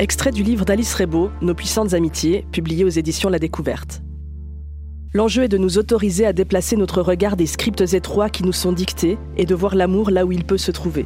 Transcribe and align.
Extrait 0.00 0.30
du 0.30 0.44
livre 0.44 0.64
d'Alice 0.64 0.94
Rebaud, 0.94 1.32
Nos 1.42 1.54
puissantes 1.54 1.92
amitiés, 1.92 2.46
publié 2.52 2.84
aux 2.84 2.88
éditions 2.88 3.30
La 3.30 3.40
Découverte. 3.40 4.00
L'enjeu 5.12 5.42
est 5.42 5.48
de 5.48 5.58
nous 5.58 5.76
autoriser 5.76 6.24
à 6.24 6.32
déplacer 6.32 6.76
notre 6.76 7.02
regard 7.02 7.36
des 7.36 7.46
scripts 7.46 7.94
étroits 7.94 8.30
qui 8.30 8.44
nous 8.44 8.52
sont 8.52 8.70
dictés 8.70 9.18
et 9.36 9.44
de 9.44 9.56
voir 9.56 9.74
l'amour 9.74 10.10
là 10.10 10.24
où 10.24 10.30
il 10.30 10.44
peut 10.44 10.56
se 10.56 10.70
trouver. 10.70 11.04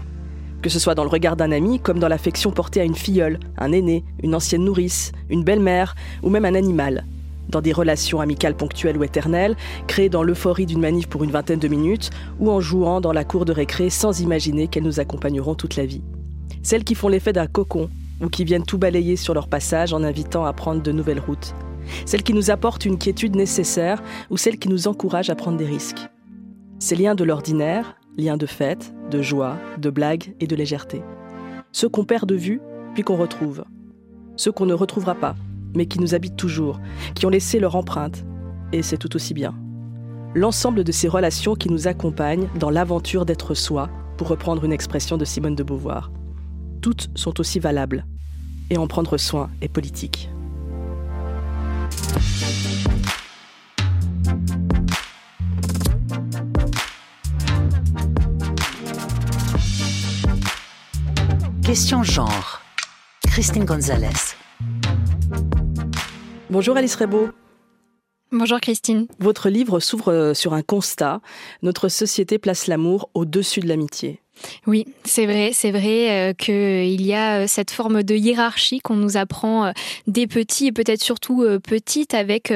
Que 0.60 0.68
ce 0.68 0.78
soit 0.78 0.95
dans 0.95 1.05
le 1.05 1.09
regard 1.09 1.36
d'un 1.36 1.52
ami, 1.52 1.80
comme 1.80 2.00
dans 2.00 2.09
l'affection 2.09 2.50
portée 2.50 2.82
à 2.82 2.84
une 2.84 2.95
filleule, 2.95 3.41
un 3.56 3.73
aîné, 3.73 4.05
une 4.23 4.34
ancienne 4.34 4.64
nourrice, 4.64 5.12
une 5.30 5.43
belle-mère 5.43 5.95
ou 6.22 6.29
même 6.29 6.45
un 6.45 6.54
animal. 6.54 7.06
Dans 7.48 7.62
des 7.62 7.72
relations 7.72 8.20
amicales 8.20 8.59
ponctuelles 8.59 8.98
ou 8.98 9.04
éternelles, 9.04 9.56
créées 9.86 10.11
dans 10.11 10.22
l'euphorie 10.22 10.66
d'une 10.66 10.80
manif 10.82 11.06
pour 11.06 11.24
une 11.24 11.30
vingtaine 11.30 11.61
de 11.61 11.68
minutes 11.68 12.11
ou 12.40 12.50
en 12.50 12.61
jouant 12.61 13.01
dans 13.01 13.12
la 13.12 13.24
cour 13.24 13.46
de 13.46 13.52
récré 13.52 13.88
sans 13.88 14.20
imaginer 14.20 14.68
qu'elles 14.68 14.84
nous 14.84 15.01
accompagneront 15.01 15.54
toute 15.54 15.77
la 15.77 15.87
vie. 15.87 16.02
Celles 16.62 16.84
qui 16.84 16.95
font 16.95 17.09
l'effet 17.09 17.32
d'un 17.32 17.46
cocon 17.46 17.88
ou 18.21 18.29
qui 18.29 18.45
viennent 18.45 18.65
tout 18.65 18.79
balayer 18.79 19.16
sur 19.16 19.34
leur 19.34 19.48
passage 19.48 19.93
en 19.93 20.02
invitant 20.02 20.45
à 20.45 20.52
prendre 20.52 20.83
de 20.83 20.93
nouvelles 20.93 21.21
routes. 21.21 21.55
Celles 22.07 22.23
qui 22.23 22.35
nous 22.35 22.51
apportent 22.51 22.85
une 22.85 22.98
quiétude 22.98 23.37
nécessaire 23.37 24.02
ou 24.30 24.37
celles 24.37 24.59
qui 24.59 24.69
nous 24.69 24.88
encouragent 24.88 25.30
à 25.30 25.35
prendre 25.35 25.59
des 25.59 25.66
risques. 25.66 26.09
Ces 26.79 26.97
liens 26.97 27.15
de 27.15 27.25
l'ordinaire, 27.25 27.97
liens 28.16 28.37
de 28.37 28.47
fête, 28.47 28.95
de 29.11 29.23
joie, 29.23 29.57
de 29.79 29.91
blague 29.91 30.35
et 30.41 30.47
de 30.47 30.57
légèreté. 30.57 31.02
Ceux 31.73 31.88
qu'on 31.88 32.05
perd 32.05 32.29
de 32.29 32.35
vue, 32.35 32.61
puis 32.95 33.02
qu'on 33.02 33.16
retrouve. 33.16 33.65
Ceux 34.37 34.52
qu'on 34.52 34.66
ne 34.66 34.74
retrouvera 34.74 35.15
pas, 35.15 35.35
mais 35.74 35.87
qui 35.87 35.99
nous 35.99 36.15
habitent 36.15 36.37
toujours, 36.37 36.80
qui 37.15 37.27
ont 37.27 37.30
laissé 37.30 37.59
leur 37.59 37.77
empreinte. 37.77 38.24
Et 38.73 38.83
c'est 38.83 38.99
tout 38.99 39.15
aussi 39.16 39.35
bien. 39.35 39.55
L'ensemble 40.35 40.85
de 40.85 40.93
ces 40.93 41.09
relations 41.09 41.55
qui 41.55 41.69
nous 41.69 41.88
accompagnent 41.88 42.49
dans 42.59 42.71
l'aventure 42.71 43.27
d'être 43.27 43.55
soi, 43.55 43.88
pour 44.16 44.29
reprendre 44.29 44.65
une 44.65 44.73
expression 44.73 45.16
de 45.16 45.24
Simone 45.24 45.54
de 45.54 45.63
Beauvoir. 45.63 46.10
Toutes 46.83 47.11
sont 47.15 47.38
aussi 47.38 47.61
valables. 47.61 48.05
Et 48.69 48.77
en 48.77 48.88
prendre 48.88 49.16
soin 49.16 49.51
est 49.61 49.69
politique. 49.69 50.29
Question 61.63 62.03
genre. 62.03 62.60
Christine 63.27 63.65
Gonzalez. 63.65 64.09
Bonjour 66.50 66.77
Alice 66.77 66.97
Rebaud. 66.97 67.31
Bonjour 68.33 68.59
Christine. 68.60 69.06
Votre 69.21 69.50
livre 69.50 69.78
s'ouvre 69.78 70.33
sur 70.34 70.53
un 70.53 70.62
constat. 70.62 71.21
Notre 71.62 71.88
société 71.88 72.38
place 72.38 72.66
l'amour 72.66 73.09
au-dessus 73.15 73.60
de 73.60 73.69
l'amitié. 73.69 74.22
Oui, 74.66 74.87
c'est 75.05 75.27
vrai, 75.27 75.50
c'est 75.53 75.71
vrai 75.71 76.11
euh, 76.11 76.33
qu'il 76.33 77.03
y 77.03 77.15
a 77.15 77.41
euh, 77.41 77.44
cette 77.47 77.71
forme 77.71 78.03
de 78.03 78.15
hiérarchie 78.15 78.81
qu'on 78.81 78.97
nous 78.97 79.16
apprend 79.16 79.66
euh, 79.66 79.72
des 80.06 80.27
petits 80.27 80.69
et 80.69 80.72
peut-être 80.72 81.03
surtout 81.03 81.44
petites 81.62 82.15
avec 82.15 82.53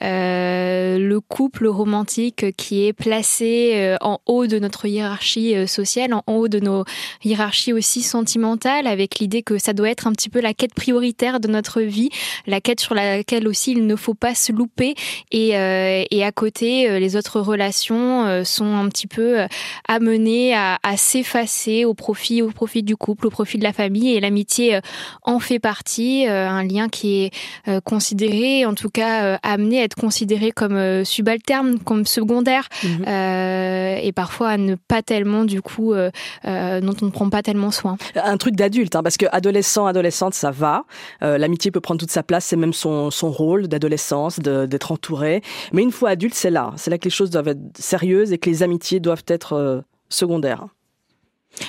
le 0.00 1.18
couple 1.20 1.66
romantique 1.66 2.56
qui 2.56 2.86
est 2.86 2.92
placé 2.92 3.96
en 4.00 4.18
haut 4.26 4.46
de 4.46 4.58
notre 4.58 4.86
hiérarchie 4.86 5.66
sociale, 5.66 6.14
en 6.14 6.22
haut 6.26 6.48
de 6.48 6.60
nos 6.60 6.84
hiérarchies 7.24 7.72
aussi 7.72 8.02
sentimentales, 8.02 8.86
avec 8.86 9.18
l'idée 9.18 9.42
que 9.42 9.58
ça 9.58 9.72
doit 9.72 9.90
être 9.90 10.06
un 10.06 10.12
petit 10.12 10.28
peu 10.28 10.40
la 10.40 10.54
quête 10.54 10.74
prioritaire 10.74 11.40
de 11.40 11.48
notre 11.48 11.80
vie, 11.80 12.10
la 12.46 12.60
quête 12.60 12.80
sur 12.80 12.94
laquelle 12.94 13.46
aussi 13.48 13.72
il 13.72 13.86
ne 13.86 13.96
faut 13.96 14.14
pas 14.14 14.34
se 14.34 14.52
louper. 14.52 14.94
Et, 15.30 15.50
et 15.50 16.24
à 16.24 16.32
côté, 16.32 16.98
les 16.98 17.16
autres 17.16 17.40
relations 17.40 18.44
sont 18.44 18.76
un 18.76 18.88
petit 18.88 19.06
peu 19.06 19.46
amenées 19.88 20.54
à, 20.54 20.78
à 20.82 20.96
s'effacer 21.14 21.84
au 21.84 21.94
profit, 21.94 22.42
au 22.42 22.50
profit 22.50 22.82
du 22.82 22.96
couple, 22.96 23.28
au 23.28 23.30
profit 23.30 23.58
de 23.58 23.62
la 23.62 23.72
famille. 23.72 24.14
Et 24.14 24.20
l'amitié 24.20 24.76
euh, 24.76 24.80
en 25.22 25.38
fait 25.38 25.60
partie, 25.60 26.26
euh, 26.26 26.48
un 26.48 26.64
lien 26.64 26.88
qui 26.88 27.22
est 27.22 27.30
euh, 27.68 27.80
considéré, 27.80 28.66
en 28.66 28.74
tout 28.74 28.90
cas 28.90 29.38
amené 29.42 29.80
à 29.80 29.84
être 29.84 29.94
considéré 29.94 30.50
comme 30.50 31.04
subalterne, 31.04 31.78
comme 31.78 32.04
secondaire, 32.06 32.68
mhm. 32.82 33.04
et 33.06 34.12
parfois 34.14 34.50
à 34.50 34.56
ne 34.56 34.74
pas 34.74 35.02
tellement, 35.02 35.44
du 35.44 35.62
coup, 35.62 35.92
dont 35.94 36.96
on 37.02 37.06
ne 37.06 37.10
prend 37.10 37.30
pas 37.30 37.42
tellement 37.42 37.70
soin. 37.70 37.96
Un 38.16 38.36
truc 38.36 38.56
d'adulte, 38.56 38.96
hein, 38.96 39.02
parce 39.02 39.16
que 39.16 39.26
adolescent, 39.30 39.86
adolescente, 39.86 40.34
ça 40.34 40.50
va. 40.50 40.84
L'amitié 41.20 41.70
peut 41.70 41.80
prendre 41.80 42.00
toute 42.00 42.10
sa 42.10 42.22
place, 42.22 42.44
c'est 42.44 42.56
même 42.56 42.72
son, 42.72 43.10
son 43.10 43.30
rôle 43.30 43.68
d'adolescence, 43.68 44.40
d'être 44.40 44.92
entouré. 44.92 45.42
Mais 45.72 45.82
une 45.82 45.92
fois 45.92 46.10
adulte, 46.10 46.34
c'est 46.34 46.50
là. 46.50 46.72
C'est 46.76 46.90
là 46.90 46.98
que 46.98 47.04
les 47.04 47.10
choses 47.10 47.30
doivent 47.30 47.48
être 47.48 47.78
sérieuses 47.78 48.32
et 48.32 48.38
que 48.38 48.50
les 48.50 48.62
amitiés 48.62 49.00
doivent 49.00 49.24
être 49.28 49.84
secondaires. 50.08 50.66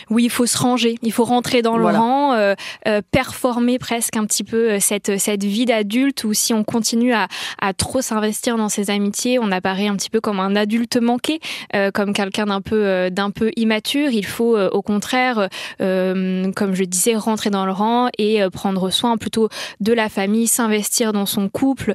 Oui, 0.09 0.25
il 0.25 0.29
faut 0.29 0.45
se 0.45 0.57
ranger, 0.57 0.97
il 1.01 1.11
faut 1.11 1.23
rentrer 1.23 1.61
dans 1.61 1.77
le 1.77 1.85
rang, 1.85 2.33
euh, 2.33 2.55
euh, 2.87 3.01
performer 3.11 3.79
presque 3.79 4.17
un 4.17 4.25
petit 4.25 4.43
peu 4.43 4.71
euh, 4.71 4.79
cette, 4.79 5.17
cette 5.19 5.43
vie 5.43 5.65
d'adulte 5.65 6.23
ou 6.23 6.33
si 6.33 6.53
on 6.53 6.63
continue 6.63 7.13
à, 7.13 7.27
à 7.59 7.73
trop 7.73 8.01
s'investir 8.01 8.57
dans 8.57 8.69
ses 8.69 8.89
amitiés, 8.89 9.39
on 9.39 9.51
apparaît 9.51 9.87
un 9.87 9.95
petit 9.95 10.09
peu 10.09 10.21
comme 10.21 10.39
un 10.39 10.55
adulte 10.55 10.97
manqué, 10.97 11.39
comme 11.93 12.13
quelqu'un 12.13 12.45
d'un 12.45 12.61
peu, 12.61 13.09
d'un 13.11 13.31
peu 13.31 13.51
immature. 13.55 14.09
Il 14.11 14.25
faut 14.25 14.57
au 14.57 14.81
contraire, 14.81 15.49
comme 15.79 16.73
je 16.73 16.83
disais, 16.83 17.15
rentrer 17.15 17.49
dans 17.49 17.65
le 17.65 17.71
rang 17.71 18.09
et 18.17 18.41
prendre 18.51 18.89
soin 18.89 19.17
plutôt 19.17 19.49
de 19.79 19.93
la 19.93 20.09
famille, 20.09 20.47
s'investir 20.47 21.13
dans 21.13 21.25
son 21.25 21.49
couple 21.49 21.93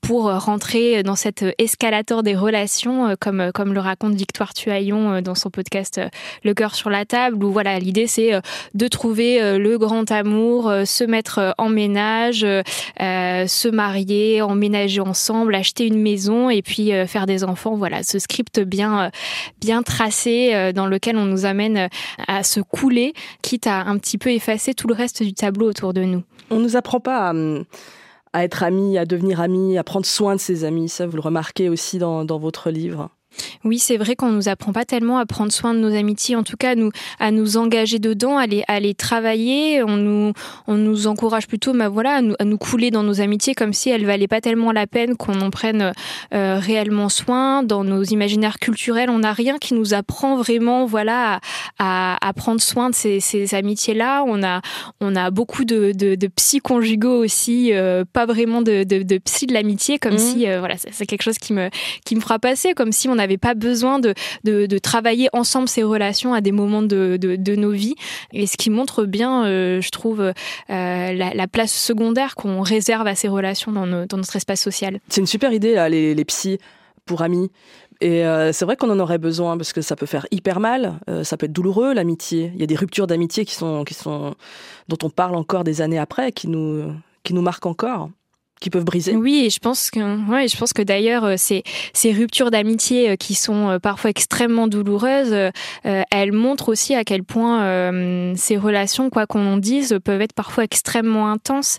pour 0.00 0.32
rentrer 0.32 1.02
dans 1.02 1.16
cet 1.16 1.44
escalator 1.58 2.22
des 2.22 2.34
relations, 2.34 3.14
comme, 3.20 3.50
comme 3.52 3.74
le 3.74 3.80
raconte 3.80 4.14
Victoire 4.14 4.54
Tuaillon 4.54 5.20
dans 5.22 5.34
son 5.34 5.50
podcast 5.50 6.00
Le 6.44 6.54
cœur 6.54 6.74
sur 6.74 6.87
la 6.88 7.04
table 7.04 7.42
où 7.44 7.52
voilà 7.52 7.78
l'idée 7.78 8.06
c'est 8.06 8.34
euh, 8.34 8.40
de 8.74 8.88
trouver 8.88 9.42
euh, 9.42 9.58
le 9.58 9.78
grand 9.78 10.10
amour, 10.10 10.68
euh, 10.68 10.84
se 10.84 11.04
mettre 11.04 11.54
en 11.58 11.68
ménage, 11.68 12.40
se 12.40 13.68
marier, 13.68 14.42
emménager 14.42 15.00
ensemble, 15.00 15.54
acheter 15.54 15.86
une 15.86 16.00
maison 16.00 16.50
et 16.50 16.62
puis 16.62 16.90
faire 17.06 17.26
des 17.26 17.44
enfants. 17.44 17.76
Voilà 17.76 18.02
ce 18.02 18.18
script 18.18 18.60
bien 18.60 19.10
bien 19.60 19.82
tracé 19.82 20.72
dans 20.74 20.86
lequel 20.86 21.16
on 21.16 21.24
nous 21.24 21.44
amène 21.44 21.88
à 22.26 22.42
se 22.42 22.60
couler, 22.60 23.12
quitte 23.42 23.66
à 23.66 23.82
un 23.82 23.98
petit 23.98 24.18
peu 24.18 24.30
effacer 24.30 24.74
tout 24.74 24.88
le 24.88 24.94
reste 24.94 25.22
du 25.22 25.32
tableau 25.32 25.68
autour 25.68 25.92
de 25.92 26.02
nous. 26.02 26.22
On 26.50 26.58
nous 26.58 26.76
apprend 26.76 27.00
pas 27.00 27.30
à 27.30 27.34
à 28.34 28.44
être 28.44 28.62
amis, 28.62 28.98
à 28.98 29.06
devenir 29.06 29.40
amis, 29.40 29.78
à 29.78 29.84
prendre 29.84 30.04
soin 30.04 30.36
de 30.36 30.40
ses 30.40 30.64
amis. 30.64 30.90
Ça, 30.90 31.06
vous 31.06 31.16
le 31.16 31.22
remarquez 31.22 31.70
aussi 31.70 31.98
dans 31.98 32.38
votre 32.38 32.70
livre. 32.70 33.10
Oui, 33.64 33.78
c'est 33.78 33.96
vrai 33.96 34.16
qu'on 34.16 34.30
nous 34.30 34.48
apprend 34.48 34.72
pas 34.72 34.84
tellement 34.84 35.18
à 35.18 35.26
prendre 35.26 35.52
soin 35.52 35.74
de 35.74 35.78
nos 35.78 35.94
amitiés, 35.94 36.36
en 36.36 36.42
tout 36.42 36.56
cas 36.56 36.70
à 36.70 36.74
nous, 36.74 36.90
à 37.18 37.30
nous 37.30 37.56
engager 37.56 37.98
dedans, 37.98 38.38
à 38.38 38.46
les, 38.46 38.64
à 38.68 38.80
les 38.80 38.94
travailler. 38.94 39.82
On 39.82 39.96
nous, 39.96 40.32
on 40.66 40.74
nous 40.74 41.06
encourage 41.06 41.46
plutôt, 41.46 41.72
bah 41.72 41.88
voilà, 41.88 42.16
à 42.16 42.22
nous, 42.22 42.34
à 42.38 42.44
nous 42.44 42.58
couler 42.58 42.90
dans 42.90 43.02
nos 43.02 43.20
amitiés 43.20 43.54
comme 43.54 43.72
si 43.72 43.90
elles 43.90 44.06
valaient 44.06 44.28
pas 44.28 44.40
tellement 44.40 44.72
la 44.72 44.86
peine 44.86 45.16
qu'on 45.16 45.40
en 45.40 45.50
prenne 45.50 45.92
euh, 46.34 46.58
réellement 46.58 47.08
soin. 47.08 47.62
Dans 47.62 47.84
nos 47.84 48.02
imaginaires 48.02 48.58
culturels, 48.58 49.10
on 49.10 49.20
n'a 49.20 49.32
rien 49.32 49.58
qui 49.58 49.74
nous 49.74 49.94
apprend 49.94 50.36
vraiment, 50.36 50.86
voilà, 50.86 51.40
à, 51.78 52.16
à, 52.26 52.32
prendre 52.32 52.60
soin 52.60 52.90
de 52.90 52.94
ces, 52.94 53.20
ces 53.20 53.54
amitiés-là. 53.54 54.24
On 54.26 54.42
a, 54.42 54.60
on 55.00 55.14
a 55.16 55.30
beaucoup 55.30 55.64
de, 55.64 55.92
de, 55.92 56.14
de 56.14 56.26
psy 56.28 56.60
conjugaux 56.60 57.22
aussi, 57.22 57.72
euh, 57.72 58.04
pas 58.10 58.26
vraiment 58.26 58.62
de, 58.62 58.84
de, 58.84 59.02
de 59.02 59.18
psy 59.18 59.46
de 59.46 59.54
l'amitié, 59.54 59.98
comme 59.98 60.14
mmh. 60.14 60.18
si, 60.18 60.48
euh, 60.48 60.58
voilà, 60.58 60.76
c'est 60.78 61.06
quelque 61.06 61.22
chose 61.22 61.38
qui 61.38 61.52
me, 61.52 61.68
qui 62.04 62.16
me 62.16 62.20
fera 62.20 62.38
passer, 62.38 62.74
comme 62.74 62.92
si 62.92 63.08
on 63.08 63.18
avait 63.18 63.27
pas 63.36 63.54
besoin 63.54 63.98
de, 63.98 64.14
de, 64.44 64.78
travailler 64.78 65.28
ensemble 65.32 65.68
ces 65.68 65.82
relations 65.82 66.32
à 66.32 66.40
des 66.40 66.52
moments 66.52 66.82
de, 66.82 67.18
de, 67.20 67.56
nos 67.56 67.72
vies. 67.72 67.96
Et 68.32 68.46
ce 68.46 68.56
qui 68.56 68.70
montre 68.70 69.04
bien, 69.04 69.44
euh, 69.44 69.80
je 69.80 69.90
trouve, 69.90 70.20
euh, 70.20 70.32
la, 70.68 71.46
place 71.48 71.72
secondaire 71.72 72.34
qu'on 72.34 72.62
réserve 72.62 73.06
à 73.06 73.14
ces 73.14 73.28
relations 73.28 73.72
dans, 73.72 74.06
dans 74.06 74.16
notre 74.16 74.36
espace 74.36 74.60
social. 74.60 75.00
C'est 75.08 75.20
une 75.20 75.26
super 75.26 75.52
idée, 75.52 75.86
les, 75.90 76.14
les 76.14 76.24
psys 76.24 76.58
pour 77.04 77.22
amis. 77.22 77.50
Et 78.00 78.24
euh, 78.24 78.52
c'est 78.52 78.64
vrai 78.64 78.76
qu'on 78.76 78.90
en 78.90 79.00
aurait 79.00 79.18
besoin 79.18 79.56
parce 79.56 79.72
que 79.72 79.80
ça 79.80 79.96
peut 79.96 80.06
faire 80.06 80.26
hyper 80.30 80.60
mal, 80.60 81.00
ça 81.24 81.36
peut 81.36 81.46
être 81.46 81.52
douloureux 81.52 81.94
l'amitié. 81.94 82.52
Il 82.54 82.60
y 82.60 82.62
a 82.62 82.66
des 82.66 82.76
ruptures 82.76 83.08
d'amitié 83.08 83.44
qui 83.44 83.54
sont, 83.54 83.84
qui 83.84 83.94
sont, 83.94 84.34
dont 84.88 84.98
on 85.02 85.10
parle 85.10 85.34
encore 85.34 85.64
des 85.64 85.80
années 85.80 85.98
après, 85.98 86.30
qui 86.30 86.46
nous, 86.48 86.92
qui 87.24 87.34
nous 87.34 87.42
marquent 87.42 87.66
encore 87.66 88.10
qui 88.60 88.70
peuvent 88.70 88.84
briser. 88.84 89.14
Oui, 89.14 89.44
et 89.46 89.50
je 89.50 89.58
pense 89.58 89.90
que, 89.90 90.30
ouais, 90.30 90.48
je 90.48 90.56
pense 90.56 90.72
que 90.72 90.82
d'ailleurs 90.82 91.24
euh, 91.24 91.34
ces, 91.36 91.62
ces 91.92 92.12
ruptures 92.12 92.50
d'amitié 92.50 93.10
euh, 93.10 93.16
qui 93.16 93.34
sont 93.34 93.68
euh, 93.68 93.78
parfois 93.78 94.10
extrêmement 94.10 94.68
douloureuses, 94.68 95.34
elles 95.84 96.32
montrent 96.32 96.68
aussi 96.68 96.94
à 96.94 97.04
quel 97.04 97.22
point 97.22 98.34
ces 98.36 98.56
relations, 98.56 99.10
quoi 99.10 99.26
qu'on 99.26 99.46
en 99.46 99.56
dise, 99.56 99.98
peuvent 100.04 100.20
être 100.20 100.32
parfois 100.32 100.64
extrêmement 100.64 101.30
intenses, 101.30 101.78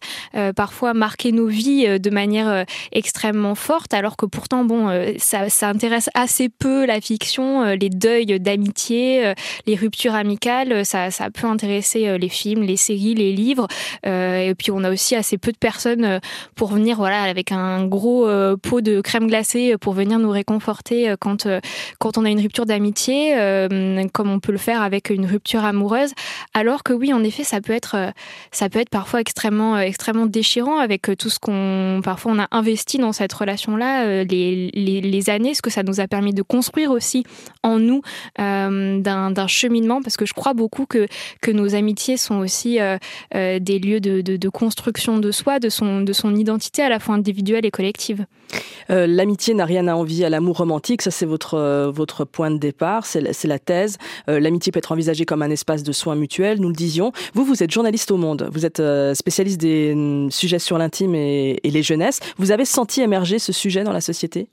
parfois 0.55 0.93
marquer 0.93 1.31
nos 1.31 1.47
vies 1.47 1.99
de 1.99 2.09
manière 2.09 2.65
extrêmement 2.91 3.55
forte, 3.55 3.93
alors 3.93 4.17
que 4.17 4.25
pourtant, 4.25 4.63
bon, 4.63 4.89
ça, 5.17 5.49
ça 5.49 5.69
intéresse 5.69 6.09
assez 6.13 6.49
peu 6.49 6.85
la 6.85 7.01
fiction, 7.01 7.65
les 7.73 7.89
deuils 7.89 8.39
d'amitié, 8.39 9.33
les 9.65 9.75
ruptures 9.75 10.15
amicales, 10.15 10.85
ça, 10.85 11.11
ça 11.11 11.29
peut 11.29 11.47
intéresser 11.47 12.17
les 12.17 12.29
films, 12.29 12.63
les 12.63 12.77
séries, 12.77 13.15
les 13.15 13.33
livres, 13.33 13.67
et 14.05 14.53
puis 14.57 14.71
on 14.71 14.83
a 14.83 14.91
aussi 14.91 15.15
assez 15.15 15.37
peu 15.37 15.51
de 15.51 15.57
personnes 15.57 16.19
pour 16.55 16.68
venir 16.71 16.97
voilà 16.97 17.23
avec 17.23 17.51
un 17.51 17.85
gros 17.85 18.27
pot 18.57 18.81
de 18.81 19.01
crème 19.01 19.27
glacée 19.27 19.75
pour 19.79 19.93
venir 19.93 20.19
nous 20.19 20.29
réconforter 20.29 21.13
quand 21.19 21.47
quand 21.99 22.17
on 22.17 22.25
a 22.25 22.29
une 22.29 22.39
rupture 22.39 22.65
d'amitié, 22.65 23.35
comme 24.13 24.29
on 24.29 24.39
peut 24.39 24.51
le 24.51 24.57
faire 24.57 24.81
avec 24.81 25.09
une 25.09 25.25
rupture 25.25 25.63
amoureuse. 25.63 26.11
Alors 26.53 26.83
que 26.83 26.93
oui, 26.93 27.13
en 27.13 27.23
effet, 27.23 27.43
ça 27.43 27.61
peut 27.61 27.73
être 27.73 27.95
ça 28.51 28.69
peut 28.69 28.79
être 28.79 28.89
parfois 28.89 29.21
extrêmement 29.21 29.77
extrêmement 29.77 30.25
déchirant 30.25 30.79
avec 30.79 31.09
tout 31.17 31.29
ce 31.29 31.39
qu'on 31.39 32.01
parfois 32.03 32.31
on 32.33 32.39
a 32.39 32.47
investi 32.51 32.97
dans 32.97 33.13
cette 33.13 33.33
relation 33.33 33.75
là, 33.75 34.23
les, 34.23 34.71
les, 34.73 35.29
années, 35.29 35.53
ce 35.53 35.61
que 35.61 35.69
ça 35.69 35.83
nous 35.83 35.99
a 35.99 36.07
permis 36.07 36.33
de 36.33 36.41
construire 36.41 36.91
aussi 36.91 37.23
en 37.63 37.79
nous 37.79 38.01
d'un 38.37 39.47
cheminement, 39.47 40.01
parce 40.01 40.17
que 40.17 40.25
je 40.25 40.33
crois 40.33 40.53
beaucoup 40.53 40.85
que 40.85 41.07
que 41.41 41.51
nos 41.51 41.75
amitiés 41.75 42.17
sont 42.17 42.37
aussi 42.37 42.79
des 43.33 43.79
lieux 43.79 43.99
de, 43.99 44.21
de, 44.21 44.37
de 44.37 44.49
construction 44.49 45.17
de 45.17 45.31
soi, 45.31 45.59
de 45.59 45.69
son, 45.69 46.01
de 46.01 46.13
son 46.13 46.35
identité 46.35 46.58
à 46.77 46.89
la 46.89 46.99
fois 46.99 47.15
individuelle 47.15 47.65
et 47.65 47.71
collective. 47.71 48.25
Euh, 48.89 49.05
l'amitié 49.05 49.53
n'a 49.53 49.65
rien 49.65 49.87
à 49.87 49.95
envier 49.95 50.25
à 50.25 50.29
l'amour 50.29 50.57
romantique, 50.57 51.01
ça 51.01 51.11
c'est 51.11 51.25
votre, 51.25 51.55
euh, 51.55 51.91
votre 51.91 52.25
point 52.25 52.49
de 52.51 52.57
départ, 52.57 53.05
c'est 53.05 53.21
la, 53.21 53.31
la, 53.43 53.59
thèse. 53.59 53.97
Euh, 54.27 54.39
l'amitié 54.39 54.71
peut 54.71 54.79
être 54.79 54.91
envisagée 54.91 55.25
comme 55.25 55.41
un 55.41 55.49
espace 55.51 55.83
de 55.83 55.91
soins 55.91 56.15
mutuels, 56.15 56.59
nous 56.59 56.69
le 56.69 56.73
disions. 56.73 57.11
Vous, 57.33 57.43
vous 57.43 57.61
êtes 57.63 57.71
journaliste 57.71 58.11
au 58.11 58.17
monde, 58.17 58.49
vous 58.51 58.65
êtes 58.65 58.81
spécialiste 59.13 59.59
des 59.59 59.93
mm, 59.95 60.31
sujets 60.31 60.59
sur 60.59 60.77
l'intime 60.77 61.15
et, 61.15 61.59
et 61.63 61.69
les 61.69 61.83
jeunesses. 61.83 62.19
Vous 62.37 62.51
avez 62.51 62.65
senti 62.65 63.01
émerger 63.01 63.39
ce 63.39 63.51
sujet 63.51 63.83
dans 63.83 63.93
la 63.93 64.01
société? 64.01 64.49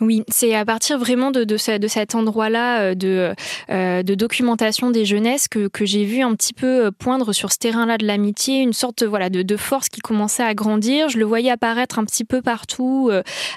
Oui, 0.00 0.22
c'est 0.28 0.54
à 0.54 0.64
partir 0.64 0.98
vraiment 0.98 1.30
de, 1.30 1.44
de, 1.44 1.56
ce, 1.56 1.78
de 1.78 1.88
cet 1.88 2.14
endroit-là 2.14 2.80
euh, 2.80 2.94
de, 2.94 3.34
euh, 3.70 4.02
de 4.02 4.14
documentation 4.14 4.90
des 4.90 5.04
jeunesses 5.04 5.48
que, 5.48 5.68
que 5.68 5.84
j'ai 5.84 6.04
vu 6.04 6.22
un 6.22 6.34
petit 6.34 6.52
peu 6.52 6.86
euh, 6.86 6.90
poindre 6.90 7.32
sur 7.32 7.52
ce 7.52 7.58
terrain-là 7.58 7.98
de 7.98 8.06
l'amitié, 8.06 8.60
une 8.60 8.72
sorte 8.72 9.02
voilà 9.02 9.30
de, 9.30 9.42
de, 9.42 9.56
force 9.56 9.88
qui 9.88 10.00
commençait 10.00 10.42
à 10.42 10.54
grandir. 10.54 11.08
Je 11.08 11.18
le 11.18 11.24
voyais 11.24 11.50
apparaître 11.50 11.98
un 11.98 12.04
petit 12.04 12.24
peu 12.24 12.42
partout, 12.42 13.10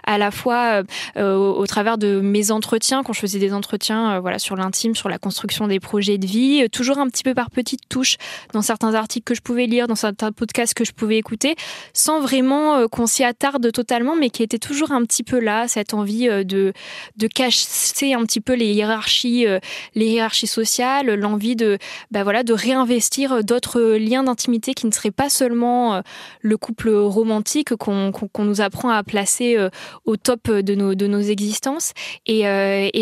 à 0.06 0.18
la 0.18 0.32
fois 0.32 0.84
au, 1.18 1.66
travers 1.66 1.98
de 1.98 2.20
mes 2.20 2.52
entretiens, 2.52 3.04
quand 3.04 3.14
je 3.14 3.20
faisais 3.20 3.40
des 3.40 3.54
entretiens 3.54 4.20
voilà 4.20 4.40
sur 4.40 4.56
l'intime, 4.56 4.96
sur 4.96 5.10
la 5.10 5.18
construction 5.18 5.68
des 5.68 5.80
projets 5.80 6.18
de 6.18 6.26
vie, 6.26 6.70
toujours 6.70 7.00
un 7.00 7.08
petit 7.08 7.24
peu 7.24 7.34
par 7.34 7.50
petites 7.50 7.88
touches 7.90 8.18
dans 8.54 8.62
certains 8.62 8.94
articles 8.94 9.26
que 9.26 9.36
je 9.36 9.42
pouvais 9.42 9.66
lire, 9.66 9.88
dans 9.88 9.96
certains 9.96 10.32
podcasts 10.32 10.74
que 10.74 10.86
je 10.86 10.92
pouvais 10.92 11.18
écouter, 11.18 11.56
sans 11.94 12.20
vraiment 12.20 12.88
qu'on 12.88 13.08
s'y 13.08 13.24
attarde 13.24 13.72
totalement, 13.72 14.16
mais 14.16 14.30
qui 14.30 14.44
était 14.44 14.60
toujours 14.60 14.92
un 14.92 15.04
petit 15.04 15.24
peu 15.24 15.40
là, 15.40 15.68
cette 15.68 15.95
envie 15.96 16.30
euh, 16.30 16.44
de, 16.44 16.74
de 17.18 17.28
casser 17.28 18.14
un 18.14 18.24
petit 18.26 18.42
peu 18.42 18.54
les 18.54 18.74
hiérarchies, 18.74 19.48
euh, 19.48 19.60
les 19.96 20.08
hiérarchies 20.08 20.48
sociales, 20.48 21.14
l'envie 21.14 21.56
de, 21.56 21.78
bah 22.12 22.24
voilà, 22.24 22.44
de 22.44 22.54
réinvestir 22.54 23.44
d'autres 23.44 23.82
liens 23.98 24.24
d'intimité 24.24 24.74
qui 24.74 24.86
ne 24.86 24.92
seraient 24.92 25.12
pas 25.12 25.30
seulement 25.30 25.96
euh, 25.96 26.02
le 26.42 26.58
couple 26.58 26.90
romantique 26.92 27.76
qu'on 27.76 28.12
nous 28.40 28.62
apprend 28.62 28.90
à 28.90 29.04
placer 29.04 29.58
au 30.06 30.18
top 30.18 30.50
de 30.50 30.76
nos, 30.76 30.96
de 30.96 31.08
nos 31.08 31.22
existences. 31.22 31.94
Et, 32.26 32.44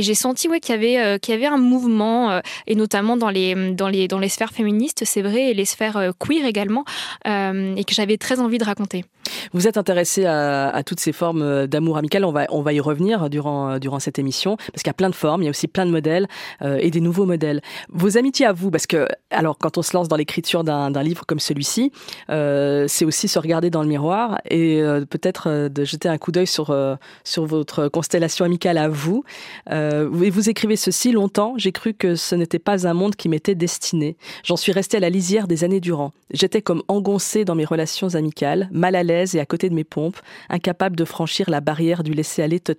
j'ai 0.03 0.15
senti 0.15 0.49
ouais, 0.49 0.59
qu'il 0.59 0.75
y, 0.75 0.77
avait, 0.77 1.19
y 1.27 1.31
avait 1.31 1.45
un 1.45 1.57
mouvement, 1.57 2.41
et 2.67 2.75
notamment 2.75 3.15
dans 3.17 3.29
les, 3.29 3.73
dans 3.73 3.87
les, 3.87 4.07
dans 4.07 4.19
les 4.19 4.29
sphères 4.29 4.51
féministes, 4.51 5.03
c'est 5.05 5.21
vrai, 5.21 5.51
et 5.51 5.53
les 5.53 5.65
sphères 5.65 6.11
queer 6.19 6.45
également, 6.45 6.83
et 7.25 7.83
que 7.85 7.93
j'avais 7.93 8.17
très 8.17 8.39
envie 8.39 8.57
de 8.57 8.65
raconter. 8.65 9.05
Vous 9.53 9.67
êtes 9.67 9.77
intéressé 9.77 10.25
à, 10.25 10.81
toutes 10.85 10.99
ces 10.99 11.13
formes 11.13 11.67
d'amour 11.67 11.97
amical, 11.97 12.25
on 12.25 12.31
va, 12.31 12.45
on 12.49 12.61
va 12.61 12.73
revenir 12.83 13.29
durant, 13.29 13.79
durant 13.79 13.99
cette 13.99 14.19
émission, 14.19 14.57
parce 14.57 14.83
qu'il 14.83 14.87
y 14.87 14.91
a 14.91 14.93
plein 14.93 15.09
de 15.09 15.15
formes, 15.15 15.41
il 15.41 15.45
y 15.45 15.47
a 15.47 15.51
aussi 15.51 15.67
plein 15.67 15.85
de 15.85 15.91
modèles 15.91 16.27
euh, 16.61 16.77
et 16.79 16.91
des 16.91 17.01
nouveaux 17.01 17.25
modèles. 17.25 17.61
Vos 17.89 18.17
amitiés 18.17 18.45
à 18.45 18.53
vous, 18.53 18.69
parce 18.71 18.87
que, 18.87 19.07
alors, 19.31 19.57
quand 19.57 19.77
on 19.77 19.81
se 19.81 19.95
lance 19.95 20.07
dans 20.07 20.15
l'écriture 20.15 20.63
d'un 20.63 21.03
livre 21.03 21.25
comme 21.25 21.39
celui-ci, 21.39 21.91
euh, 22.29 22.85
c'est 22.87 23.05
aussi 23.05 23.27
se 23.27 23.39
regarder 23.39 23.69
dans 23.69 23.81
le 23.81 23.87
miroir 23.87 24.39
et 24.49 24.81
euh, 24.81 25.05
peut-être 25.05 25.47
euh, 25.47 25.69
de 25.69 25.83
jeter 25.83 26.09
un 26.09 26.17
coup 26.17 26.31
d'œil 26.31 26.47
sur, 26.47 26.69
euh, 26.69 26.95
sur 27.23 27.45
votre 27.45 27.87
constellation 27.87 28.45
amicale 28.45 28.77
à 28.77 28.89
vous. 28.89 29.23
Euh, 29.71 30.21
et 30.21 30.29
vous 30.29 30.49
écrivez 30.49 30.75
ceci 30.75 31.11
longtemps, 31.11 31.53
j'ai 31.57 31.71
cru 31.71 31.93
que 31.93 32.15
ce 32.15 32.35
n'était 32.35 32.59
pas 32.59 32.87
un 32.87 32.93
monde 32.93 33.15
qui 33.15 33.29
m'était 33.29 33.55
destiné. 33.55 34.17
J'en 34.43 34.57
suis 34.57 34.71
resté 34.71 34.97
à 34.97 34.99
la 34.99 35.09
lisière 35.09 35.47
des 35.47 35.63
années 35.63 35.79
durant. 35.79 36.11
J'étais 36.31 36.61
comme 36.61 36.83
engoncé 36.87 37.45
dans 37.45 37.55
mes 37.55 37.65
relations 37.65 38.15
amicales, 38.15 38.69
mal 38.71 38.95
à 38.95 39.03
l'aise 39.03 39.35
et 39.35 39.39
à 39.39 39.45
côté 39.45 39.69
de 39.69 39.75
mes 39.75 39.83
pompes, 39.83 40.19
incapable 40.49 40.95
de 40.95 41.05
franchir 41.05 41.49
la 41.49 41.61
barrière 41.61 42.03
du 42.03 42.13
laisser-aller 42.13 42.59
total, 42.59 42.72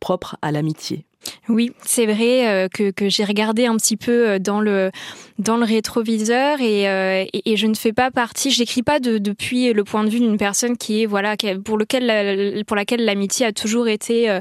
propre 0.00 0.36
à 0.42 0.52
l'amitié. 0.52 1.06
Oui, 1.48 1.72
c'est 1.84 2.06
vrai 2.06 2.48
euh, 2.48 2.68
que, 2.68 3.08
j'ai 3.08 3.24
regardé 3.24 3.66
un 3.66 3.76
petit 3.76 3.96
peu 3.96 4.28
euh, 4.28 4.38
dans 4.38 4.60
le 4.60 4.90
dans 5.38 5.56
le 5.56 5.64
rétroviseur 5.64 6.60
et, 6.60 6.88
euh, 6.88 7.24
et, 7.32 7.56
je 7.56 7.66
ne 7.66 7.74
fais 7.74 7.92
pas 7.92 8.12
partie, 8.12 8.52
je 8.52 8.60
n'écris 8.60 8.84
pas 8.84 9.00
de, 9.00 9.18
depuis 9.18 9.72
le 9.72 9.82
point 9.82 10.04
de 10.04 10.08
vue 10.08 10.20
d'une 10.20 10.36
personne 10.36 10.76
qui 10.76 11.02
est 11.02 11.06
voilà 11.06 11.34
pour 11.64 11.76
lequel 11.76 12.62
pour 12.66 12.76
laquelle 12.76 13.04
l'amitié 13.04 13.46
a 13.46 13.52
toujours 13.52 13.88
été 13.88 14.38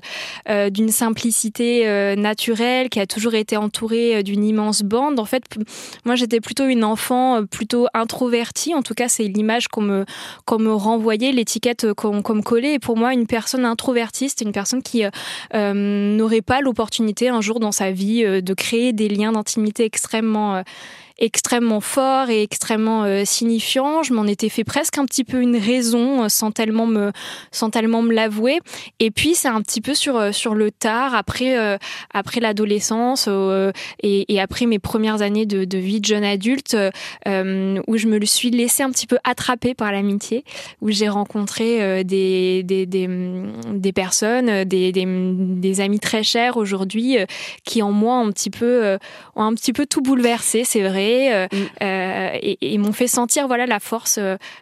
d'une 0.72 0.90
simplicité 0.90 2.16
naturelle, 2.16 2.90
qui 2.90 3.00
a 3.00 3.08
toujours 3.08 3.34
été 3.34 3.58
entourée 3.58 4.22
d'une 4.24 4.44
immense 4.44 4.84
bande. 4.84 5.20
En 5.20 5.26
fait, 5.26 5.44
moi 6.06 6.16
j'étais 6.16 6.40
plutôt 6.40 6.68
une 6.68 6.84
enfant 6.84 7.44
plutôt 7.46 7.88
introvertie. 7.94 8.76
En 8.76 8.84
tout 8.84 8.94
cas, 8.94 9.08
c'est 9.08 9.24
l'image 9.24 9.68
qu'on 9.68 9.82
me 9.82 10.06
qu'on 10.46 10.60
me 10.60 10.74
renvoyait, 10.74 11.32
l'étiquette 11.32 11.94
qu'on 11.94 12.22
qu 12.22 12.34
me 12.34 12.42
collait. 12.42 12.76
Et 12.76 12.80
pour 12.80 12.98
moi, 12.98 13.14
une 13.14 13.26
personne 13.26 13.66
introvertie, 13.66 14.32
une 14.42 14.52
personne 14.52 14.84
qui 14.84 15.04
n'aurait 15.54 16.42
pas 16.42 16.62
opportunité 16.74 17.30
un 17.30 17.42
jour 17.42 17.60
dans 17.60 17.72
sa 17.72 17.92
vie 17.92 18.26
euh, 18.26 18.42
de 18.42 18.54
créer 18.54 18.92
des 18.94 19.08
liens 19.08 19.32
d'intimité 19.32 19.86
extrêmement 19.86 20.58
euh, 20.58 20.62
extrêmement 21.24 21.80
fort 21.80 22.30
et 22.30 22.44
extrêmement 22.44 23.06
euh, 23.06 23.24
signifiant. 23.24 24.04
Je 24.04 24.14
m'en 24.14 24.28
étais 24.28 24.50
fait 24.50 24.66
presque 24.66 24.98
un 24.98 25.06
petit 25.06 25.24
peu 25.24 25.42
une 25.42 25.56
raison 25.56 26.24
euh, 26.26 26.28
sans 26.28 26.52
tellement 26.52 26.86
me 26.86 27.14
sans 27.52 27.70
tellement 27.70 28.02
me 28.02 28.14
l'avouer. 28.14 28.60
Et 29.00 29.10
puis 29.10 29.34
c'est 29.34 29.48
un 29.48 29.62
petit 29.62 29.80
peu 29.80 29.94
sur 29.94 30.18
euh, 30.18 30.34
sur 30.34 30.54
le 30.54 30.70
tard 30.70 31.16
après 31.16 31.58
euh, 31.58 31.78
après 32.14 32.42
l'adolescence 32.42 33.28
euh, 33.30 33.72
et, 34.02 34.34
et, 34.34 34.42
après 34.42 34.66
mes 34.66 34.80
premières 34.80 35.22
années 35.22 35.46
de, 35.46 35.64
de 35.64 35.78
vie 35.78 36.02
de 36.02 36.06
jeune 36.06 36.26
adulte 36.26 36.76
où 37.26 37.98
je 37.98 38.08
me 38.08 38.26
suis 38.26 38.50
laissée 38.52 38.84
un 38.84 38.92
petit 38.92 39.08
peu 39.08 39.18
attraper 39.24 39.74
par 39.74 39.92
l'amitié, 39.92 40.44
où 40.82 40.90
j'ai 40.90 41.08
rencontré 41.08 42.04
des, 42.04 42.64
des, 42.64 42.86
des, 42.86 43.08
des 43.74 43.94
personnes, 43.94 44.66
des, 44.66 44.92
des, 44.92 45.82
amis 45.82 46.00
très 46.00 46.24
chers 46.24 46.58
aujourd'hui 46.58 47.18
qui 47.64 47.82
en 47.82 47.92
moi 47.92 48.16
un 48.16 48.32
petit 48.32 48.50
peu 48.50 48.98
ont 49.36 49.44
un 49.44 49.54
petit 49.54 49.72
peu 49.74 49.86
tout 49.86 50.02
bouleversé, 50.02 50.64
c'est 50.66 50.82
vrai 50.82 51.13
euh, 51.34 51.48
mm. 51.52 51.58
euh, 51.84 52.30
et, 52.42 52.74
et 52.74 52.78
m'ont 52.78 52.94
fait 52.94 53.08
sentir 53.08 53.48
voilà 53.48 53.66
la 53.66 53.80
force 53.80 54.20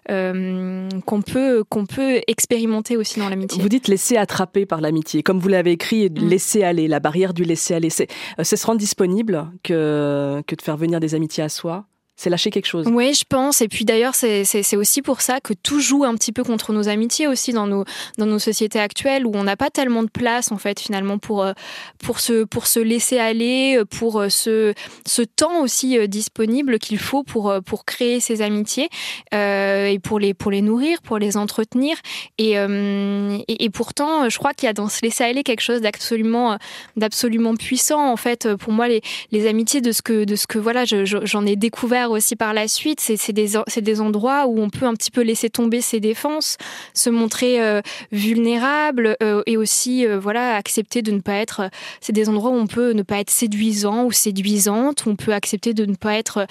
euh, 0.10 0.90
qu'on 1.06 1.22
peut 1.22 1.64
qu'on 1.70 1.86
peut 1.86 2.22
expérimenter 2.28 2.98
aussi 2.98 3.20
dans 3.20 3.30
l'amitié. 3.30 3.62
Vous 3.62 3.70
dites 3.70 3.88
laisser 3.88 4.18
attraper 4.18 4.66
par 4.66 4.82
l'amitié, 4.82 5.24
comme 5.24 5.40
vous 5.40 5.50
l'avez 5.50 5.72
écrit, 5.72 6.10
mm. 6.10 6.28
laisser 6.28 6.64
aller, 6.64 6.88
la 6.88 7.00
barrière 7.00 7.34
du 7.34 7.44
laisser 7.44 7.74
aller. 7.74 7.90
C'est 7.90 8.08
se 8.44 8.66
rendre 8.66 8.80
disponible 8.80 9.48
que 9.64 10.42
que 10.48 10.56
de 10.56 10.62
faire 10.62 10.78
venir 10.78 11.00
des 11.00 11.16
amitiés 11.16 11.44
à 11.44 11.50
soi? 11.50 11.86
C'est 12.22 12.30
lâcher 12.30 12.52
quelque 12.52 12.68
chose. 12.68 12.88
Oui, 12.88 13.16
je 13.16 13.24
pense. 13.28 13.62
Et 13.62 13.68
puis 13.68 13.84
d'ailleurs, 13.84 14.14
c'est 14.14 14.76
aussi 14.76 15.02
pour 15.02 15.22
ça 15.22 15.40
que 15.40 15.54
tout 15.54 15.80
joue 15.80 16.04
un 16.04 16.14
petit 16.14 16.32
peu 16.32 16.44
contre 16.44 16.72
nos 16.72 16.88
amitiés 16.88 17.28
aussi 17.28 17.52
dans 17.52 17.66
nos, 17.66 17.84
dans 18.20 18.28
nos 18.28 18.38
sociétés 18.38 18.80
actuelles 18.80 19.26
où 19.26 19.32
on 19.34 19.44
n'a 19.44 19.58
pas 19.58 19.72
tellement 19.72 20.04
de 20.04 20.10
place 20.10 20.52
en 20.52 20.58
fait 20.58 20.80
finalement 20.80 21.18
pour, 21.18 21.44
euh, 21.44 21.54
pour, 21.98 22.20
se, 22.20 22.44
pour 22.44 22.68
se 22.68 22.80
laisser 22.80 23.18
aller, 23.18 23.82
pour 23.90 24.20
euh, 24.20 24.30
ce, 24.30 24.74
ce 25.08 25.24
temps 25.24 25.62
aussi 25.62 25.98
euh, 25.98 26.06
disponible 26.06 26.78
qu'il 26.78 27.00
faut 27.00 27.24
pour, 27.24 27.54
pour 27.66 27.86
créer 27.86 28.20
ces 28.20 28.44
amitiés 28.44 28.90
euh, 29.34 29.88
et 29.88 29.98
pour 29.98 30.20
les, 30.20 30.36
pour 30.36 30.52
les 30.52 30.62
nourrir, 30.62 31.02
pour 31.02 31.18
les 31.18 31.38
entretenir. 31.38 31.98
Et, 32.38 32.60
euh, 32.60 33.38
et, 33.48 33.70
pourtant, 33.72 34.30
je 34.30 34.38
crois 34.38 34.54
qu'il 34.54 34.68
y 34.68 34.70
a 34.70 34.74
dans 34.74 34.90
ce 34.90 35.00
laisser 35.02 35.24
aller 35.24 35.44
quelque 35.44 35.62
chose 35.62 35.82
d'absolument 35.82 36.58
d'absolument 36.98 37.56
puissant 37.56 38.12
en 38.12 38.18
fait. 38.18 38.56
Pour 38.56 38.74
moi, 38.74 38.88
les, 38.88 39.02
les 39.32 39.48
amitiés 39.48 39.82
de 39.82 39.92
ce 39.92 40.02
que, 40.04 40.24
de 40.24 40.36
ce 40.36 40.46
que 40.46 40.60
voilà, 40.60 40.86
j'en 40.86 41.06
je, 41.06 41.48
ai 41.48 41.56
découvert 41.56 42.11
aussi 42.12 42.36
par 42.36 42.54
la 42.54 42.68
suite. 42.68 43.00
C'est 43.02 43.34
des, 43.34 43.54
des 43.78 44.02
endroits 44.02 44.48
où 44.48 44.60
on 44.60 44.70
peut 44.70 44.86
un 44.86 44.94
petit 44.94 45.12
peu 45.12 45.22
laisser 45.22 45.50
tomber 45.50 45.82
ses 45.82 46.00
défenses, 46.00 46.58
se 46.94 47.10
montrer 47.10 47.62
euh, 47.62 47.82
vulnérable 48.12 49.18
euh, 49.22 49.44
et 49.46 49.58
aussi 49.58 50.06
euh, 50.06 50.20
voilà 50.20 50.56
accepter 50.56 51.02
de 51.02 51.12
ne 51.12 51.20
pas 51.20 51.36
être. 51.36 51.70
C'est 52.00 52.14
des 52.14 52.30
endroits 52.30 52.52
où 52.52 52.56
on 52.56 52.68
peut 52.68 52.92
ne 52.92 53.04
pas 53.04 53.20
être 53.20 53.30
séduisant 53.30 54.06
ou 54.06 54.12
séduisante, 54.12 55.06
où 55.06 55.10
on 55.10 55.16
peut 55.16 55.34
accepter 55.34 55.74
de 55.74 55.86
ne 55.86 55.96
pas 55.96 56.16
être 56.16 56.48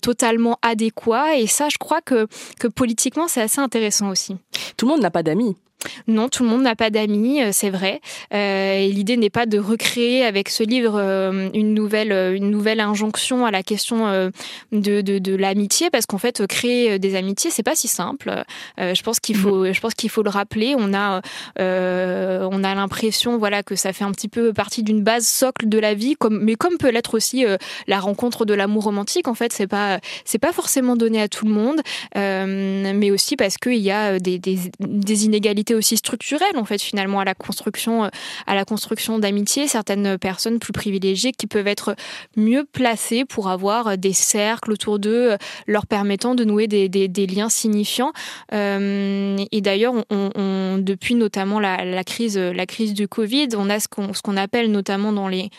totalement 0.00 0.58
adéquat. 0.62 1.36
Et 1.36 1.46
ça, 1.46 1.68
je 1.68 1.78
crois 1.78 2.00
que, 2.00 2.26
que 2.58 2.68
politiquement, 2.68 3.28
c'est 3.28 3.40
assez 3.40 3.60
intéressant 3.60 4.10
aussi. 4.10 4.36
Tout 4.76 4.86
le 4.86 4.92
monde 4.92 5.02
n'a 5.02 5.10
pas 5.10 5.22
d'amis. 5.22 5.56
Non, 6.06 6.28
tout 6.28 6.42
le 6.42 6.48
monde 6.48 6.62
n'a 6.62 6.74
pas 6.74 6.90
d'amis, 6.90 7.42
euh, 7.42 7.50
c'est 7.52 7.70
vrai. 7.70 8.00
Euh, 8.34 8.88
L'idée 8.88 9.16
n'est 9.16 9.30
pas 9.30 9.46
de 9.46 9.58
recréer 9.58 10.24
avec 10.24 10.48
ce 10.48 10.62
livre 10.62 10.94
euh, 10.96 11.50
une 11.54 11.74
nouvelle 11.74 12.12
une 12.34 12.50
nouvelle 12.50 12.80
injonction 12.80 13.46
à 13.46 13.50
la 13.50 13.62
question 13.62 14.30
de, 14.72 15.00
de, 15.00 15.18
de 15.18 15.34
l'amitié, 15.34 15.90
parce 15.90 16.06
qu'en 16.06 16.18
fait, 16.18 16.46
créer 16.46 16.98
des 16.98 17.14
amitiés, 17.14 17.50
c'est 17.50 17.62
pas 17.62 17.74
si 17.74 17.88
simple. 17.88 18.44
je 18.78 19.02
pense 19.02 19.20
qu'il 19.20 19.36
faut 19.36 19.64
mhm. 19.64 19.72
je 19.72 19.80
pense 19.80 19.94
qu'il 19.94 20.10
faut 20.10 20.22
le 20.22 20.30
rappeler. 20.30 20.74
On 20.76 20.94
a 20.94 21.20
on 21.58 22.64
a 22.64 22.74
l'impression 22.74 23.38
voilà 23.38 23.62
que 23.62 23.76
ça 23.76 23.92
fait 23.92 24.04
un 24.04 24.12
petit 24.12 24.28
peu 24.28 24.52
partie 24.52 24.82
d'une 24.82 25.02
base 25.02 25.26
socle 25.26 25.68
de 25.68 25.78
la 25.78 25.94
vie, 25.94 26.16
comme 26.16 26.40
mais 26.42 26.54
comme 26.54 26.78
peut 26.78 26.90
l'être 26.90 27.14
aussi 27.14 27.44
la 27.86 28.00
rencontre 28.00 28.44
de 28.44 28.54
l'amour 28.54 28.84
romantique. 28.84 29.28
En 29.28 29.34
fait, 29.34 29.52
c'est 29.52 29.66
pas 29.66 30.00
c'est 30.24 30.38
pas 30.38 30.52
forcément 30.52 30.96
donné 30.96 31.20
à 31.20 31.28
tout 31.28 31.46
le 31.46 31.52
monde, 31.52 31.80
mais 32.14 33.10
aussi 33.10 33.36
parce 33.36 33.56
qu'il 33.56 33.78
y 33.78 33.90
a 33.90 34.18
des, 34.18 34.38
des, 34.38 34.58
des 34.80 35.24
inégalités 35.24 35.67
aussi 35.74 35.96
structurelle 35.96 36.56
en 36.56 36.64
fait 36.64 36.80
finalement 36.80 37.20
à 37.20 37.24
la 37.24 37.34
construction 37.34 38.04
euh, 38.04 38.08
à 38.46 38.54
la 38.54 38.64
construction 38.64 39.18
d'amitié 39.18 39.68
certaines 39.68 40.18
personnes 40.18 40.58
plus 40.58 40.72
privilégiées 40.72 41.32
qui 41.32 41.46
peuvent 41.46 41.66
être 41.66 41.94
mieux 42.36 42.64
placées 42.64 43.24
pour 43.24 43.48
avoir 43.48 43.98
des 43.98 44.12
cercles 44.12 44.72
autour 44.72 44.98
d'eux 44.98 45.32
euh, 45.32 45.36
leur 45.66 45.86
permettant 45.86 46.34
de 46.34 46.44
nouer 46.44 46.66
des, 46.66 47.26
liens 47.26 47.48
signifiants. 47.48 48.12
Euh, 48.52 49.36
et 49.52 49.60
d'ailleurs 49.60 49.94
on, 50.10 50.30
on, 50.34 50.78
depuis 50.78 51.14
notamment 51.14 51.60
la, 51.60 51.84
la, 51.84 52.04
crise 52.04 52.38
la 52.38 52.66
crise 52.66 52.94
du 52.94 53.08
Covid 53.08 53.48
on 53.56 53.68
a 53.70 53.80
ce 53.80 53.88
qu'on 53.88 54.14
ce 54.14 54.22
qu'on 54.22 54.36
appelle 54.36 54.70
notamment 54.70 55.12
dans 55.12 55.28
les 55.28 55.50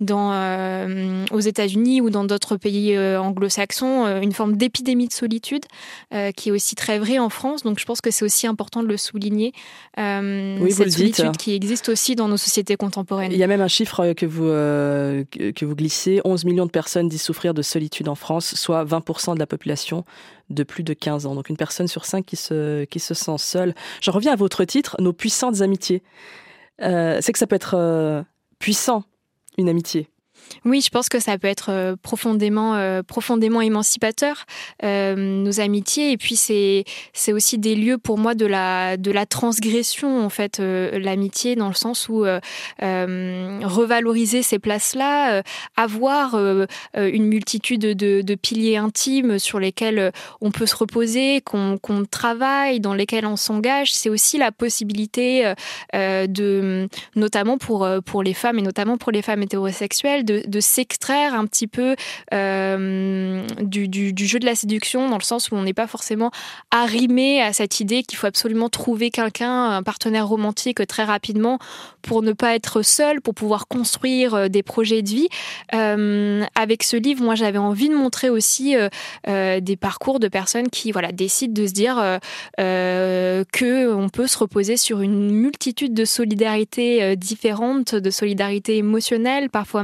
dans 0.00 0.32
euh, 0.32 1.24
aux 1.30 1.40
États-Unis 1.40 2.00
ou 2.00 2.10
dans 2.10 2.24
d'autres 2.24 2.56
pays 2.56 2.94
euh, 2.96 3.20
anglo-saxons 3.20 4.20
une 4.20 4.32
forme 4.32 4.56
d'épidémie 4.56 5.08
de 5.08 5.12
solitude 5.12 5.64
qui 6.36 6.48
est 6.48 6.52
aussi 6.52 6.74
très 6.74 6.98
vraie 6.98 7.18
en 7.18 7.28
France 7.28 7.62
donc 7.62 7.78
je 7.78 7.84
pense 7.84 8.00
que 8.00 8.10
c'est 8.10 8.24
aussi 8.24 8.46
important 8.46 8.82
de 8.82 8.88
le 8.88 8.96
souligner 8.96 9.52
euh, 9.98 10.58
oui, 10.60 10.72
cette 10.72 10.92
solitude 10.92 11.36
qui 11.36 11.54
existe 11.54 11.88
aussi 11.88 12.16
dans 12.16 12.28
nos 12.28 12.36
sociétés 12.36 12.76
contemporaines. 12.76 13.32
Il 13.32 13.38
y 13.38 13.44
a 13.44 13.46
même 13.46 13.60
un 13.60 13.68
chiffre 13.68 14.12
que 14.12 14.26
vous, 14.26 14.46
euh, 14.46 15.24
que 15.30 15.64
vous 15.64 15.76
glissez, 15.76 16.20
11 16.24 16.44
millions 16.44 16.66
de 16.66 16.70
personnes 16.70 17.08
disent 17.08 17.22
souffrir 17.22 17.54
de 17.54 17.62
solitude 17.62 18.08
en 18.08 18.14
France, 18.14 18.54
soit 18.54 18.84
20% 18.84 19.34
de 19.34 19.38
la 19.38 19.46
population 19.46 20.04
de 20.50 20.62
plus 20.62 20.82
de 20.82 20.94
15 20.94 21.26
ans. 21.26 21.34
Donc 21.34 21.48
une 21.48 21.56
personne 21.56 21.86
sur 21.86 22.04
cinq 22.04 22.26
qui 22.26 22.36
se, 22.36 22.84
qui 22.84 22.98
se 22.98 23.14
sent 23.14 23.38
seule. 23.38 23.74
Je 24.00 24.10
reviens 24.10 24.32
à 24.32 24.36
votre 24.36 24.64
titre, 24.64 24.96
Nos 24.98 25.12
puissantes 25.12 25.60
amitiés. 25.60 26.02
Euh, 26.82 27.18
c'est 27.20 27.32
que 27.32 27.38
ça 27.38 27.46
peut 27.46 27.56
être 27.56 27.74
euh, 27.76 28.22
puissant, 28.58 29.04
une 29.58 29.68
amitié. 29.68 30.08
Oui, 30.64 30.80
je 30.80 30.88
pense 30.88 31.08
que 31.08 31.20
ça 31.20 31.36
peut 31.36 31.48
être 31.48 31.70
euh, 31.70 31.96
profondément, 32.00 32.74
euh, 32.74 33.02
profondément 33.02 33.60
émancipateur, 33.60 34.46
euh, 34.82 35.14
nos 35.14 35.60
amitiés. 35.60 36.12
Et 36.12 36.16
puis, 36.16 36.36
c'est, 36.36 36.84
aussi 37.32 37.58
des 37.58 37.74
lieux 37.74 37.98
pour 37.98 38.16
moi 38.18 38.34
de 38.34 38.46
la, 38.46 38.96
de 38.96 39.10
la 39.10 39.26
transgression, 39.26 40.24
en 40.24 40.28
fait, 40.28 40.58
l'amitié, 40.58 41.56
dans 41.56 41.68
le 41.68 41.74
sens 41.74 42.08
où 42.08 42.24
revaloriser 42.80 44.42
ces 44.42 44.58
places-là, 44.58 45.42
avoir 45.76 46.38
une 46.94 47.26
multitude 47.26 47.80
de, 47.80 48.22
de, 48.22 48.34
piliers 48.34 48.76
intimes 48.76 49.38
sur 49.38 49.58
lesquels 49.58 50.12
on 50.40 50.50
peut 50.50 50.66
se 50.66 50.76
reposer, 50.76 51.40
qu'on, 51.40 51.78
qu'on 51.78 52.04
travaille, 52.04 52.78
dans 52.78 52.94
lesquels 52.94 53.26
on 53.26 53.36
s'engage, 53.36 53.92
c'est 53.92 54.10
aussi 54.10 54.38
la 54.38 54.52
possibilité 54.52 55.52
de, 55.92 56.88
notamment 57.16 57.58
pour, 57.58 57.88
pour 58.04 58.22
les 58.22 58.34
femmes 58.34 58.58
et 58.58 58.62
notamment 58.62 58.96
pour 58.96 59.12
les 59.12 59.22
femmes 59.22 59.42
hétérosexuelles, 59.42 60.24
de 60.24 60.33
de, 60.46 60.60
s'extraire 60.60 61.34
un 61.34 61.46
petit 61.46 61.66
peu 61.66 61.96
euh, 62.32 63.46
du, 63.60 64.26
jeu 64.26 64.38
de 64.38 64.46
la 64.46 64.54
séduction, 64.54 65.08
dans 65.08 65.18
le 65.18 65.22
sens 65.22 65.50
où 65.50 65.56
on 65.56 65.62
n'est 65.62 65.74
pas 65.74 65.86
forcément 65.86 66.30
arrimé 66.70 67.42
à 67.42 67.52
cette 67.52 67.80
idée 67.80 68.02
qu'il 68.02 68.18
faut 68.18 68.26
absolument 68.26 68.68
trouver 68.68 69.10
quelqu'un, 69.10 69.70
un 69.70 69.82
partenaire 69.82 70.26
romantique 70.26 70.86
très 70.86 71.04
rapidement 71.04 71.58
pour 72.02 72.22
ne 72.22 72.32
pas 72.32 72.54
être 72.54 72.82
seul, 72.82 73.20
pour 73.20 73.34
pouvoir 73.34 73.68
construire 73.68 74.34
euh, 74.34 74.48
des 74.48 74.62
projets 74.62 75.02
de 75.02 75.08
vie. 75.08 75.28
Euh, 75.74 76.44
avec 76.54 76.82
ce 76.82 76.96
livre, 76.96 77.22
moi, 77.22 77.34
j'avais 77.34 77.58
envie 77.58 77.88
de 77.88 77.94
montrer 77.94 78.30
aussi 78.30 78.74
des 79.26 79.76
parcours 79.76 80.20
de 80.20 80.28
personnes 80.28 80.68
qui, 80.68 80.92
voilà, 80.92 81.12
décident 81.12 81.52
de 81.52 81.66
se 81.66 81.72
dire 81.72 82.20
que 82.56 83.92
on 83.92 84.08
peut 84.08 84.26
se 84.26 84.38
reposer 84.38 84.76
sur 84.76 85.00
une 85.00 85.30
multitude 85.30 85.94
de 85.94 86.04
solidarités 86.04 87.16
différentes, 87.16 87.94
de 87.94 88.10
solidarité 88.10 88.76
émotionnelle, 88.76 89.50
parfois 89.50 89.82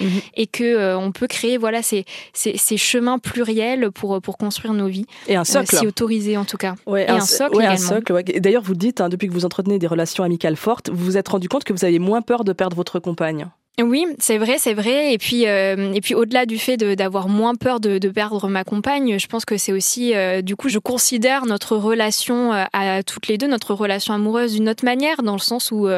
Mhm. 0.00 0.08
et 0.36 0.46
que 0.46 0.64
euh, 0.64 0.98
on 0.98 1.12
peut 1.12 1.26
créer 1.26 1.58
voilà 1.58 1.82
ces, 1.82 2.04
ces, 2.32 2.56
ces, 2.56 2.76
chemins 2.76 3.18
pluriels 3.18 3.90
pour 3.90 4.20
pour 4.20 4.38
construire 4.38 4.74
nos 4.74 4.88
vies. 4.88 5.06
Et 5.28 5.36
un 5.36 5.44
socle. 5.44 5.74
Euh, 5.74 5.78
si 5.78 5.86
autorisé 5.86 6.36
en 6.36 6.44
tout 6.44 6.56
cas. 6.56 6.74
Ouais, 6.86 7.04
et 7.04 7.08
un, 7.08 7.20
socle 7.20 7.56
ouais, 7.56 7.66
Un 7.66 7.76
socle, 7.76 8.22
D'ailleurs, 8.40 8.62
vous 8.62 8.74
dites, 8.74 9.00
hein, 9.00 9.08
depuis 9.08 9.28
que 9.28 9.32
vous 9.32 9.44
entretenez 9.44 9.78
des 9.78 9.86
relations 9.86 10.24
amicales 10.24 10.56
fortes, 10.56 10.90
vous 10.90 11.04
vous 11.04 11.16
êtes 11.16 11.28
rendu 11.28 11.48
compte 11.48 11.64
que 11.64 11.72
vous 11.72 11.84
avez 11.84 11.98
moins 11.98 12.22
peur 12.22 12.44
de 12.44 12.52
perdre 12.52 12.76
votre 12.76 12.98
compagne. 12.98 13.48
Oui, 13.78 14.04
c'est 14.18 14.36
vrai, 14.36 14.56
c'est 14.58 14.74
vrai. 14.74 15.14
Et 15.14 15.18
puis, 15.18 15.46
euh, 15.46 15.92
et 15.94 16.00
puis 16.00 16.14
au-delà 16.14 16.44
du 16.44 16.58
fait 16.58 16.76
d'avoir 16.76 17.28
moins 17.28 17.54
peur 17.54 17.80
de, 17.80 17.98
de, 17.98 18.08
perdre 18.10 18.48
ma 18.48 18.64
compagne, 18.64 19.18
je 19.18 19.26
pense 19.26 19.44
que 19.44 19.56
c'est 19.56 19.72
aussi, 19.72 20.14
euh, 20.14 20.42
du 20.42 20.54
coup, 20.54 20.68
je 20.68 20.78
considère 20.78 21.46
notre 21.46 21.76
relation 21.76 22.52
euh, 22.52 22.64
à 22.72 23.02
toutes 23.02 23.28
les 23.28 23.38
deux, 23.38 23.46
notre 23.46 23.72
relation 23.72 24.12
amoureuse 24.12 24.54
d'une 24.54 24.68
autre 24.68 24.84
manière, 24.84 25.22
dans 25.22 25.32
le 25.32 25.38
sens 25.38 25.70
où 25.70 25.88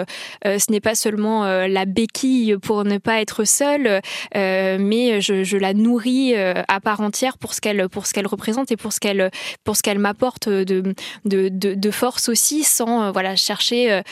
ce 0.45 0.71
n'est 0.73 0.81
pas 0.81 0.95
seulement 0.95 1.45
la 1.45 1.85
béquille 1.85 2.57
pour 2.63 2.85
ne 2.85 2.99
pas 2.99 3.21
être 3.21 3.45
seule, 3.45 4.01
mais 4.35 5.21
je, 5.21 5.43
je, 5.45 5.57
la 5.57 5.75
nourris 5.75 6.35
à 6.35 6.81
part 6.81 7.01
entière 7.01 7.39
pour 7.39 7.55
ce 7.55 7.61
qu'elle 7.61 7.89
pour 7.89 8.07
ce 8.07 8.13
qu'elle 8.13 8.27
représente 8.27 8.71
et 8.71 8.77
pour 8.77 8.93
ce 8.93 9.01
qu'elle 9.01 9.31
pour 9.65 9.77
ce 9.77 9.83
qu'elle 9.83 9.99
m'apporte 9.99 10.49
de, 10.49 10.95
de, 11.25 11.49
de, 11.49 11.75
de, 11.75 11.91
force 11.91 12.29
aussi, 12.29 12.65
sans 12.65 13.11
voilà 13.13 13.37
chercher 13.37 14.03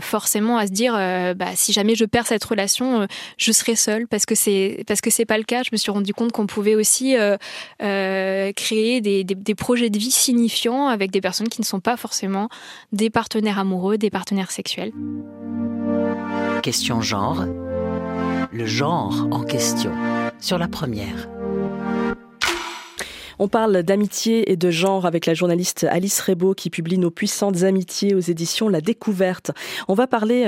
forcément 0.00 0.56
à 0.56 0.66
se 0.66 0.72
dire, 0.72 0.94
bah, 1.36 1.50
si 1.54 1.72
jamais 1.72 1.94
je 1.94 2.04
perds 2.04 2.26
cette 2.26 2.44
relation 2.44 2.61
euh, 2.80 3.06
je 3.38 3.52
serai 3.52 3.76
seule 3.76 4.06
parce 4.06 4.26
que 4.26 4.34
c'est 4.34 4.84
parce 4.86 5.00
que 5.00 5.10
c'est 5.10 5.24
pas 5.24 5.38
le 5.38 5.44
cas. 5.44 5.62
Je 5.62 5.70
me 5.72 5.76
suis 5.76 5.90
rendu 5.90 6.14
compte 6.14 6.32
qu'on 6.32 6.46
pouvait 6.46 6.74
aussi 6.74 7.16
euh, 7.16 7.36
euh, 7.82 8.52
créer 8.52 9.00
des, 9.00 9.24
des, 9.24 9.54
projets 9.54 9.90
de 9.90 9.98
vie 9.98 10.10
signifiants 10.10 10.88
avec 10.88 11.10
des 11.10 11.20
personnes 11.20 11.48
qui 11.48 11.60
ne 11.60 11.66
sont 11.66 11.80
pas 11.80 11.96
forcément 11.96 12.48
des 12.92 13.10
partenaires 13.10 13.58
amoureux, 13.58 13.98
des 13.98 14.10
partenaires 14.10 14.50
sexuels. 14.50 14.92
Question 16.62 17.00
genre. 17.00 17.44
Le 18.52 18.66
genre 18.66 19.26
en 19.30 19.42
question. 19.42 19.92
Sur 20.38 20.58
la 20.58 20.68
première. 20.68 21.28
On 23.38 23.48
parle 23.48 23.82
d'amitié 23.82 24.52
et 24.52 24.56
de 24.56 24.70
genre 24.70 25.06
avec 25.06 25.26
la 25.26 25.34
journaliste 25.34 25.84
Alice 25.90 26.20
Rebaud 26.20 26.54
qui 26.54 26.70
publie 26.70 26.98
Nos 26.98 27.10
puissantes 27.10 27.62
amitiés 27.62 28.14
aux 28.14 28.20
éditions 28.20 28.68
La 28.68 28.80
Découverte. 28.80 29.50
On 29.88 29.94
va 29.94 30.06
parler 30.06 30.46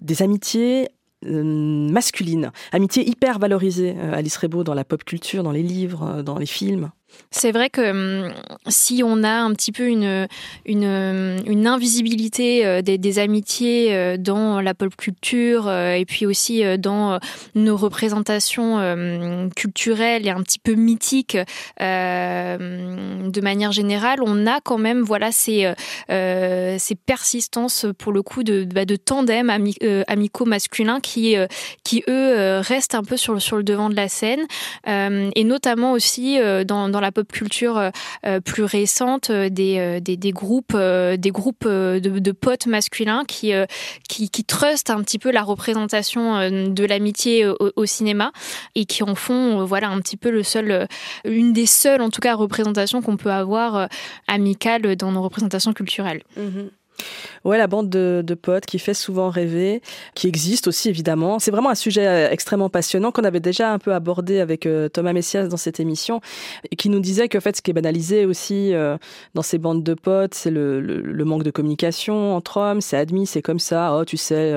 des 0.00 0.22
amitiés 0.22 0.88
masculine, 1.24 2.52
amitié 2.72 3.08
hyper 3.08 3.38
valorisée, 3.38 3.94
euh, 3.96 4.14
Alice 4.14 4.36
Rebaud, 4.36 4.64
dans 4.64 4.74
la 4.74 4.84
pop 4.84 5.04
culture, 5.04 5.42
dans 5.42 5.52
les 5.52 5.62
livres, 5.62 6.02
euh, 6.02 6.22
dans 6.22 6.38
les 6.38 6.46
films. 6.46 6.90
C'est 7.30 7.50
vrai 7.50 7.70
que 7.70 7.90
hum, 7.90 8.32
si 8.68 9.02
on 9.04 9.22
a 9.22 9.30
un 9.30 9.52
petit 9.54 9.72
peu 9.72 9.86
une, 9.86 10.28
une, 10.66 11.66
invisibilité 11.66 12.66
euh, 12.66 12.82
des, 12.82 13.18
amitiés 13.18 13.94
euh, 13.94 14.16
dans 14.16 14.60
la 14.60 14.74
pop 14.74 14.94
culture 14.96 15.68
euh, 15.68 15.94
et 15.94 16.04
puis 16.04 16.26
aussi 16.26 16.62
dans 16.78 17.18
nos 17.54 17.76
représentations 17.76 19.50
culturelles 19.56 20.26
et 20.26 20.30
un 20.30 20.42
petit 20.42 20.58
peu 20.58 20.74
mythiques 20.74 21.36
de 21.78 23.40
manière 23.40 23.72
générale, 23.72 24.20
on 24.22 24.46
a 24.46 24.60
quand 24.60 24.78
même 24.78 25.02
voilà 25.02 25.32
ces, 25.32 25.72
ces 26.08 26.94
persistances 27.06 27.86
pour 27.98 28.12
le 28.12 28.22
coup 28.22 28.42
de, 28.42 28.64
bah, 28.64 28.84
de 28.84 28.96
tandem 28.96 29.50
amicaux 29.50 30.44
masculins 30.44 31.00
qui, 31.00 31.36
qui 31.84 32.02
eux 32.08 32.58
restent 32.58 32.94
un 32.94 33.04
peu 33.04 33.16
sur, 33.16 33.40
sur 33.40 33.56
le 33.56 33.62
devant 33.62 33.88
de 33.88 33.96
la 33.96 34.08
scène. 34.08 34.46
Et 34.86 35.44
notamment 35.44 35.92
aussi 35.92 36.38
dans, 36.66 36.88
dans 36.88 37.00
la 37.02 37.12
pop 37.12 37.30
culture 37.30 37.76
euh, 37.76 37.90
euh, 38.24 38.40
plus 38.40 38.64
récente 38.64 39.30
euh, 39.30 39.50
des, 39.50 40.00
des, 40.00 40.32
groupes 40.32 40.76
des 40.76 41.30
groupes 41.30 41.66
de, 41.66 41.98
de 41.98 42.32
potes 42.32 42.66
masculins 42.66 43.24
qui, 43.26 43.52
qui 44.08 44.30
qui 44.30 44.44
trustent 44.44 44.90
un 44.90 45.02
petit 45.02 45.18
peu 45.18 45.30
la 45.30 45.42
représentation 45.42 46.48
de 46.50 46.84
l'amitié 46.84 47.46
au, 47.46 47.86
cinéma 47.86 48.32
et 48.74 48.84
qui 48.84 49.02
en 49.02 49.14
font 49.14 49.64
voilà 49.64 49.88
un 49.88 50.00
petit 50.00 50.16
peu 50.16 50.30
le 50.30 50.42
seul 50.42 50.86
une 51.24 51.52
des 51.52 51.66
seules 51.66 52.00
en 52.00 52.10
tout 52.10 52.20
cas 52.20 52.34
représentations 52.34 53.02
qu'on 53.02 53.16
peut 53.16 53.32
avoir 53.32 53.88
amicales 54.28 54.96
dans 54.96 55.12
nos 55.12 55.22
représentations 55.22 55.72
culturelles. 55.72 56.22
Mm-hmm. 56.38 56.70
Ouais, 57.44 57.58
la 57.58 57.66
bande 57.66 57.88
de, 57.88 58.22
de, 58.24 58.34
potes 58.34 58.66
qui 58.66 58.78
fait 58.78 58.94
souvent 58.94 59.28
rêver, 59.28 59.82
qui 60.14 60.28
existe 60.28 60.68
aussi 60.68 60.88
évidemment. 60.88 61.38
C'est 61.38 61.50
vraiment 61.50 61.70
un 61.70 61.74
sujet 61.74 62.06
euh, 62.06 62.30
extrêmement 62.30 62.68
passionnant 62.68 63.10
qu'on 63.10 63.24
avait 63.24 63.40
déjà 63.40 63.72
un 63.72 63.78
peu 63.78 63.92
abordé 63.94 64.38
avec 64.38 64.64
euh, 64.64 64.88
Thomas 64.88 65.12
Messias 65.12 65.48
dans 65.48 65.56
cette 65.56 65.80
émission, 65.80 66.20
et 66.70 66.76
qui 66.76 66.88
nous 66.88 67.00
disait 67.00 67.28
que 67.28 67.40
fait, 67.40 67.56
ce 67.56 67.62
qui 67.62 67.72
est 67.72 67.74
banalisé 67.74 68.26
aussi 68.26 68.72
euh, 68.74 68.96
dans 69.34 69.42
ces 69.42 69.58
bandes 69.58 69.82
de 69.82 69.94
potes, 69.94 70.34
c'est 70.34 70.50
le, 70.50 70.80
le, 70.80 71.24
manque 71.24 71.42
de 71.42 71.50
communication 71.50 72.36
entre 72.36 72.58
hommes. 72.58 72.80
C'est 72.80 72.96
admis, 72.96 73.26
c'est 73.26 73.42
comme 73.42 73.58
ça. 73.58 73.96
Oh, 73.96 74.04
tu 74.04 74.16
sais, 74.16 74.52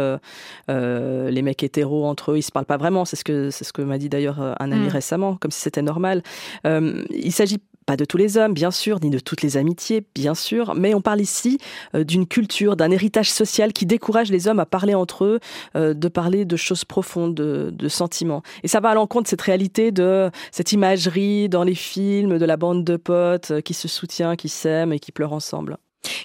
les 0.67 1.41
mecs 1.41 1.63
hétéros 1.63 2.05
entre 2.05 2.33
eux, 2.33 2.37
ils 2.37 2.43
se 2.43 2.51
parlent 2.51 2.65
pas 2.65 2.77
vraiment. 2.77 3.05
C'est 3.05 3.15
ce 3.15 3.23
que 3.23 3.49
c'est 3.49 3.63
ce 3.63 3.73
que 3.73 3.81
m'a 3.81 3.97
dit 3.97 4.09
d'ailleurs 4.09 4.39
un 4.39 4.71
ami 4.71 4.87
mm. 4.87 4.89
récemment, 4.89 5.35
comme 5.37 5.51
si 5.51 5.61
c'était 5.61 5.81
normal. 5.81 6.21
il 6.63 7.31
s'agit 7.31 7.59
pas 7.85 7.97
de 7.97 8.05
tous 8.05 8.17
les 8.17 8.37
hommes, 8.37 8.53
bien 8.53 8.71
sûr, 8.71 8.99
ni 9.01 9.09
de 9.09 9.19
toutes 9.19 9.41
les 9.41 9.57
amitiés, 9.57 10.05
bien 10.15 10.35
sûr, 10.35 10.73
mais 10.75 10.93
on 10.93 11.01
parle 11.01 11.21
ici 11.21 11.59
euh, 11.93 12.03
d'une 12.03 12.25
culture, 12.25 12.75
d'un 12.75 12.91
héritage 12.91 13.31
social 13.31 13.73
qui 13.73 13.85
décourage 13.85 14.31
les 14.31 14.47
hommes 14.47 14.59
à 14.59 14.65
parler 14.65 14.95
entre 14.95 15.25
eux, 15.25 15.39
euh, 15.75 15.93
de 15.93 16.07
parler 16.07 16.45
de 16.45 16.55
choses 16.55 16.85
profondes, 16.85 17.35
de, 17.35 17.87
sentiments. 17.87 18.41
Et 18.63 18.67
ça 18.67 18.79
va 18.79 18.89
à 18.89 18.95
l'encontre 18.95 19.23
de 19.23 19.29
cette 19.29 19.41
réalité, 19.41 19.91
de 19.91 20.31
cette 20.51 20.71
imagerie 20.71 21.49
dans 21.49 21.63
les 21.63 21.75
films, 21.75 22.39
de 22.39 22.45
la 22.45 22.57
bande 22.57 22.83
de 22.83 22.97
potes 22.97 23.51
euh, 23.51 23.61
qui 23.61 23.73
se 23.73 23.87
soutient, 23.87 24.35
qui 24.35 24.49
s'aiment 24.49 24.91
et 24.91 24.99
qui 24.99 25.11
pleurent 25.11 25.33
ensemble 25.33 25.77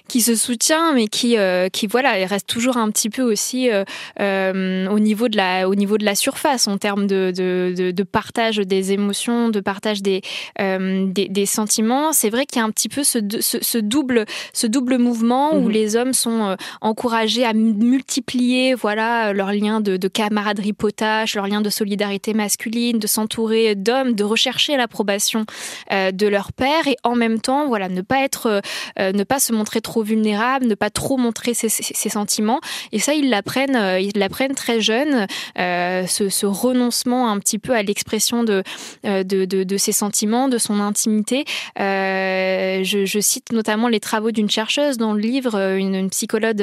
qui 0.07 0.21
se 0.21 0.35
soutient, 0.35 0.93
mais 0.93 1.07
qui, 1.07 1.37
euh, 1.37 1.69
qui 1.69 1.87
voilà, 1.87 2.11
reste 2.25 2.47
toujours 2.47 2.77
un 2.77 2.89
petit 2.91 3.09
peu 3.09 3.21
aussi 3.21 3.69
euh, 3.69 3.83
euh, 4.19 4.87
au 4.89 4.99
niveau 4.99 5.27
de 5.27 5.37
la, 5.37 5.69
au 5.69 5.75
niveau 5.75 5.97
de 5.97 6.05
la 6.05 6.15
surface 6.15 6.67
en 6.67 6.77
termes 6.77 7.07
de, 7.07 7.31
de, 7.35 7.91
de, 7.91 8.03
partage 8.03 8.57
des 8.57 8.91
émotions, 8.91 9.49
de 9.49 9.59
partage 9.59 10.01
des, 10.01 10.21
des, 10.59 11.27
des, 11.29 11.45
sentiments. 11.45 12.13
C'est 12.13 12.29
vrai 12.29 12.45
qu'il 12.45 12.59
y 12.59 12.61
a 12.61 12.65
un 12.65 12.71
petit 12.71 12.89
peu 12.89 13.03
ce, 13.03 13.19
ce, 13.39 13.77
double, 13.77 14.25
ce 14.53 14.67
double 14.67 14.97
mouvement 14.97 15.55
où 15.55 15.61
mhm. 15.61 15.71
les 15.71 15.95
hommes 15.95 16.13
sont 16.13 16.55
encouragés 16.81 17.45
à 17.45 17.53
multiplier, 17.53 18.73
voilà, 18.73 19.33
leurs 19.33 19.53
liens 19.53 19.81
de, 19.81 19.97
de 19.97 20.07
camaraderie 20.07 20.73
potache, 20.73 21.35
leurs 21.35 21.47
liens 21.47 21.61
de 21.61 21.69
solidarité 21.69 22.33
masculine, 22.33 22.99
de 22.99 23.07
s'entourer 23.07 23.75
d'hommes, 23.75 24.13
de 24.13 24.23
rechercher 24.23 24.77
l'approbation 24.77 25.45
de 25.91 26.27
leur 26.27 26.53
père 26.53 26.87
et 26.87 26.97
en 27.03 27.15
même 27.15 27.39
temps, 27.39 27.67
voilà, 27.67 27.89
ne 27.89 28.01
pas 28.01 28.23
être, 28.23 28.61
ne 28.97 29.23
pas 29.23 29.39
se 29.39 29.53
montrer 29.53 29.70
trop 29.79 30.03
vulnérable, 30.03 30.65
ne 30.67 30.75
pas 30.75 30.89
trop 30.89 31.17
montrer 31.17 31.53
ses, 31.53 31.69
sentiments. 32.09 32.59
Et 32.91 32.99
ça, 32.99 33.13
ils 33.13 33.29
l'apprennent, 33.29 33.75
euh, 33.75 33.99
ils 33.99 34.17
l'apprennent 34.17 34.55
très 34.55 34.81
jeune, 34.81 35.27
euh, 35.57 36.05
ce, 36.07 36.45
renoncement 36.45 37.31
un 37.31 37.39
petit 37.39 37.59
peu 37.59 37.73
à 37.73 37.83
l'expression 37.83 38.43
de, 38.43 38.63
euh, 39.05 39.23
de, 39.23 39.77
ses 39.77 39.91
sentiments, 39.91 40.49
de 40.49 40.57
son 40.57 40.79
intimité. 40.79 41.45
je, 41.77 43.19
cite 43.21 43.51
notamment 43.53 43.87
les 43.87 43.99
travaux 43.99 44.31
d'une 44.31 44.49
chercheuse 44.49 44.97
dans 44.97 45.13
le 45.13 45.21
livre, 45.21 45.55
une, 45.77 46.09
psychologue, 46.09 46.61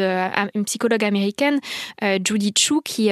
américaine, 1.04 1.60
Judy 2.02 2.52
Chu, 2.58 2.80
qui, 2.84 3.10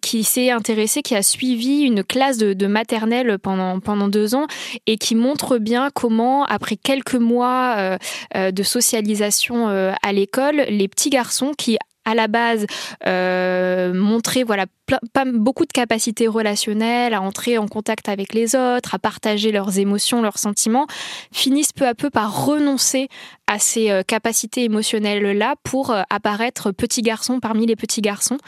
qui 0.00 0.24
s'est 0.24 0.50
intéressée, 0.50 1.02
qui 1.02 1.14
a 1.14 1.22
suivi 1.22 1.80
une 1.80 2.04
classe 2.04 2.38
de, 2.38 2.52
de 2.52 2.66
maternelle 2.66 3.38
pendant, 3.38 3.80
pendant 3.80 4.08
deux 4.08 4.34
ans 4.34 4.46
et 4.86 4.96
qui 4.96 5.14
montre 5.14 5.58
bien 5.58 5.90
comment, 5.92 6.44
après 6.44 6.76
quelques 6.76 7.14
mois 7.14 7.74
euh, 7.78 7.98
de 8.34 8.62
socialisation 8.62 9.68
euh, 9.68 9.92
à 10.02 10.12
l'école, 10.12 10.64
les 10.68 10.88
petits 10.88 11.10
garçons 11.10 11.52
qui 11.56 11.78
à 12.04 12.14
la 12.14 12.28
base 12.28 12.66
euh, 13.06 13.94
montraient 13.94 14.42
voilà 14.42 14.66
pas 15.14 15.24
beaucoup 15.24 15.64
de 15.64 15.72
capacités 15.72 16.28
relationnelles, 16.28 17.14
à 17.14 17.22
entrer 17.22 17.56
en 17.56 17.66
contact 17.66 18.10
avec 18.10 18.34
les 18.34 18.54
autres, 18.54 18.94
à 18.94 18.98
partager 18.98 19.50
leurs 19.50 19.78
émotions, 19.78 20.20
leurs 20.20 20.38
sentiments, 20.38 20.86
finissent 21.32 21.72
peu 21.72 21.86
à 21.86 21.94
peu 21.94 22.10
par 22.10 22.44
renoncer 22.44 23.08
ces 23.58 23.90
euh, 23.90 24.02
capacités 24.02 24.64
émotionnelles-là 24.64 25.54
pour 25.62 25.90
euh, 25.90 26.02
apparaître 26.10 26.70
petits 26.72 27.02
garçons 27.02 27.40
parmi 27.40 27.66
les 27.66 27.76
petits 27.76 28.00
garçons. 28.00 28.38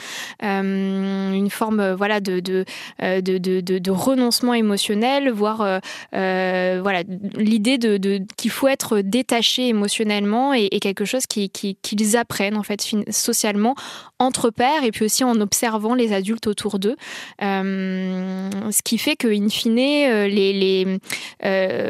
Euh, 0.42 1.32
une 1.32 1.50
forme 1.50 1.92
voilà, 1.92 2.20
de, 2.20 2.40
de, 2.40 2.64
de, 3.00 3.38
de, 3.60 3.90
renoncement 3.90 4.54
émotionnel, 4.54 5.30
voire 5.30 5.80
voilà, 6.12 7.02
l'idée 7.34 7.78
de, 7.78 8.20
qu'il 8.36 8.50
faut 8.50 8.68
être 8.68 9.00
détaché 9.00 9.68
émotionnellement 9.68 10.52
et, 10.54 10.68
quelque 10.80 11.04
chose 11.04 11.26
qu'ils 11.26 11.50
qui, 11.50 11.76
qu'ils 11.76 12.16
apprennent 12.16 12.56
en 12.56 12.62
fait 12.62 12.94
socialement 13.10 13.75
entre 14.18 14.50
pairs 14.50 14.84
et 14.84 14.90
puis 14.90 15.04
aussi 15.04 15.25
en 15.25 15.40
observant 15.40 15.94
les 15.94 16.12
adultes 16.12 16.46
autour 16.46 16.78
d'eux. 16.78 16.96
Ce 17.40 18.82
qui 18.82 18.98
fait 18.98 19.16
que, 19.16 19.28
in 19.28 19.48
fine, 19.48 19.76
les, 19.76 20.52
les 20.52 20.98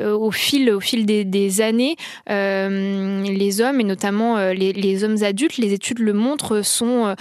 au, 0.07 0.31
fil, 0.31 0.71
au 0.71 0.81
fil 0.81 1.07
des, 1.07 1.61
années, 1.61 1.97
les 3.25 3.61
hommes, 3.61 3.81
et 3.81 3.85
notamment 3.85 4.39
les, 4.51 5.05
hommes 5.05 5.23
adultes, 5.23 5.59
les 5.59 5.73
études 5.73 5.99
le 5.99 6.13
montrent, 6.13 6.63
sont 6.63 7.15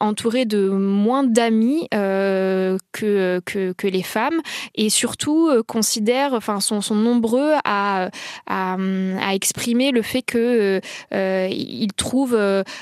entourés 0.00 0.44
de 0.44 0.68
moins 0.68 1.24
d'amis 1.24 1.88
que, 1.90 2.78
que, 2.92 3.72
que, 3.72 3.86
les 3.86 4.02
femmes 4.02 4.40
et 4.74 4.88
surtout 4.90 5.50
considèrent, 5.66 6.34
enfin, 6.34 6.60
sont, 6.60 6.80
sont 6.80 6.94
nombreux 6.94 7.52
à, 7.64 8.10
à, 8.46 8.76
à, 9.20 9.34
exprimer 9.34 9.90
le 9.90 10.02
fait 10.02 10.22
que 10.22 10.80
ils 11.12 11.92
trouvent 11.96 12.38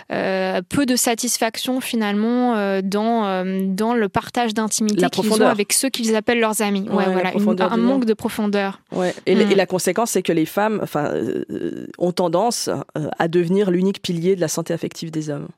peu 0.09 0.87
de 0.87 0.97
satisfaction 0.97 1.81
finalement 1.81 2.81
dans 2.83 3.45
dans 3.69 3.95
le 3.95 4.09
partage 4.09 4.55
d'intimité 4.55 5.07
qu'ils 5.11 5.33
ont 5.33 5.47
avec 5.47 5.73
ceux 5.73 5.89
qu'ils 5.89 6.15
appellent 6.17 6.41
leurs 6.41 6.63
amis. 6.63 6.87
Ouais, 6.91 7.05
voilà, 7.11 7.33
un 7.73 7.77
manque 7.77 8.05
de 8.05 8.15
profondeur. 8.15 8.81
Ouais. 8.93 9.15
Et, 9.27 9.35
mm. 9.35 9.55
la 9.55 9.67
conséquence, 9.67 10.11
c'est 10.13 10.23
que 10.23 10.33
les 10.33 10.47
femmes 10.47 10.81
enfin, 10.83 11.07
euh, 11.13 11.87
ont 11.99 12.13
tendance 12.23 12.69
euh, 12.97 13.09
à 13.19 13.27
devenir 13.27 13.71
l'unique 13.71 14.01
pilier 14.01 14.37
de 14.37 14.41
la 14.41 14.49
santé 14.49 14.73
affective 14.73 15.11
des 15.11 15.29
hommes. 15.29 15.49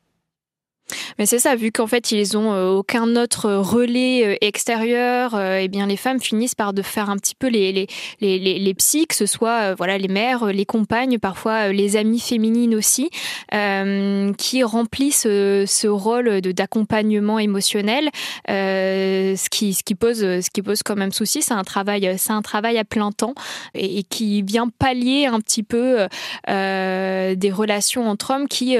Mais 1.19 1.27
c'est 1.27 1.39
ça, 1.39 1.57
vu 1.57 1.73
qu'en 1.73 1.87
fait 1.87 2.13
ils 2.13 2.37
ont 2.37 2.53
euh, 2.53 2.71
aucun 2.71 3.17
autre 3.17 3.51
relais 3.51 4.27
euh, 4.27 4.37
extérieur, 4.41 5.35
euh, 5.35 5.59
eh 5.63 5.69
bien 5.69 5.87
les 5.87 5.97
femmes 5.97 6.21
finissent 6.21 6.55
par 6.55 6.73
de 6.73 6.83
faire 6.83 7.09
un 7.09 7.17
petit 7.17 7.35
peu 7.35 7.49
les 7.49 7.73
les 7.73 7.87
les 8.21 8.59
les, 8.59 8.75
psys, 8.75 9.07
que 9.07 9.15
ce 9.15 9.27
soit 9.27 9.75
voilà 9.75 9.97
les 9.99 10.09
mères, 10.09 10.47
les 10.47 10.67
compagnes, 10.67 11.19
parfois 11.19 11.69
les 11.69 11.97
amies 11.97 12.21
féminines 12.21 12.75
aussi, 12.75 13.11
qui 13.51 14.63
remplissent 14.63 15.23
ce 15.23 15.87
rôle 15.87 16.41
d'accompagnement 16.41 17.39
émotionnel, 17.39 18.11
ce 18.47 19.49
qui 19.49 19.75
ce 19.75 19.83
qui 19.83 19.95
pose 19.95 20.19
ce 20.19 20.51
qui 20.51 20.63
pose 20.63 20.83
quand 20.83 20.97
même 20.97 21.13
souci, 21.13 21.43
c'est 21.43 21.55
un 21.55 21.65
travail 21.65 22.15
c'est 22.19 22.33
un 22.33 22.43
travail 22.43 22.79
à 22.79 22.85
plein 22.85 23.13
temps 23.13 23.35
et, 23.75 24.03
qui 24.03 24.43
vient 24.43 24.69
pallier 24.69 25.27
un 25.27 25.41
petit 25.41 25.63
peu 25.63 26.07
des 26.47 27.53
relations 27.53 28.09
entre 28.09 28.33
hommes 28.33 28.49
qui 28.49 28.77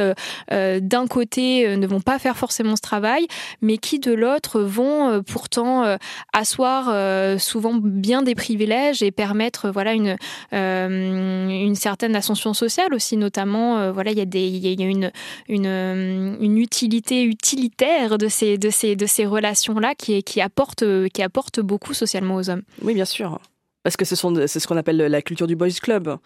d'un 0.51 1.07
côté 1.07 1.77
ne 1.77 1.87
vont 1.87 1.94
pas 2.01 2.19
faire 2.19 2.37
forcément 2.37 2.77
ce 2.77 2.83
travail, 2.83 3.27
mais 3.61 3.79
qui 3.79 3.99
de 3.99 4.13
l'autre 4.13 4.61
vont 4.61 5.09
euh, 5.09 5.21
pourtant 5.21 5.85
euh, 5.85 5.97
asseoir 6.33 6.89
euh, 6.89 7.39
souvent 7.39 7.75
bien 7.75 8.23
des 8.23 8.35
privilèges 8.35 9.03
et 9.03 9.11
permettre 9.11 9.71
voilà 9.71 9.93
une 9.95 10.17
une 10.53 11.75
certaine 11.75 12.17
ascension 12.17 12.55
sociale 12.55 12.95
aussi, 12.95 13.17
notamment 13.17 13.93
voilà 13.93 14.11
il 14.11 14.19
y 14.19 14.21
a 14.21 14.25
des 14.25 14.47
il 14.47 14.65
y 14.65 14.83
a 14.83 14.87
une 14.87 15.11
une, 15.49 16.37
une 16.41 16.59
utilité 16.59 17.25
utilitaire 17.25 18.19
de 18.19 18.29
ces 18.29 18.59
de 18.59 18.71
ces 18.71 18.97
de 18.97 19.07
ces 19.07 19.27
relations 19.27 19.79
là 19.79 19.95
qui 19.95 20.23
qui 20.23 20.41
apporte 20.41 20.85
qui 21.09 21.23
apporte 21.23 21.61
beaucoup 21.61 21.95
socialement 21.95 22.37
aux 22.37 22.51
hommes. 22.51 22.63
Oui, 22.83 22.95
bien 22.95 23.05
sûr 23.05 23.41
parce 23.85 23.97
que 23.97 24.05
ce 24.05 24.17
sont 24.17 24.35
c'est 24.49 24.59
ce 24.59 24.67
qu'on 24.67 24.77
appelle 24.77 24.97
la 24.97 25.23
culture 25.23 25.47
du 25.47 25.55
boys 25.55 25.69
club. 25.81 26.17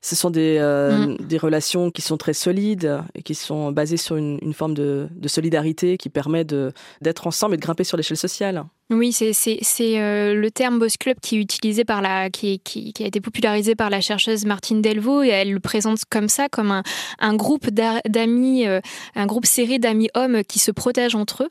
Ce 0.00 0.16
sont 0.16 0.30
des, 0.30 0.56
euh, 0.58 1.06
mm. 1.06 1.16
des 1.18 1.38
relations 1.38 1.90
qui 1.90 2.02
sont 2.02 2.16
très 2.16 2.32
solides 2.32 3.00
et 3.14 3.22
qui 3.22 3.36
sont 3.36 3.70
basées 3.70 3.98
sur 3.98 4.16
une, 4.16 4.38
une 4.42 4.54
forme 4.54 4.74
de, 4.74 5.08
de, 5.14 5.28
solidarité 5.28 5.98
qui 5.98 6.08
permet 6.08 6.44
de 6.44 6.72
d'être 7.02 7.26
ensemble 7.26 7.54
et 7.54 7.58
de 7.58 7.62
grimper 7.62 7.84
sur 7.84 7.96
l'échelle 7.96 8.16
sociale. 8.16 8.64
Oui, 8.90 9.12
c'est 9.12 9.98
euh, 9.98 10.34
le 10.34 10.50
terme 10.50 10.78
boss 10.78 10.96
club 10.98 11.16
qui 11.22 11.36
est 11.36 11.40
utilisé 11.40 11.84
par 11.84 12.02
la 12.02 12.28
qui, 12.28 12.60
a 13.00 13.06
été 13.06 13.20
popularisé 13.20 13.74
par 13.74 13.88
la 13.88 14.00
chercheuse 14.00 14.44
Martine 14.44 14.82
Delvaux 14.82 15.22
et 15.22 15.28
elle 15.28 15.52
le 15.52 15.60
présente 15.60 16.00
comme 16.10 16.28
ça 16.28 16.48
comme 16.50 16.82
un, 17.18 17.34
groupe 17.34 17.70
d'amis 17.70 18.66
euh, 18.66 18.80
un 19.14 19.26
groupe 19.26 19.46
serré 19.46 19.78
d'amis 19.78 20.10
hommes 20.14 20.44
qui 20.44 20.58
se 20.58 20.70
protègent 20.70 21.14
entre 21.14 21.44
eux. 21.44 21.48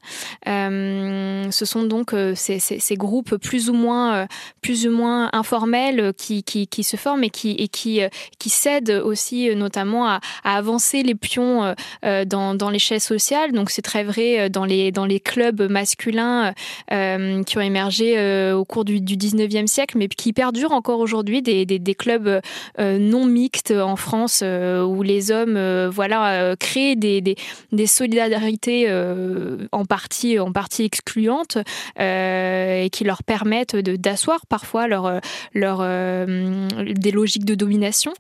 Euh, 0.48 1.50
ce 1.50 1.66
sont 1.66 1.84
donc 1.84 2.14
ces, 2.36 2.96
groupes 2.96 3.38
plus 3.38 3.70
ou 3.70 3.74
moins 3.74 4.28
plus 4.62 4.86
ou 4.86 4.92
moins 4.92 5.30
informels 5.34 6.14
qui, 6.16 6.44
se 6.84 6.98
forment 6.98 7.24
et 7.24 7.30
qui 7.32 8.00
et 8.00 8.10
cèdent 8.46 9.02
aussi 9.04 9.56
notamment 9.56 10.08
à, 10.08 10.20
avancer 10.44 11.02
les 11.02 11.16
pions 11.16 11.74
dans, 12.04 12.70
l'échelle 12.70 13.02
sociale. 13.02 13.52
Donc 13.52 13.72
c'est 13.72 13.82
très 13.82 14.04
vrai 14.04 14.50
dans 14.50 14.66
les 14.66 15.20
clubs 15.24 15.62
masculins. 15.62 16.54
Qui 17.46 17.58
ont 17.58 17.62
émergé 17.62 18.18
euh, 18.18 18.56
au 18.56 18.66
cours 18.66 18.86
du, 18.86 19.02
du 19.02 19.16
19e 19.16 19.68
siècle, 19.68 19.98
mais 19.98 20.08
qui 20.08 20.34
perdurent 20.34 20.72
encore 20.72 21.00
aujourd'hui, 21.00 21.42
des, 21.42 21.96
clubs 21.98 22.42
euh, 22.80 22.98
non 23.00 23.26
mixtes 23.26 23.72
en 23.72 23.96
France 23.96 24.42
où 24.44 25.04
les 25.04 25.32
hommes 25.32 25.88
voilà, 25.88 26.56
créent 26.58 26.96
des 26.96 27.36
solidarités 27.86 28.92
en, 29.72 29.86
partie, 29.86 30.40
en 30.40 30.52
partie 30.52 30.84
excluantes 30.84 31.58
et 32.00 32.90
qui 32.92 33.04
leur 33.04 33.24
permettent 33.24 33.76
d'asseoir 33.76 34.46
parfois 34.48 34.88
leur, 34.88 35.20
leur, 35.54 35.80
des 35.80 37.12
logiques 37.12 37.46
de 37.46 37.56
domination. 37.56 38.14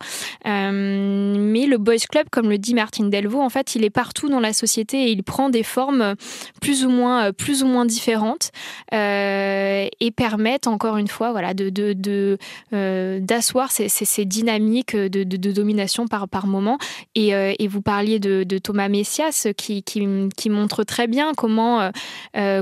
mais 0.46 1.66
le 1.66 1.78
Boys 1.78 2.06
Club, 2.10 2.28
comme 2.30 2.50
le 2.50 2.58
dit 2.58 2.74
Martine 2.74 3.10
Delvaux, 3.10 3.42
en 3.42 3.50
fait, 3.50 3.76
il 3.76 3.84
est 3.84 3.90
partout 3.90 4.30
dans 4.30 4.40
la 4.40 4.54
société 4.54 5.04
et 5.04 5.12
il 5.12 5.24
prend 5.24 5.50
des 5.50 5.64
formes 5.64 6.16
plus 6.62 6.86
ou 6.86 6.90
moins, 6.90 7.32
plus 7.32 7.64
ou 7.64 7.68
moins 7.68 7.86
différentes. 7.86 8.52
Euh, 8.94 9.88
et 10.02 10.12
permettent 10.12 10.68
encore 10.68 10.98
une 10.98 11.08
fois 11.08 11.32
voilà, 11.32 11.54
de, 11.54 12.38
euh, 12.74 13.20
d'asseoir 13.22 13.72
ces, 13.72 13.88
ces, 13.88 14.26
dynamiques 14.26 14.96
de, 14.98 15.24
de, 15.24 15.52
domination 15.52 16.08
par, 16.08 16.28
par 16.28 16.46
moment. 16.46 16.78
Et, 17.16 17.34
euh, 17.34 17.54
et 17.58 17.68
vous 17.70 17.82
parliez 17.82 18.20
de, 18.20 18.44
Thomas 18.58 18.90
Messias 18.90 19.48
qui, 19.56 19.84
qui, 19.84 20.06
qui, 20.36 20.50
montre 20.50 20.84
très 20.84 21.08
bien 21.08 21.32
comment, 21.36 21.90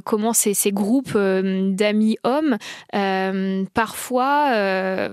comment 0.06 0.34
ces, 0.34 0.54
ces 0.54 0.72
groupes 0.72 1.18
d'amis 1.18 2.18
hommes 2.24 2.58
parfois 3.74 5.10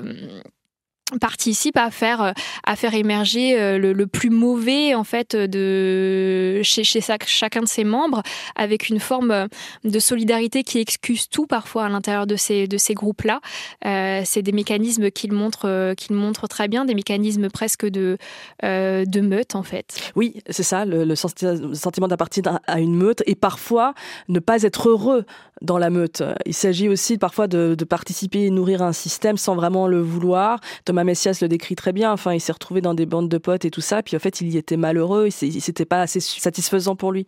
participe 1.20 1.76
à 1.76 1.90
faire 1.90 2.34
à 2.64 2.76
faire 2.76 2.94
émerger 2.94 3.58
euh, 3.58 3.78
le, 3.78 3.92
le, 3.92 4.06
plus 4.08 4.30
mauvais 4.30 4.94
en 4.94 5.04
fait 5.04 5.36
de 5.36 6.60
chez, 6.64 6.82
chacun 6.84 7.60
de 7.60 7.68
ses 7.68 7.84
membres 7.84 8.22
avec 8.56 8.88
une 8.88 8.98
forme 8.98 9.46
de 9.84 9.98
solidarité 10.00 10.64
qui 10.64 10.78
excuse 10.78 11.28
tout 11.28 11.46
parfois 11.46 11.84
à 11.84 11.88
l'intérieur 11.88 12.26
de 12.26 12.34
ces 12.34 12.66
de 12.66 12.76
ces 12.76 12.94
groupes 12.94 13.22
là 13.22 13.40
euh, 13.84 14.22
c'est 14.24 14.42
des 14.42 14.50
mécanismes 14.50 15.10
qu'il 15.10 15.32
montre 15.32 15.68
euh, 15.68 15.94
montre 16.10 16.48
très 16.48 16.66
bien 16.66 16.84
des 16.84 16.94
mécanismes 16.94 17.50
presque 17.50 17.86
de 17.86 18.18
euh, 18.64 19.04
de 19.04 19.20
meute 19.20 19.54
en 19.54 19.62
fait. 19.62 20.12
Oui 20.16 20.42
c'est 20.50 20.64
ça 20.64 20.84
le, 20.84 21.04
le 21.04 21.14
sentiment 21.14 22.08
d'appartenir 22.08 22.58
à 22.66 22.80
une 22.80 22.96
meute 22.96 23.22
et 23.26 23.36
parfois 23.36 23.94
ne 24.28 24.40
pas 24.40 24.64
être 24.64 24.88
heureux 24.88 25.24
dans 25.62 25.78
la 25.78 25.90
meute 25.90 26.22
il 26.44 26.54
s'agit 26.54 26.88
aussi 26.88 27.18
parfois 27.18 27.46
de, 27.46 27.74
participer 27.88 28.44
et 28.44 28.50
nourrir 28.50 28.82
un 28.82 28.92
système 28.92 29.36
sans 29.36 29.54
vraiment 29.54 29.86
le 29.86 30.00
vouloir 30.00 30.60
Thomas 30.84 31.04
Messias 31.04 31.38
le 31.40 31.48
décrit 31.48 31.74
très 31.74 31.92
bien. 31.92 32.12
Enfin, 32.12 32.34
il 32.34 32.40
s'est 32.40 32.52
retrouvé 32.52 32.80
dans 32.80 32.94
des 32.94 33.06
bandes 33.06 33.28
de 33.28 33.38
potes 33.38 33.64
et 33.64 33.70
tout 33.70 33.80
ça. 33.80 34.02
Puis 34.02 34.16
en 34.16 34.20
fait, 34.20 34.40
il 34.40 34.48
y 34.48 34.56
était 34.56 34.76
malheureux. 34.76 35.30
C'était 35.30 35.84
pas 35.84 36.00
assez 36.00 36.20
satisfaisant 36.20 36.96
pour 36.96 37.12
lui. 37.12 37.26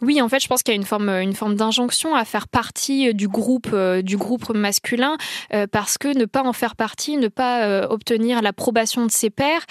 Oui, 0.00 0.20
en 0.20 0.28
fait, 0.28 0.40
je 0.40 0.48
pense 0.48 0.62
qu'il 0.62 0.74
y 0.74 0.76
a 0.76 0.80
une 0.80 0.86
forme, 0.86 1.08
une 1.08 1.34
forme 1.34 1.54
d'injonction 1.54 2.14
à 2.14 2.24
faire 2.24 2.48
partie 2.48 3.08
euh, 3.08 3.12
du 3.12 3.28
groupe, 3.28 3.70
euh, 3.72 4.02
du 4.02 4.16
groupe 4.16 4.50
masculin, 4.54 5.16
euh, 5.52 5.66
parce 5.70 5.98
que 5.98 6.08
ne 6.16 6.24
pas 6.24 6.42
en 6.42 6.52
faire 6.52 6.76
partie, 6.76 7.16
ne 7.16 7.28
pas 7.28 7.88
obtenir 7.88 8.42
l'approbation 8.42 9.06
de 9.06 9.10
ses 9.10 9.30
pairs, 9.30 9.64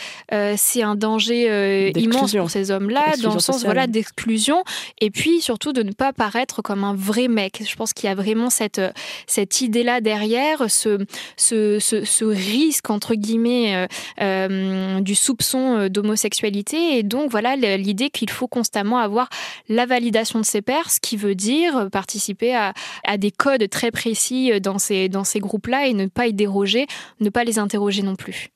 c'est 0.57 0.81
un 0.81 0.95
danger 0.95 1.91
immense 1.95 2.33
pour 2.33 2.49
ces 2.49 2.71
hommes-là, 2.71 3.17
dans 3.21 3.33
le 3.33 3.39
sens 3.39 3.63
voilà 3.63 3.87
d'exclusion, 3.87 4.63
et 4.99 5.11
puis 5.11 5.41
surtout 5.41 5.73
de 5.73 5.83
ne 5.83 5.91
pas 5.91 6.13
paraître 6.13 6.61
comme 6.61 6.83
un 6.83 6.93
vrai 6.93 7.27
mec. 7.27 7.63
Je 7.67 7.75
pense 7.75 7.93
qu'il 7.93 8.07
y 8.07 8.11
a 8.11 8.15
vraiment 8.15 8.49
cette 8.49 8.81
cette 9.27 9.61
idée-là 9.61 10.01
derrière, 10.01 10.69
ce, 10.69 10.99
ce, 11.37 11.79
ce, 11.79 12.05
ce 12.05 12.25
risque 12.25 12.89
entre 12.89 13.15
guillemets 13.15 13.87
du 15.01 15.15
soupçon 15.15 15.87
d'homosexualité, 15.87 16.97
et 16.97 17.03
donc 17.03 17.29
voilà 17.31 17.55
l'idée 17.55 18.09
qu'il 18.09 18.29
faut 18.29 18.47
constamment 18.47 18.97
avoir 18.97 19.29
la 19.69 19.85
validation 19.91 20.39
de 20.39 20.45
ses 20.45 20.61
pairs, 20.61 20.89
ce 20.89 20.99
qui 20.99 21.17
veut 21.17 21.35
dire 21.35 21.89
participer 21.91 22.55
à, 22.55 22.73
à 23.05 23.17
des 23.17 23.31
codes 23.31 23.69
très 23.69 23.91
précis 23.91 24.59
dans 24.61 24.79
ces, 24.79 25.09
dans 25.09 25.25
ces 25.25 25.39
groupes-là 25.39 25.87
et 25.87 25.93
ne 25.93 26.07
pas 26.07 26.27
y 26.27 26.33
déroger, 26.33 26.87
ne 27.19 27.29
pas 27.29 27.43
les 27.43 27.59
interroger 27.59 28.01
non 28.01 28.15
plus. 28.15 28.47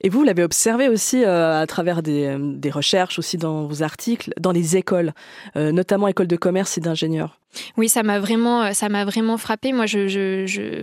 Et 0.00 0.08
vous 0.08 0.24
l'avez 0.24 0.42
observé 0.42 0.88
aussi 0.88 1.24
euh, 1.24 1.60
à 1.60 1.66
travers 1.66 2.02
des, 2.02 2.36
des 2.38 2.70
recherches, 2.70 3.18
aussi 3.18 3.36
dans 3.36 3.66
vos 3.66 3.82
articles, 3.82 4.32
dans 4.40 4.52
les 4.52 4.76
écoles, 4.76 5.12
euh, 5.56 5.72
notamment 5.72 6.08
écoles 6.08 6.26
de 6.26 6.36
commerce 6.36 6.78
et 6.78 6.80
d'ingénieurs. 6.80 7.38
Oui, 7.76 7.88
ça 7.88 8.02
m'a 8.02 8.18
vraiment, 8.18 8.62
euh, 8.62 8.72
ça 8.72 8.88
m'a 8.88 9.04
vraiment 9.04 9.36
frappé. 9.36 9.72
Moi, 9.72 9.86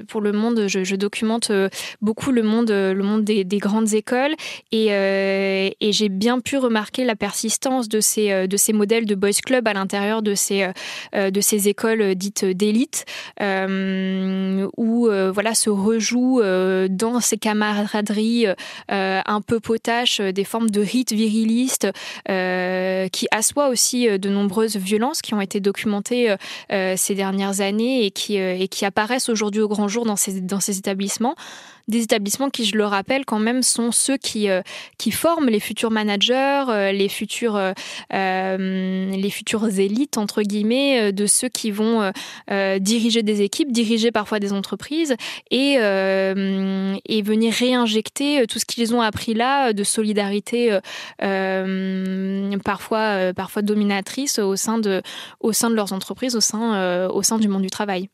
pour 0.08 0.22
le 0.22 0.32
monde, 0.32 0.68
je, 0.68 0.96
documente 0.96 1.52
euh, 1.52 1.70
beaucoup 2.02 2.32
le 2.32 2.44
monde, 2.44 2.72
euh, 2.72 2.94
le 2.94 3.04
monde 3.04 3.24
des, 3.24 3.44
des 3.44 3.58
grandes 3.58 3.94
écoles, 3.94 4.36
et, 4.72 5.76
j'ai 5.82 6.10
bien 6.10 6.40
pu 6.40 6.58
remarquer 6.58 7.06
la 7.06 7.16
persistance 7.16 7.88
de 7.88 8.00
ces, 8.00 8.48
de 8.48 8.58
ces 8.58 8.74
modèles 8.74 9.06
de 9.06 9.16
boys 9.16 9.30
club 9.46 9.68
à 9.68 9.74
l'intérieur 9.74 10.22
de 10.22 10.36
ces, 10.36 10.68
de 11.14 11.42
ces 11.42 11.70
écoles 11.70 12.16
dites 12.16 12.44
d'élite, 12.44 13.06
où 13.40 15.08
voilà 15.08 15.56
se 15.56 15.70
rejoue 15.70 16.42
dans 16.90 17.20
ces 17.22 17.38
camaraderies 17.38 18.48
un 18.90 19.42
peu 19.42 19.60
potaches 19.60 20.20
des 20.20 20.44
formes 20.44 20.70
de 20.70 20.82
rites 20.82 21.14
virilistes 21.14 21.88
qui 22.26 23.28
assoient 23.32 23.70
aussi 23.70 24.08
de 24.20 24.30
nombreuses 24.30 24.76
violences 24.76 25.22
qui 25.22 25.34
ont 25.34 25.42
été 25.42 25.60
documentées 25.60 26.36
ces 26.70 27.16
dernières 27.16 27.62
années 27.62 28.06
et 28.06 28.12
qui, 28.12 28.40
euh, 28.40 28.56
et 28.58 28.68
qui 28.68 28.86
apparaissent 28.86 29.30
aujourd'hui 29.30 29.62
au 29.62 29.68
grand 29.68 29.88
jour 29.88 30.06
dans 30.06 30.16
ces, 30.16 30.42
dans 30.42 30.60
ces 30.60 30.78
établissements 30.78 31.36
des 31.88 32.02
établissements 32.02 32.50
qui, 32.50 32.66
je 32.66 32.76
le 32.76 32.86
rappelle, 32.86 33.26
quand 33.26 33.40
même, 33.40 33.62
sont 33.62 33.92
ceux 33.92 34.18
qui, 34.18 34.50
euh, 34.50 34.62
qui 34.98 35.12
forment 35.12 35.50
les 35.50 35.60
futurs 35.60 35.92
managers, 35.92 36.66
euh, 36.70 36.92
les 36.92 37.10
futurs, 37.10 37.56
euh, 38.14 39.12
les 39.12 39.30
futures 39.30 39.80
élites, 39.80 40.18
entre 40.18 40.42
guillemets, 40.42 41.12
de 41.14 41.26
ceux 41.26 41.50
qui 41.50 41.72
vont 41.72 42.12
diriger 42.80 43.24
des 43.24 43.42
équipes, 43.42 43.72
diriger 43.72 44.12
parfois 44.12 44.40
des 44.40 44.54
entreprises 44.54 45.16
et, 45.52 45.74
et 45.74 47.22
venir 47.22 47.54
réinjecter 47.54 48.46
tout 48.48 48.60
ce 48.60 48.66
qu'ils 48.66 48.94
ont 48.94 49.02
appris 49.02 49.34
là 49.34 49.74
de 49.74 49.84
solidarité 49.84 50.78
parfois, 52.64 53.34
parfois 53.34 53.62
dominatrice 53.62 54.40
au 54.40 54.56
sein, 54.56 54.78
de, 54.78 55.02
au 55.40 55.54
sein 55.54 55.70
de 55.70 55.76
leurs 55.76 55.94
entreprises, 55.94 56.36
au 56.36 56.42
sein, 56.42 57.08
au 57.08 57.24
sein 57.24 57.38
du 57.38 57.48
monde 57.48 57.64
du 57.64 57.70
travail. 57.70 58.10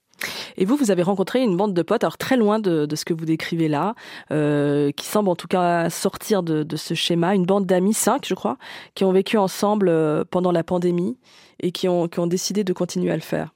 Et 0.58 0.66
vous, 0.66 0.76
vous 0.76 0.92
avez 0.92 1.04
rencontré 1.04 1.42
une 1.42 1.58
bande 1.58 1.74
de 1.74 1.82
potes, 1.82 2.04
alors 2.04 2.18
très 2.18 2.38
loin 2.38 2.60
de, 2.60 2.86
de 2.86 2.96
ce 2.96 3.06
que 3.06 3.14
vous 3.14 3.26
décrivez 3.26 3.68
là, 3.68 3.96
euh, 4.32 4.92
qui 4.92 5.06
semble 5.06 5.30
en 5.30 5.36
tout 5.36 5.48
cas 5.48 5.90
sortir 5.90 6.44
de, 6.44 6.64
de 6.64 6.76
ce 6.76 6.94
schéma, 6.94 7.36
une 7.36 7.46
bande 7.46 7.66
d'amis, 7.66 7.94
cinq 7.94 8.26
je 8.26 8.34
crois, 8.34 8.58
qui 8.96 9.04
ont 9.04 9.12
vécu 9.12 9.38
ensemble 9.38 9.90
euh, 9.90 10.24
pendant 10.30 10.52
la 10.52 10.64
pandémie 10.64 11.18
et 11.60 11.72
qui 11.72 11.88
ont, 11.88 12.08
qui 12.08 12.20
ont 12.20 12.28
décidé 12.28 12.64
de 12.64 12.74
continuer 12.74 13.12
à 13.12 13.16
le 13.16 13.22
faire. 13.22 13.52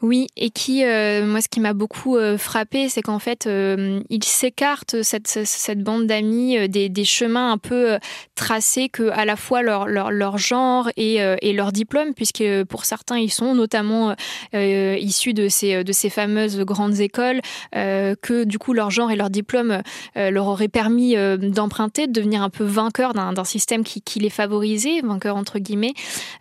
Oui, 0.00 0.28
et 0.36 0.50
qui, 0.50 0.84
euh, 0.84 1.26
moi, 1.26 1.40
ce 1.40 1.48
qui 1.48 1.60
m'a 1.60 1.72
beaucoup 1.72 2.16
euh, 2.16 2.38
frappé, 2.38 2.88
c'est 2.88 3.02
qu'en 3.02 3.18
fait, 3.18 3.46
euh, 3.46 4.00
ils 4.08 4.24
s'écartent 4.24 5.02
cette, 5.02 5.26
cette 5.26 5.82
bande 5.82 6.06
d'amis 6.06 6.56
euh, 6.56 6.68
des, 6.68 6.88
des, 6.88 7.04
chemins 7.04 7.52
un 7.52 7.58
peu 7.58 7.92
euh, 7.92 7.98
tracés 8.34 8.88
que 8.88 9.10
à 9.10 9.24
la 9.24 9.36
fois 9.36 9.62
leur, 9.62 9.86
leur, 9.86 10.10
leur 10.10 10.38
genre 10.38 10.88
et, 10.96 11.18
et 11.42 11.52
leur 11.52 11.72
diplôme, 11.72 12.14
puisque 12.14 12.44
pour 12.68 12.84
certains, 12.84 13.18
ils 13.18 13.32
sont 13.32 13.54
notamment 13.54 14.14
issus 14.52 15.34
de 15.34 15.48
ces, 15.48 15.82
de 15.82 15.92
ces 15.92 16.10
fameuses 16.10 16.60
grandes 16.60 17.00
écoles, 17.00 17.40
que 17.72 18.44
du 18.44 18.58
coup, 18.58 18.72
leur 18.72 18.90
genre 18.90 19.10
et 19.10 19.16
leur 19.16 19.30
diplôme 19.30 19.82
leur 20.14 20.46
auraient 20.46 20.68
permis 20.68 21.16
d'emprunter, 21.38 22.06
de 22.06 22.12
devenir 22.12 22.42
un 22.42 22.50
peu 22.50 22.64
vainqueurs 22.64 23.14
d'un 23.14 23.44
système 23.44 23.82
qui, 23.82 24.02
qui 24.02 24.20
les 24.20 24.30
favorisait, 24.30 25.00
vainqueurs 25.02 25.36
entre 25.36 25.58
guillemets, 25.58 25.94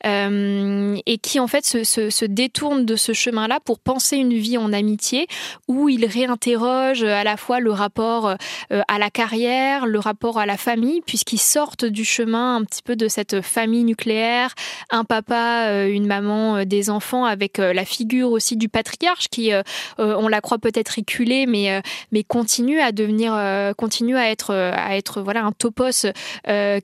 et 0.03 1.17
qui 1.17 1.39
en 1.39 1.47
fait 1.47 1.65
se, 1.65 1.83
se, 1.83 2.09
se 2.09 2.25
détournent 2.25 2.85
de 2.85 2.95
ce 2.95 3.06
chemin-là 3.13 3.59
pour 3.63 3.79
penser 3.79 4.17
une 4.17 4.33
vie 4.33 4.57
en 4.57 4.73
amitié 4.73 5.27
où 5.67 5.89
il 5.89 6.05
réinterroge 6.05 7.03
à 7.03 7.23
la 7.23 7.37
fois 7.37 7.59
le 7.59 7.71
rapport 7.71 8.35
euh, 8.71 8.81
à 8.87 8.99
la 8.99 9.09
carrière, 9.09 9.85
le 9.85 9.99
rapport 9.99 10.39
à 10.39 10.45
la 10.45 10.57
famille, 10.57 11.01
puisqu'ils 11.05 11.39
sortent 11.39 11.85
du 11.85 12.03
chemin 12.03 12.57
un 12.57 12.63
petit 12.63 12.81
peu 12.81 12.95
de 12.95 13.07
cette 13.07 13.41
famille 13.41 13.83
nucléaire, 13.83 14.53
un 14.89 15.03
papa, 15.03 15.67
euh, 15.67 15.87
une 15.87 16.05
maman, 16.05 16.57
euh, 16.57 16.65
des 16.65 16.89
enfants, 16.89 17.25
avec 17.25 17.57
la 17.57 17.85
figure 17.85 18.31
aussi 18.31 18.57
du 18.57 18.69
patriarche 18.69 19.29
qui, 19.29 19.51
on 19.97 20.27
la 20.27 20.41
croit 20.41 20.57
peut-être 20.57 20.99
éculée, 20.99 21.45
mais, 21.45 21.81
mais 22.11 22.23
continue 22.23 22.79
à 22.79 22.91
devenir, 22.91 23.33
continue 23.77 24.17
à 24.17 24.29
être, 24.29 24.53
à 24.53 24.95
être 24.95 25.21
voilà, 25.21 25.43
un 25.43 25.51
topos 25.51 26.05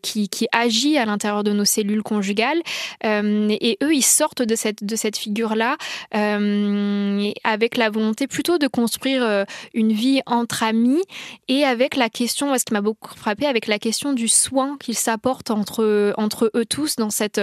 qui, 0.01 0.29
qui 0.29 0.47
agit 0.51 0.97
à 0.97 1.05
l'intérieur 1.05 1.43
de 1.43 1.51
nos 1.51 1.65
cellules 1.65 2.03
conjugales. 2.03 2.61
et 3.03 3.77
eux, 3.83 3.93
ils 3.93 4.03
sortent 4.03 4.41
de 4.41 4.55
cette, 4.55 4.83
de 4.83 4.95
cette 4.95 5.17
figure-là 5.17 5.77
euh, 6.15 7.31
avec 7.43 7.77
la 7.77 7.89
volonté 7.89 8.27
plutôt 8.27 8.57
de 8.57 8.67
construire 8.67 9.23
euh, 9.23 9.43
une 9.73 9.91
vie 9.91 10.21
entre 10.25 10.63
amis 10.63 11.01
et 11.47 11.63
avec 11.63 11.95
la 11.95 12.09
question, 12.09 12.55
ce 12.57 12.63
qui 12.63 12.73
m'a 12.73 12.81
beaucoup 12.81 13.15
frappé, 13.15 13.45
avec 13.45 13.67
la 13.67 13.79
question 13.79 14.13
du 14.13 14.27
soin 14.27 14.77
qu'ils 14.79 14.97
s'apportent 14.97 15.51
entre, 15.51 16.13
entre 16.17 16.51
eux 16.55 16.65
tous 16.65 16.95
dans 16.95 17.09
cette, 17.09 17.41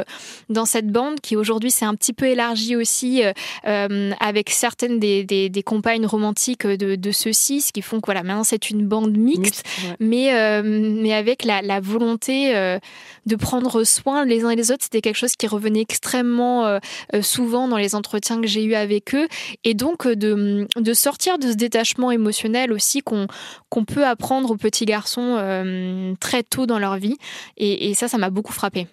dans 0.49 0.65
cette 0.65 0.89
bande 0.89 1.21
qui 1.21 1.37
aujourd'hui 1.37 1.71
s'est 1.71 1.85
un 1.85 1.95
petit 1.95 2.13
peu 2.13 2.27
élargie 2.27 2.77
aussi 2.77 3.23
euh, 3.67 4.13
avec 4.21 4.51
certaines 4.51 4.99
des, 4.99 5.25
des, 5.25 5.49
des 5.49 5.63
compagnes 5.63 6.07
romantiques 6.07 6.67
de, 6.67 6.95
de 6.95 7.11
ceux-ci, 7.13 7.61
ce 7.61 7.73
qui 7.73 7.83
font 7.83 8.01
que 8.01 8.07
voilà, 8.07 8.23
maintenant 8.23 8.45
c'est 8.45 8.71
une 8.71 8.87
bande 8.87 9.17
mixte, 9.17 9.67
ouais. 9.83 9.97
mais, 10.01 10.35
euh, 10.35 10.63
mais 10.65 11.13
avec 11.13 11.45
la, 11.45 11.63
la 11.63 11.81
volonté 11.81 12.57
euh, 12.57 12.79
de 13.27 13.37
prendre 13.37 13.85
soin 13.85 14.25
les 14.25 14.45
uns 14.45 14.51
et 14.51 14.57
les 14.57 14.71
autres, 14.71 14.85
c'était 14.85 15.01
quelque 15.01 15.17
chose 15.17 15.37
qui 15.37 15.47
revenait 15.47 15.81
extrêmement 15.81 16.79
souvent 17.23 17.69
dans 17.69 17.77
les 17.77 17.95
entretiens 17.95 18.41
que 18.41 18.47
j'ai 18.47 18.60
eu 18.65 18.75
avec 18.75 19.15
eux. 19.15 19.29
Et 19.65 19.75
donc 19.75 20.07
euh, 20.07 20.17
de, 20.17 20.67
de 20.77 20.95
sortir 20.95 21.39
de 21.39 21.51
ce 21.51 21.55
détachement 21.55 22.11
émotionnel 22.11 22.73
aussi 22.73 23.03
qu'on 23.03 23.27
qu 23.71 23.85
peut 23.85 24.07
apprendre 24.07 24.51
aux 24.51 24.57
petits 24.57 24.85
garçons 24.85 25.37
euh, 25.39 26.15
très 26.21 26.43
tôt 26.43 26.67
dans 26.67 26.79
leur 26.79 26.97
vie. 26.97 27.17
Et, 27.57 27.91
et 27.91 27.95
ça 27.95 28.09
ça 28.09 28.19
m'a 28.19 28.31
beaucoup 28.31 28.53
frappé 28.53 28.87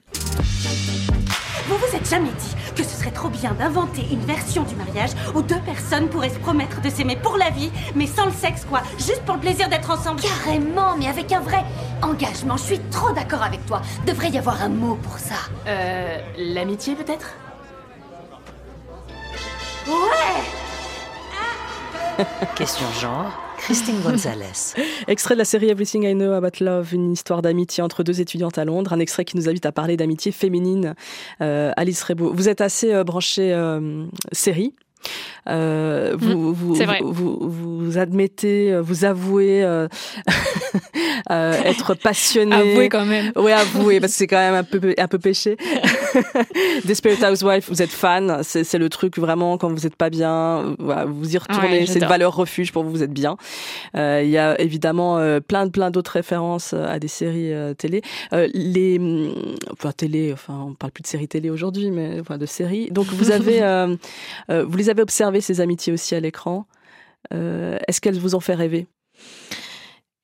vous 1.67 1.75
vous 1.77 1.95
êtes 1.95 2.10
jamais 2.10 2.30
dit 2.30 2.56
que 2.75 2.84
ce 2.84 2.95
serait 2.95 3.12
trop 3.12 3.27
bien 3.30 3.53
d'inventer 3.53 4.01
une 4.12 4.21
version 4.21 4.63
du 4.63 4.75
mariage 4.75 5.10
où 5.36 5.41
deux 5.41 5.60
personnes 5.65 6.08
pourraient 6.08 6.30
se 6.30 6.39
promettre 6.39 6.82
de 6.82 6.89
s'aimer 6.89 7.17
pour 7.17 7.38
la 7.38 7.49
vie 7.49 7.69
mais 7.95 8.08
sans 8.08 8.25
le 8.25 8.32
sexe 8.32 8.65
quoi. 8.65 8.82
Juste 8.97 9.23
pour 9.25 9.36
le 9.36 9.41
plaisir 9.41 9.67
d'être 9.67 9.91
ensemble. 9.91 10.21
Carrément 10.21 10.95
mais 10.97 11.08
avec 11.08 11.32
un 11.32 11.41
vrai 11.41 11.63
engagement. 12.01 12.56
Je 12.58 12.63
suis 12.63 12.80
trop 12.91 13.12
d'accord 13.12 13.43
avec 13.43 13.65
toi. 13.65 13.82
Devrait 14.06 14.30
y 14.30 14.38
avoir 14.38 14.62
un 14.62 14.69
mot 14.69 14.95
pour 14.95 15.17
ça. 15.19 15.36
Euh 15.67 16.17
l'amitié 16.38 16.95
peut-être? 16.95 17.36
Ouais 19.88 20.43
Question 22.56 22.86
genre, 23.00 23.32
Christine 23.58 24.02
Gonzalez. 24.02 24.73
extrait 25.08 25.36
de 25.36 25.39
la 25.39 25.45
série 25.45 25.69
Everything 25.69 26.04
I 26.04 26.13
Know 26.13 26.34
About 26.34 26.62
Love, 26.63 26.93
une 26.93 27.12
histoire 27.13 27.41
d'amitié 27.41 27.84
entre 27.84 28.04
deux 28.04 28.19
étudiantes 28.19 28.58
à 28.58 28.65
Londres. 28.65 28.91
Un 28.93 29.00
extrait 29.00 29.23
qui 29.23 29.38
nous 29.38 29.47
invite 29.47 29.65
à 29.65 29.71
parler 29.71 29.95
d'amitié 29.95 30.32
féminine. 30.32 30.95
Euh, 31.41 31.71
Alice 31.78 32.04
Rebaud, 32.04 32.34
vous 32.34 32.50
êtes 32.50 32.62
assez 32.62 32.93
euh, 32.93 33.04
branchée 33.04 33.54
euh, 33.54 34.06
série. 34.32 34.73
Euh, 35.49 36.15
vous, 36.17 36.53
vous, 36.53 36.75
vous, 37.01 37.38
vous, 37.49 37.97
admettez, 37.97 38.77
vous 38.81 39.05
avouez 39.05 39.63
euh, 39.63 39.88
être 41.29 41.93
passionné. 41.93 42.55
avouez 42.55 42.89
quand 42.89 43.05
même. 43.05 43.31
Oui, 43.36 43.51
avouez, 43.51 43.99
parce 43.99 44.13
que 44.13 44.17
c'est 44.17 44.27
quand 44.27 44.38
même 44.38 44.55
un 44.55 44.63
peu, 44.63 44.93
un 44.97 45.07
peu 45.07 45.19
péché. 45.19 45.57
Desperate 46.86 47.23
Housewife, 47.23 47.69
vous 47.69 47.81
êtes 47.81 47.91
fan, 47.91 48.41
c'est 48.43 48.77
le 48.77 48.89
truc 48.89 49.17
vraiment 49.17 49.57
quand 49.57 49.69
vous 49.69 49.83
n'êtes 49.83 49.95
pas 49.95 50.10
bien, 50.10 50.75
vous 50.79 51.36
y 51.36 51.38
retournez, 51.38 51.86
c'est 51.86 51.99
une 51.99 52.07
valeur 52.07 52.36
refuge 52.36 52.71
pour 52.71 52.83
vous, 52.83 52.91
vous 52.91 53.03
êtes 53.03 53.13
bien. 53.13 53.38
Il 53.93 54.29
y 54.29 54.38
a 54.38 54.60
évidemment 54.60 55.19
plein, 55.47 55.67
plein 55.69 55.91
d'autres 55.91 56.12
références 56.12 56.73
à 56.73 56.99
des 56.99 57.07
séries 57.07 57.53
télé. 57.77 58.01
les, 58.31 58.99
enfin 59.71 59.91
télé, 59.91 60.31
enfin 60.33 60.65
on 60.69 60.73
parle 60.73 60.91
plus 60.91 61.03
de 61.03 61.07
séries 61.07 61.27
télé 61.27 61.49
aujourd'hui, 61.49 61.91
mais 61.91 62.19
enfin 62.19 62.38
de 62.38 62.45
séries. 62.45 62.89
Donc 62.91 63.07
vous 63.07 63.31
avez, 63.31 63.60
vous 64.49 64.77
les 64.77 64.87
avez 64.89 65.02
observées 65.02 65.41
ces 65.41 65.62
amitiés 65.62 65.93
aussi 65.93 66.15
à 66.15 66.19
l'écran. 66.19 66.65
Est-ce 67.32 68.00
qu'elles 68.00 68.19
vous 68.19 68.36
ont 68.36 68.39
fait 68.39 68.56
rêver? 68.56 68.88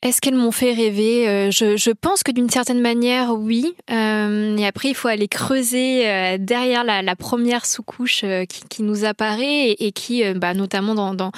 Est-ce 0.03 0.19
qu'elles 0.19 0.35
m'ont 0.35 0.51
fait 0.51 0.73
rêver? 0.73 1.29
Euh, 1.29 1.49
je, 1.49 1.91
pense 1.91 2.23
que 2.23 2.31
d'une 2.31 2.49
certaine 2.49 2.81
manière, 2.81 3.31
oui. 3.31 3.73
Euh, 3.89 4.57
et 4.57 4.67
après, 4.67 4.89
il 4.89 4.95
faut 4.95 5.07
aller 5.07 5.29
creuser 5.29 6.09
euh, 6.09 6.37
derrière 6.37 6.83
la, 6.83 7.15
première 7.15 7.65
sous-couche 7.65 8.25
euh, 8.25 8.43
qui, 8.43 8.83
nous 8.83 9.05
apparaît 9.05 9.69
et, 9.71 9.93
qui, 9.93 10.21
bah, 10.33 10.53
notamment 10.53 10.93
dans, 11.13 11.31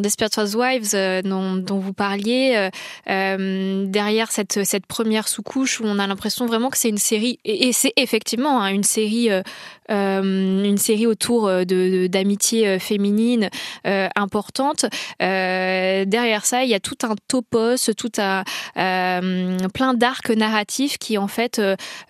Desperate 0.00 0.38
Housewives 0.38 1.22
dont, 1.24 1.78
vous 1.78 1.92
parliez, 1.92 2.70
derrière 3.06 4.32
cette, 4.32 4.86
première 4.86 5.28
sous-couche 5.28 5.80
où 5.80 5.84
on 5.84 5.98
a 5.98 6.06
l'impression 6.06 6.46
vraiment 6.46 6.70
que 6.70 6.78
c'est 6.78 6.88
une 6.88 6.96
série, 6.96 7.38
et, 7.44 7.74
c'est 7.74 7.92
effectivement 7.96 8.62
hein, 8.62 8.68
une 8.68 8.84
série 8.84 9.30
euh, 9.30 9.42
une 9.88 10.78
série 10.78 11.06
autour 11.06 11.46
euh, 11.46 11.64
de 11.64 12.06
d'amitié 12.06 12.68
euh, 12.68 12.78
féminine 12.78 13.50
importante. 14.16 14.86
derrière 15.20 16.44
ça, 16.44 16.64
il 16.64 16.70
y 16.70 16.74
a 16.74 16.80
tout 16.80 16.96
un 17.02 17.14
topos, 17.28 17.92
tout 17.96 18.12
un 18.18 18.44
plein 18.74 19.94
d'arcs 19.94 20.30
narratifs 20.30 20.98
qui 20.98 21.18
en 21.18 21.28
fait 21.28 21.60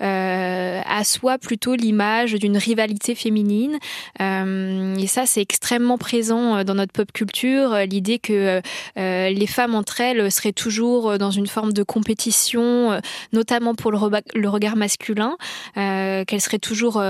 assoient 0.00 1.38
plutôt 1.38 1.74
l'image 1.74 2.34
d'une 2.34 2.56
rivalité 2.56 3.14
féminine. 3.14 3.78
et 4.20 5.06
ça, 5.06 5.26
c'est 5.26 5.40
extrêmement 5.40 5.98
présent 5.98 6.64
dans 6.64 6.74
notre 6.74 6.92
pop 6.92 7.10
culture. 7.12 7.76
L'idée 7.88 8.18
que 8.18 8.60
les 8.96 9.46
femmes 9.46 9.74
entre 9.74 10.00
elles 10.00 10.30
seraient 10.30 10.52
toujours 10.52 11.18
dans 11.18 11.30
une 11.30 11.46
forme 11.46 11.72
de 11.72 11.82
compétition, 11.82 13.00
notamment 13.32 13.74
pour 13.74 13.92
le 13.92 14.48
regard 14.48 14.76
masculin, 14.76 15.36
qu'elles 15.74 16.40
seraient 16.40 16.58
toujours 16.58 17.02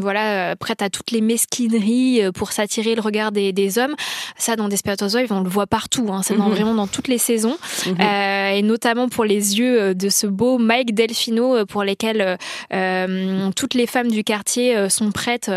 voilà, 0.00 0.52
euh, 0.52 0.54
prête 0.56 0.82
à 0.82 0.90
toutes 0.90 1.10
les 1.10 1.20
mesquineries 1.20 2.22
euh, 2.22 2.32
pour 2.32 2.52
s'attirer 2.52 2.94
le 2.94 3.00
regard 3.00 3.32
des, 3.32 3.52
des, 3.52 3.78
hommes. 3.78 3.94
Ça, 4.36 4.56
dans 4.56 4.68
Housewives, 5.00 5.32
on 5.32 5.40
le 5.40 5.48
voit 5.48 5.66
partout. 5.66 6.08
Hein. 6.10 6.22
C'est 6.22 6.36
mhm. 6.36 6.50
vraiment 6.50 6.74
dans 6.74 6.86
toutes 6.86 7.08
les 7.08 7.18
saisons. 7.18 7.56
Mhm. 7.86 7.96
euh, 8.00 8.50
et 8.50 8.62
notamment 8.62 9.08
pour 9.08 9.24
les 9.24 9.58
yeux 9.58 9.94
de 9.94 10.08
ce 10.08 10.26
beau 10.26 10.58
Mike 10.58 10.94
Delfino, 10.94 11.64
pour 11.66 11.84
lesquels 11.84 12.38
euh, 12.72 13.50
toutes 13.54 13.74
les 13.74 13.86
femmes 13.86 14.08
du 14.08 14.24
quartier 14.24 14.88
sont 14.88 15.12
prêtes 15.12 15.50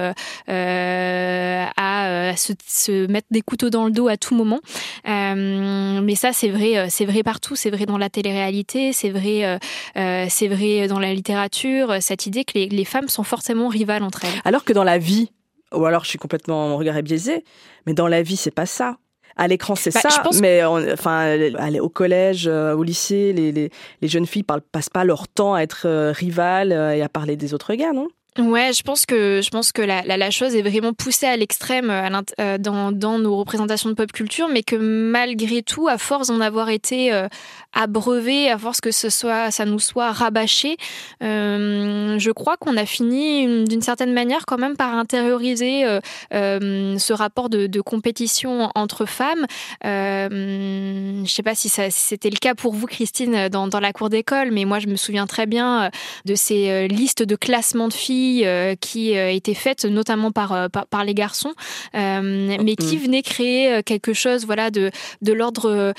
euh, 0.49 1.65
à 1.75 2.33
se, 2.35 2.53
se, 2.67 3.07
mettre 3.07 3.27
des 3.31 3.41
couteaux 3.41 3.69
dans 3.69 3.85
le 3.85 3.91
dos 3.91 4.07
à 4.07 4.17
tout 4.17 4.35
moment. 4.35 4.59
mais 5.05 6.15
ça, 6.15 6.33
c'est 6.33 6.49
vrai, 6.49 6.87
c'est 6.89 7.05
vrai 7.05 7.23
partout. 7.23 7.55
C'est 7.55 7.71
vrai 7.71 7.85
dans 7.85 7.97
la 7.97 8.09
télé-réalité, 8.09 8.93
c'est 8.93 9.09
vrai, 9.09 9.59
c'est 9.95 10.47
vrai 10.47 10.87
dans 10.87 10.99
la 10.99 11.13
littérature. 11.13 11.95
Cette 11.99 12.25
idée 12.25 12.43
que 12.43 12.53
les, 12.55 12.69
les 12.69 12.85
femmes 12.85 13.07
sont 13.07 13.23
forcément 13.23 13.67
rivales 13.67 14.03
entre 14.03 14.25
elles. 14.25 14.32
Alors 14.45 14.63
que 14.63 14.73
dans 14.73 14.83
la 14.83 14.97
vie, 14.97 15.31
ou 15.73 15.85
alors 15.85 16.03
je 16.03 16.09
suis 16.09 16.19
complètement, 16.19 16.67
mon 16.69 16.77
regard 16.77 16.97
est 16.97 17.03
biaisé, 17.03 17.43
mais 17.85 17.93
dans 17.93 18.07
la 18.07 18.21
vie, 18.21 18.37
c'est 18.37 18.51
pas 18.51 18.65
ça. 18.65 18.97
À 19.35 19.47
l'écran, 19.47 19.75
c'est 19.75 19.91
bah, 19.91 20.01
ça, 20.01 20.23
mais 20.41 20.63
enfin, 20.63 21.17
aller 21.57 21.79
au 21.79 21.89
collège, 21.89 22.47
euh, 22.47 22.75
au 22.75 22.83
lycée, 22.83 23.33
les, 23.33 23.51
les, 23.51 23.71
les, 24.01 24.07
jeunes 24.07 24.27
filles 24.27 24.43
parlent, 24.43 24.61
passent 24.61 24.91
pas 24.91 25.03
leur 25.03 25.27
temps 25.27 25.55
à 25.55 25.61
être 25.61 25.87
euh, 25.87 26.11
rivales 26.11 26.71
euh, 26.71 26.95
et 26.95 27.01
à 27.01 27.09
parler 27.09 27.35
des 27.35 27.55
autres 27.55 27.73
gars, 27.73 27.93
non? 27.93 28.07
Ouais, 28.39 28.73
je 28.73 28.81
pense 28.81 29.05
que 29.05 29.41
je 29.43 29.49
pense 29.51 29.71
que 29.71 29.83
la, 29.83 30.01
la, 30.01 30.17
la 30.17 30.31
chose 30.31 30.55
est 30.55 30.63
vraiment 30.63 30.93
poussée 30.93 31.27
à 31.27 31.37
l'extrême 31.37 31.91
euh, 31.91 32.57
dans, 32.57 32.91
dans 32.91 33.19
nos 33.19 33.37
représentations 33.37 33.89
de 33.89 33.93
pop 33.93 34.11
culture, 34.11 34.47
mais 34.51 34.63
que 34.63 34.75
malgré 34.75 35.61
tout, 35.61 35.87
à 35.87 35.99
force 35.99 36.29
d'en 36.29 36.41
avoir 36.41 36.69
été 36.69 37.13
euh, 37.13 37.27
abreuvé, 37.73 38.49
à 38.49 38.57
force 38.57 38.81
que 38.81 38.89
ce 38.89 39.11
soit 39.11 39.51
ça 39.51 39.65
nous 39.65 39.77
soit 39.77 40.11
rabâché, 40.11 40.77
euh, 41.21 42.17
je 42.17 42.31
crois 42.31 42.57
qu'on 42.57 42.75
a 42.75 42.87
fini 42.87 43.65
d'une 43.65 43.83
certaine 43.83 44.13
manière 44.13 44.47
quand 44.47 44.57
même 44.57 44.77
par 44.77 44.95
intérioriser 44.95 45.85
euh, 45.85 45.99
euh 46.33 46.97
ce 46.97 47.13
rapport 47.13 47.49
de, 47.49 47.67
de, 47.67 47.81
compétition 47.81 48.69
entre 48.73 49.05
femmes. 49.05 49.45
Euh, 49.85 51.23
je 51.23 51.31
sais 51.31 51.43
pas 51.43 51.55
si, 51.55 51.69
ça, 51.69 51.91
si 51.91 52.01
c'était 52.01 52.29
le 52.29 52.37
cas 52.37 52.55
pour 52.55 52.73
vous, 52.73 52.87
Christine, 52.87 53.49
dans, 53.49 53.67
dans 53.67 53.79
la 53.79 53.93
cour 53.93 54.09
d'école, 54.09 54.51
mais 54.51 54.65
moi 54.65 54.79
je 54.79 54.87
me 54.87 54.95
souviens 54.95 55.27
très 55.27 55.45
bien 55.45 55.91
de 56.25 56.35
ces 56.35 56.87
listes 56.87 57.23
de 57.23 57.35
classement 57.35 57.87
de 57.87 57.93
filles 57.93 58.22
euh, 58.45 58.75
qui 58.79 59.17
euh, 59.17 59.31
était 59.31 59.53
faite 59.53 59.85
notamment 59.85 60.31
par, 60.31 60.51
euh, 60.53 60.67
par, 60.67 61.03
les 61.03 61.13
garçons, 61.13 61.53
mais 61.93 62.75
qui 62.75 62.97
mm. 62.97 62.99
venait 62.99 63.21
créer 63.21 63.83
quelque 63.83 64.13
chose 64.13 64.45
voilà, 64.45 64.71
de, 64.71 64.91
de 65.21 65.33
l'ordre 65.33 65.93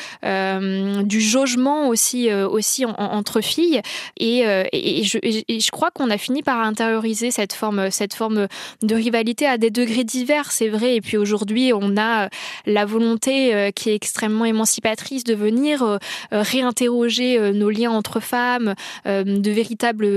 du 1.02 1.20
jugement 1.20 1.88
aussi, 1.88 2.32
aussi 2.32 2.84
entre 2.86 3.40
filles. 3.40 3.80
Et, 4.18 4.40
et, 4.72 5.04
je, 5.04 5.18
et 5.22 5.60
je, 5.60 5.70
crois 5.70 5.90
qu'on 5.90 6.10
a 6.10 6.18
fini 6.18 6.42
par 6.42 6.60
intérioriser 6.60 7.30
cette 7.30 7.52
forme, 7.52 7.90
cette 7.90 8.14
forme 8.14 8.48
de 8.82 8.94
rivalité 8.94 9.46
à 9.46 9.58
des 9.58 9.70
degrés 9.70 10.04
divers, 10.04 10.52
c'est 10.52 10.68
vrai. 10.68 10.96
Et 10.96 11.00
puis 11.00 11.16
aujourd'hui, 11.16 11.72
on 11.74 11.96
a 11.96 12.28
la 12.66 12.84
volonté 12.84 13.70
qui 13.74 13.90
est 13.90 13.94
extrêmement 13.94 14.44
émancipatrice 14.44 15.24
de 15.24 15.34
venir 15.34 15.98
réinterroger 16.30 17.52
nos 17.52 17.70
liens 17.70 17.90
entre 17.90 18.20
femmes, 18.20 18.74
de 19.04 19.50
véritables 19.50 20.08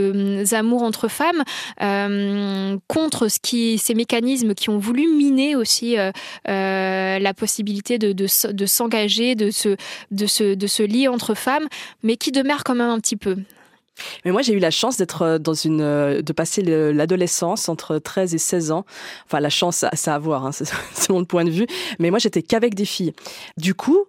amours 0.53 0.83
entre 0.83 1.07
femmes. 1.07 1.43
Euh, 1.97 2.77
contre 2.87 3.27
ces 3.29 3.93
mécanismes 3.95 4.53
qui 4.53 4.69
ont 4.69 4.77
voulu 4.77 5.07
miner 5.07 5.55
aussi 5.55 5.97
euh, 5.97 6.11
euh, 6.47 7.19
la 7.19 7.33
possibilité 7.33 7.97
de, 7.97 8.27
s'engager, 8.27 9.35
de 9.35 9.49
se, 9.51 10.83
lier 10.83 11.07
entre 11.07 11.33
femmes, 11.33 11.67
mais 12.03 12.17
qui 12.17 12.31
demeure 12.31 12.63
quand 12.63 12.75
même 12.75 12.89
un 12.89 12.99
petit 12.99 13.15
peu. 13.15 13.37
Mais 14.25 14.31
moi, 14.31 14.43
j'ai 14.43 14.53
eu 14.53 14.59
la 14.59 14.69
chance 14.69 14.97
d'être 14.97 15.39
dans 15.39 15.55
une, 15.55 15.79
de 16.21 16.33
passer 16.33 16.61
l'adolescence 16.61 17.67
entre 17.67 17.97
13 17.97 18.35
et 18.35 18.37
16 18.37 18.71
ans. 18.71 18.85
Enfin, 19.25 19.39
la 19.39 19.49
chance, 19.49 19.85
ça 19.91 20.11
à 20.11 20.15
avoir, 20.15 20.45
hein, 20.45 20.51
c'est 20.93 21.09
mon 21.09 21.25
point 21.25 21.45
de 21.45 21.49
vue. 21.49 21.67
Mais 21.97 22.11
moi, 22.11 22.19
j'étais 22.19 22.43
qu'avec 22.43 22.75
des 22.75 22.85
filles. 22.85 23.13
Du 23.57 23.73
coup, 23.73 24.05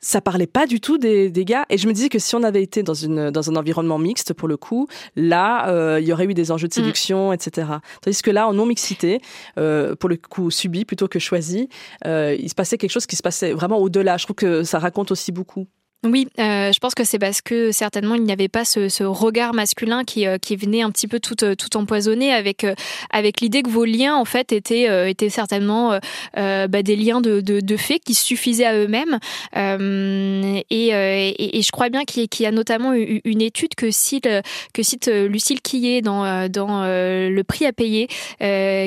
ça 0.00 0.20
parlait 0.20 0.46
pas 0.46 0.66
du 0.66 0.80
tout 0.80 0.98
des, 0.98 1.30
des, 1.30 1.44
gars. 1.44 1.66
Et 1.68 1.78
je 1.78 1.86
me 1.86 1.92
disais 1.92 2.08
que 2.08 2.18
si 2.18 2.34
on 2.34 2.42
avait 2.42 2.62
été 2.62 2.82
dans, 2.82 2.94
une, 2.94 3.30
dans 3.30 3.50
un 3.50 3.56
environnement 3.56 3.98
mixte, 3.98 4.32
pour 4.32 4.48
le 4.48 4.56
coup, 4.56 4.88
là, 5.16 5.68
euh, 5.68 6.00
il 6.00 6.08
y 6.08 6.12
aurait 6.12 6.24
eu 6.24 6.34
des 6.34 6.50
enjeux 6.50 6.68
de 6.68 6.72
mm. 6.72 6.82
séduction, 6.82 7.32
etc. 7.32 7.68
Tandis 8.02 8.22
que 8.22 8.30
là, 8.30 8.48
en 8.48 8.54
non-mixité, 8.54 9.20
euh, 9.58 9.94
pour 9.94 10.08
le 10.08 10.16
coup, 10.16 10.50
subi 10.50 10.84
plutôt 10.84 11.08
que 11.08 11.18
choisi, 11.18 11.68
euh, 12.06 12.36
il 12.38 12.48
se 12.48 12.54
passait 12.54 12.78
quelque 12.78 12.90
chose 12.90 13.06
qui 13.06 13.16
se 13.16 13.22
passait 13.22 13.52
vraiment 13.52 13.78
au-delà. 13.78 14.16
Je 14.16 14.24
trouve 14.24 14.36
que 14.36 14.62
ça 14.62 14.78
raconte 14.78 15.10
aussi 15.10 15.32
beaucoup. 15.32 15.66
Oui, 16.02 16.28
euh, 16.38 16.72
je 16.72 16.78
pense 16.78 16.94
que 16.94 17.04
c'est 17.04 17.18
parce 17.18 17.42
que 17.42 17.72
certainement 17.72 18.14
il 18.14 18.22
n'y 18.22 18.32
avait 18.32 18.48
pas 18.48 18.64
ce, 18.64 18.88
ce 18.88 19.04
regard 19.04 19.52
masculin 19.52 20.02
qui, 20.04 20.26
euh, 20.26 20.38
qui 20.38 20.56
venait 20.56 20.80
un 20.80 20.90
petit 20.90 21.06
peu 21.06 21.20
tout, 21.20 21.44
euh, 21.44 21.54
tout 21.54 21.76
empoisonné 21.76 22.32
avec, 22.32 22.64
euh, 22.64 22.74
avec 23.10 23.42
l'idée 23.42 23.60
que 23.60 23.68
vos 23.68 23.84
liens 23.84 24.16
en 24.16 24.24
fait 24.24 24.50
étaient, 24.50 25.10
étaient 25.10 25.28
certainement 25.28 25.98
bah, 26.34 26.82
des 26.82 26.96
liens 26.96 27.20
de, 27.20 27.42
de, 27.42 27.60
de 27.60 27.76
fait 27.76 27.98
qui 27.98 28.14
suffisaient 28.14 28.64
à 28.64 28.74
eux-mêmes. 28.76 29.18
Et, 29.54 30.88
et, 30.88 31.58
et, 31.58 31.62
je 31.62 31.70
crois 31.70 31.90
bien 31.90 32.04
qu'il 32.04 32.28
y, 32.40 32.46
a 32.46 32.50
notamment 32.50 32.94
une 32.94 33.42
étude 33.42 33.74
que 33.74 33.90
cite, 33.90 34.28
que 34.72 34.82
cite 34.82 35.08
Lucille 35.08 35.60
Quillet 35.60 36.00
dans, 36.00 36.48
dans 36.48 36.84
Le 36.84 37.42
prix 37.42 37.66
à 37.66 37.72
payer, 37.72 38.08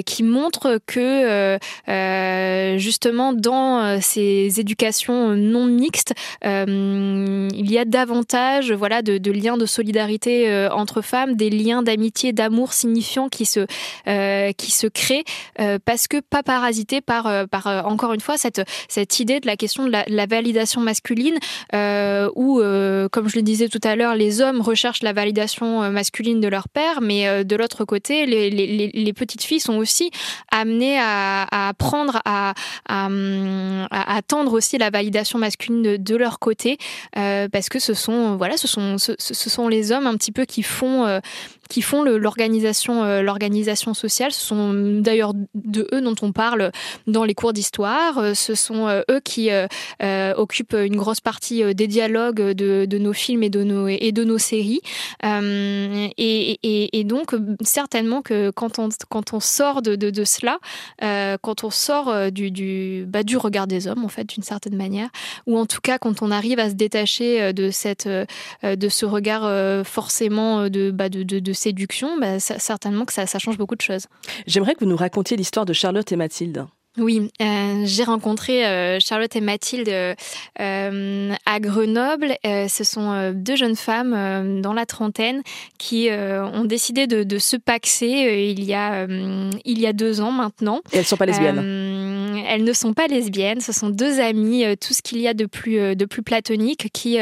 qui 0.06 0.23
montre 0.23 0.80
que 0.88 1.58
justement 2.78 3.34
dans 3.34 3.99
ces 4.02 4.60
éducations 4.60 5.36
non 5.36 5.65
mixtes, 5.65 6.13
euh, 6.45 7.03
il 7.54 7.72
y 7.72 7.78
a 7.78 7.86
davantage 7.86 8.72
voilà 8.72 9.02
de, 9.02 9.18
de 9.18 9.32
liens 9.32 9.58
de 9.58 9.66
solidarité 9.66 10.50
euh, 10.50 10.70
entre 10.72 11.02
femmes, 11.02 11.36
des 11.36 11.50
liens 11.50 11.84
d'amitié, 11.84 12.34
d'amour 12.34 12.74
signifiants 12.74 13.30
qui 13.30 13.46
se 13.46 13.66
euh, 14.08 14.52
qui 14.54 14.72
se 14.72 14.88
créent 14.88 15.24
parce 15.86 16.08
que 16.08 16.20
pas 16.20 16.44
parasités 16.44 17.02
par 17.02 17.48
par 17.48 17.68
encore 17.88 18.13
une 18.13 18.20
fois 18.20 18.38
cette 18.38 18.62
cette 18.89 19.20
idée 19.20 19.39
de 19.39 19.48
la 19.48 19.56
question 19.56 19.86
de 19.86 19.92
la, 19.92 20.04
la 20.08 20.26
validation 20.26 20.82
masculine 20.82 21.38
où 21.74 22.62
comme 23.12 23.30
je 23.30 23.36
le 23.36 23.42
disais 23.42 23.70
tout 23.70 23.82
à 23.84 23.96
l'heure 23.96 24.16
les 24.16 24.42
hommes 24.42 24.62
recherchent 24.62 25.04
la 25.04 25.13
validation 25.13 25.92
masculine 25.92 26.39
de 26.39 26.48
leur 26.48 26.70
père 26.70 27.02
mais 27.02 27.44
de 27.44 27.56
l'autre 27.56 27.86
côté 27.86 28.26
les, 28.26 28.50
les, 28.50 28.92
les, 28.94 29.13
petites 29.13 29.44
filles 29.44 29.60
sont 29.60 29.78
aussi 29.78 30.12
amenées 30.52 30.98
à, 31.00 31.44
à 31.44 31.70
apprendre 31.70 32.22
à, 32.26 32.54
à, 32.88 33.08
à, 33.92 34.16
attendre 34.16 34.54
aussi 34.54 34.78
la 34.78 34.89
validation 34.89 35.39
masculine 35.39 35.82
de, 35.82 35.98
de 35.98 36.16
leur 36.16 36.39
côté 36.39 36.63
euh, 36.63 36.78
parce 37.14 37.70
que 37.70 37.80
ce 37.80 37.94
sont 37.94 38.36
voilà 38.38 38.58
ce 38.58 38.68
sont 38.68 38.98
ce, 38.98 39.14
ce, 39.18 39.50
sont 39.50 39.68
les 39.68 39.92
hommes 39.92 40.08
un 40.08 40.16
petit 40.16 40.32
peu 40.32 40.46
qui 40.46 40.64
font 40.64 41.06
euh, 41.06 41.20
qui 41.74 41.82
font 41.82 42.04
l'organisation 42.04 43.04
l'organisation 43.24 43.96
sociale. 43.96 44.32
Ce 44.32 44.46
sont 44.46 44.74
d'ailleurs 45.02 45.34
de 45.56 45.88
eux 45.92 46.02
dont 46.02 46.14
on 46.22 46.32
parle 46.32 46.72
dans 47.08 47.24
les 47.24 47.34
cours 47.34 47.52
d'histoire. 47.52 48.36
Ce 48.36 48.54
sont 48.54 48.88
eux 49.10 49.20
qui 49.24 49.50
occupent 50.38 50.76
une 50.76 50.96
grosse 50.96 51.20
partie 51.20 51.74
des 51.74 51.88
dialogues 51.88 52.52
de, 52.52 52.86
de, 52.86 52.98
nos 53.00 53.14
films 53.14 53.42
et 53.42 53.50
de 53.50 53.64
nos, 53.64 53.88
et 53.88 54.12
de 54.12 54.24
nos 54.24 54.38
séries. 54.38 54.82
Et, 55.24 56.60
et, 56.94 57.04
donc, 57.06 57.34
certainement 57.62 58.22
que 58.22 58.52
quand 58.52 58.78
on, 58.78 58.90
quand 59.10 59.34
on 59.34 59.40
sort 59.40 59.82
de, 59.82 59.96
de, 59.96 60.12
de 60.12 60.24
cela, 60.26 60.60
quand 61.42 61.64
on 61.64 61.72
sort 61.72 62.32
du, 62.32 62.52
du, 62.52 63.06
bah, 63.08 63.24
du 63.24 63.36
regard 63.36 63.66
des 63.66 63.88
hommes, 63.88 64.06
en 64.06 64.10
fait, 64.10 64.26
d'une 64.26 64.44
certaine 64.44 64.76
manière, 64.76 65.10
ou 65.48 65.58
en 65.58 65.66
tout 65.66 65.82
cas 65.82 65.98
quand 65.98 66.22
on 66.22 66.30
arrive 66.30 66.60
à 66.60 66.70
se 66.70 66.76
détacher 66.76 67.52
de, 67.52 67.72
cette, 67.72 68.08
de 68.08 68.90
ce 68.90 69.06
regard 69.08 69.86
forcément 69.88 70.70
de, 70.70 70.92
bah, 70.92 71.10
de, 71.10 71.24
de, 71.24 71.54
séduction, 71.63 72.17
bah, 72.19 72.39
certainement 72.39 73.06
que 73.06 73.13
ça, 73.13 73.26
ça 73.26 73.39
change 73.39 73.58
beaucoup 73.58 73.76
de 73.76 73.82
choses. 73.82 74.08
J'aimerais 74.47 74.76
que 74.76 74.82
vous 74.82 74.89
nous 74.89 74.97
racontiez 74.97 75.38
l'histoire 75.38 75.65
de 75.65 75.73
Charlotte 75.73 76.12
et 76.12 76.15
Mathilde. 76.15 76.65
Oui, 76.99 77.32
euh, 77.41 77.82
j'ai 77.86 78.04
rencontré 78.04 78.67
euh, 78.67 78.99
Charlotte 78.99 79.36
et 79.36 79.41
Mathilde 79.41 79.89
euh, 79.89 81.34
à 81.45 81.60
Grenoble. 81.60 82.36
ce 82.43 82.84
sont 82.84 83.32
deux 83.34 83.56
jeunes 83.56 83.76
femmes 83.76 84.62
dans 84.62 84.73
la 84.73 84.86
trentaine 84.86 85.41
qui 85.80 86.10
ont 86.12 86.65
décidé 86.65 87.08
de, 87.08 87.23
de 87.23 87.38
se 87.39 87.58
paxer 87.58 88.54
il 88.56 88.63
y 88.63 88.76
a 88.76 89.08
il 89.08 89.80
y 89.80 89.88
a 89.88 89.93
deux 89.93 90.21
ans 90.21 90.32
maintenant. 90.32 90.82
Et 90.91 90.97
elles 90.97 91.06
sont 91.06 91.17
pas 91.17 91.26
lesbiennes. 91.26 91.58
Elles 92.48 92.63
ne 92.63 92.74
sont 92.74 92.93
pas 92.93 93.08
lesbiennes. 93.08 93.62
Ce 93.62 93.72
sont 93.72 93.89
deux 93.89 94.19
amies, 94.19 94.65
tout 94.80 94.93
ce 94.93 95.02
qu'il 95.02 95.19
y 95.19 95.28
a 95.28 95.34
de 95.34 95.46
plus 95.46 95.96
de 95.96 96.06
plus 96.06 96.24
platonique, 96.24 96.89
qui 96.93 97.17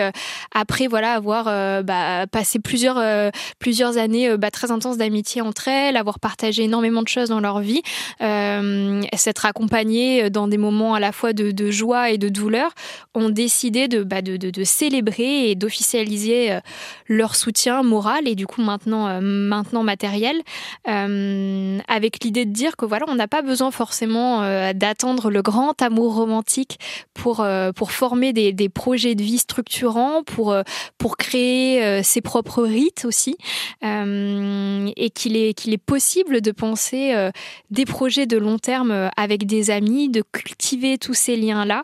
après 0.53 0.87
voilà 0.87 1.13
avoir 1.13 1.45
bah, 1.83 2.25
passé 2.31 2.59
plusieurs 2.59 3.31
plusieurs 3.59 3.97
années 3.97 4.37
bah, 4.37 4.51
très 4.51 4.71
intenses 4.71 4.97
d'amitié 4.97 5.41
entre 5.41 5.67
elles, 5.67 5.97
avoir 5.97 6.19
partagé 6.19 6.63
énormément 6.63 7.01
de 7.01 7.07
choses 7.07 7.29
dans 7.29 7.39
leur 7.39 7.59
vie, 7.59 7.81
s'être 8.19 9.45
accompagnés 9.45 10.23
euh, 10.23 10.29
dans 10.29 10.47
des 10.47 10.57
moments 10.57 10.93
à 10.93 10.99
la 10.99 11.11
fois 11.11 11.33
de, 11.33 11.71
joie 11.71 12.09
et 12.11 12.17
de 12.17 12.29
douleur, 12.29 12.71
ont 13.13 13.29
décidé 13.29 13.87
de, 13.87 14.03
bah, 14.03 14.17
célébrer 14.63 15.51
et 15.51 15.55
d'officialiser 15.55 16.51
euh, 16.51 16.59
leur 17.07 17.35
soutien 17.35 17.83
moral 17.83 18.27
et 18.27 18.35
du 18.35 18.47
coup 18.47 18.61
maintenant, 18.61 19.07
euh, 19.07 19.19
maintenant 19.21 19.83
matériel, 19.83 20.41
avec 20.85 22.23
l'idée 22.23 22.45
de 22.45 22.51
dire 22.51 22.75
que 22.75 22.85
voilà, 22.85 23.05
on 23.07 23.15
n'a 23.15 23.27
pas 23.27 23.41
besoin 23.41 23.71
forcément 23.71 24.41
d'attendre 24.73 25.10
le 25.29 25.41
grand 25.41 25.81
amour 25.81 26.15
romantique 26.15 26.79
pour, 27.13 27.45
pour 27.75 27.91
former 27.91 28.33
des, 28.33 28.53
des, 28.53 28.69
projets 28.69 29.15
de 29.15 29.23
vie 29.23 29.37
structurants, 29.37 30.23
pour, 30.23 30.55
pour 30.97 31.17
créer 31.17 32.01
ses 32.03 32.21
propres 32.21 32.63
rites 32.63 33.05
aussi, 33.05 33.37
et 33.81 35.09
qu'il 35.13 35.37
est, 35.37 35.53
qu'il 35.53 35.73
est 35.73 35.77
possible 35.83 36.41
de 36.41 36.51
penser 36.51 37.29
des 37.69 37.85
projets 37.85 38.25
de 38.25 38.37
long 38.37 38.57
terme 38.57 39.09
avec 39.17 39.45
des 39.45 39.71
amis, 39.71 40.09
de 40.09 40.23
cultiver 40.31 40.97
tous 40.97 41.13
ces 41.13 41.35
liens-là. 41.35 41.83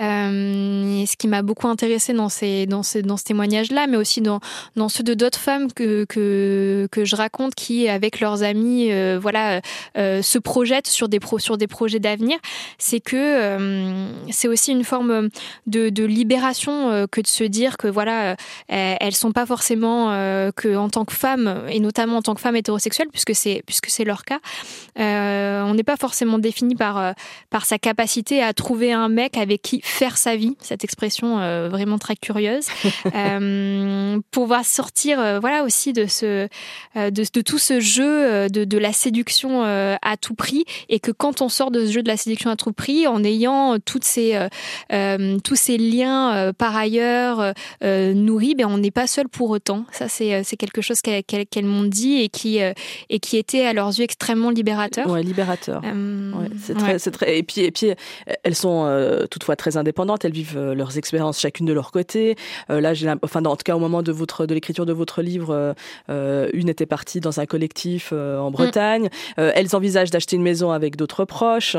Euh, 0.00 1.06
ce 1.06 1.16
qui 1.16 1.28
m'a 1.28 1.42
beaucoup 1.42 1.68
intéressé 1.68 2.12
dans 2.12 2.28
ces, 2.28 2.66
dans 2.66 2.82
ces, 2.82 3.02
dans 3.02 3.16
ce 3.16 3.24
témoignage-là, 3.24 3.86
mais 3.86 3.96
aussi 3.96 4.20
dans, 4.20 4.40
dans 4.76 4.88
ceux 4.88 5.02
de 5.02 5.14
d'autres 5.14 5.38
femmes 5.38 5.72
que, 5.72 6.04
que, 6.04 6.88
que 6.90 7.04
je 7.04 7.16
raconte 7.16 7.54
qui, 7.54 7.88
avec 7.88 8.20
leurs 8.20 8.42
amis, 8.42 8.92
euh, 8.92 9.18
voilà, 9.20 9.60
euh, 9.96 10.22
se 10.22 10.38
projettent 10.38 10.86
sur 10.86 11.08
des, 11.08 11.20
pro, 11.20 11.38
sur 11.38 11.58
des 11.58 11.66
projets 11.66 12.00
d'avenir, 12.00 12.38
c'est 12.78 13.00
que 13.00 14.08
c'est 14.30 14.48
aussi 14.48 14.72
une 14.72 14.84
forme 14.84 15.28
de, 15.66 15.88
de 15.88 16.04
libération 16.04 17.06
que 17.10 17.20
de 17.20 17.26
se 17.26 17.44
dire 17.44 17.76
que 17.76 17.88
voilà, 17.88 18.36
elles 18.68 19.14
sont 19.14 19.32
pas 19.32 19.46
forcément 19.46 20.08
que 20.56 20.76
en 20.76 20.88
tant 20.88 21.04
que 21.04 21.14
femme 21.14 21.64
et 21.68 21.80
notamment 21.80 22.18
en 22.18 22.22
tant 22.22 22.34
que 22.34 22.40
femme 22.40 22.56
hétérosexuelle, 22.56 23.08
puisque 23.10 23.34
c'est 23.34 23.62
puisque 23.66 23.88
c'est 23.88 24.04
leur 24.04 24.24
cas, 24.24 24.40
on 24.96 25.74
n'est 25.74 25.84
pas 25.84 25.96
forcément 25.96 26.38
défini 26.38 26.74
par 26.74 26.98
euh, 26.98 27.12
par 27.50 27.64
sa 27.64 27.78
capacité 27.78 28.42
à 28.42 28.52
trouver 28.52 28.92
un 28.92 29.08
mec 29.08 29.36
avec 29.36 29.62
qui 29.62 29.80
faire 29.82 30.16
sa 30.16 30.36
vie, 30.36 30.56
cette 30.60 30.84
expression 30.84 31.40
euh, 31.40 31.68
vraiment 31.68 31.98
très 31.98 32.16
curieuse, 32.16 32.66
euh, 33.14 34.18
pouvoir 34.30 34.64
sortir 34.64 35.40
voilà 35.40 35.64
aussi 35.64 35.92
de 35.92 36.06
ce 36.06 36.48
de, 36.94 37.40
tout 37.40 37.58
ce 37.58 37.80
jeu 37.80 38.48
de, 38.48 38.64
de 38.64 38.78
la 38.78 38.92
séduction 38.92 39.62
à 39.62 40.16
tout 40.20 40.34
prix 40.34 40.64
et 40.88 41.00
que 41.00 41.10
quand 41.10 41.40
on 41.40 41.48
sort 41.48 41.70
de 41.70 41.86
ce 41.86 41.92
jeu 41.92 42.02
de 42.02 42.08
la 42.08 42.16
séduction 42.16 42.47
à 42.48 42.56
tout 42.56 42.72
prix 42.72 43.06
en 43.06 43.22
ayant 43.24 43.76
toutes 43.84 44.04
ces 44.04 44.38
tous 45.44 45.56
ces 45.56 45.78
liens 45.78 46.52
par 46.56 46.76
ailleurs 46.76 47.52
nourris, 47.82 48.54
ben 48.54 48.66
on 48.66 48.78
n'est 48.78 48.90
pas 48.90 49.06
seul 49.06 49.28
pour 49.28 49.50
autant. 49.50 49.84
Ça 49.92 50.08
c'est 50.08 50.42
c'est 50.44 50.56
quelque 50.56 50.82
chose 50.82 51.00
qu'elles 51.00 51.64
m'ont 51.64 51.84
dit 51.84 52.20
et 52.22 52.28
qui 52.28 52.58
et 52.58 53.20
qui 53.20 53.36
était 53.36 53.66
à 53.66 53.72
leurs 53.72 53.98
yeux 53.98 54.04
extrêmement 54.04 54.50
libérateur. 54.50 55.08
Ouais, 55.08 55.22
libérateur. 55.22 55.82
c'est 56.98 57.10
très, 57.10 57.38
et 57.38 57.42
puis 57.42 57.62
et 57.62 57.70
puis 57.70 57.94
elles 58.42 58.54
sont 58.54 58.84
euh, 58.86 59.26
toutefois 59.26 59.56
très 59.56 59.76
indépendantes. 59.76 60.24
Elles 60.24 60.32
vivent 60.32 60.56
euh, 60.56 60.74
leurs 60.74 60.98
expériences 60.98 61.40
chacune 61.40 61.66
de 61.66 61.72
leur 61.72 61.92
côté. 61.92 62.36
Euh, 62.70 62.80
là, 62.80 62.94
j'ai 62.94 63.12
enfin 63.22 63.44
en 63.44 63.56
tout 63.56 63.62
cas 63.64 63.76
au 63.76 63.78
moment 63.78 64.02
de 64.02 64.12
votre 64.12 64.46
de 64.46 64.54
l'écriture 64.54 64.86
de 64.86 64.92
votre 64.92 65.22
livre, 65.22 65.74
une 66.08 66.68
était 66.68 66.86
partie 66.86 67.20
dans 67.20 67.40
un 67.40 67.46
collectif 67.46 68.12
en 68.12 68.50
Bretagne. 68.50 69.08
Mm. 69.36 69.42
elles 69.54 69.74
envisagent 69.74 70.10
d'acheter 70.10 70.36
une 70.36 70.42
maison 70.42 70.70
avec 70.70 70.96
d'autres 70.96 71.24
proches. 71.24 71.76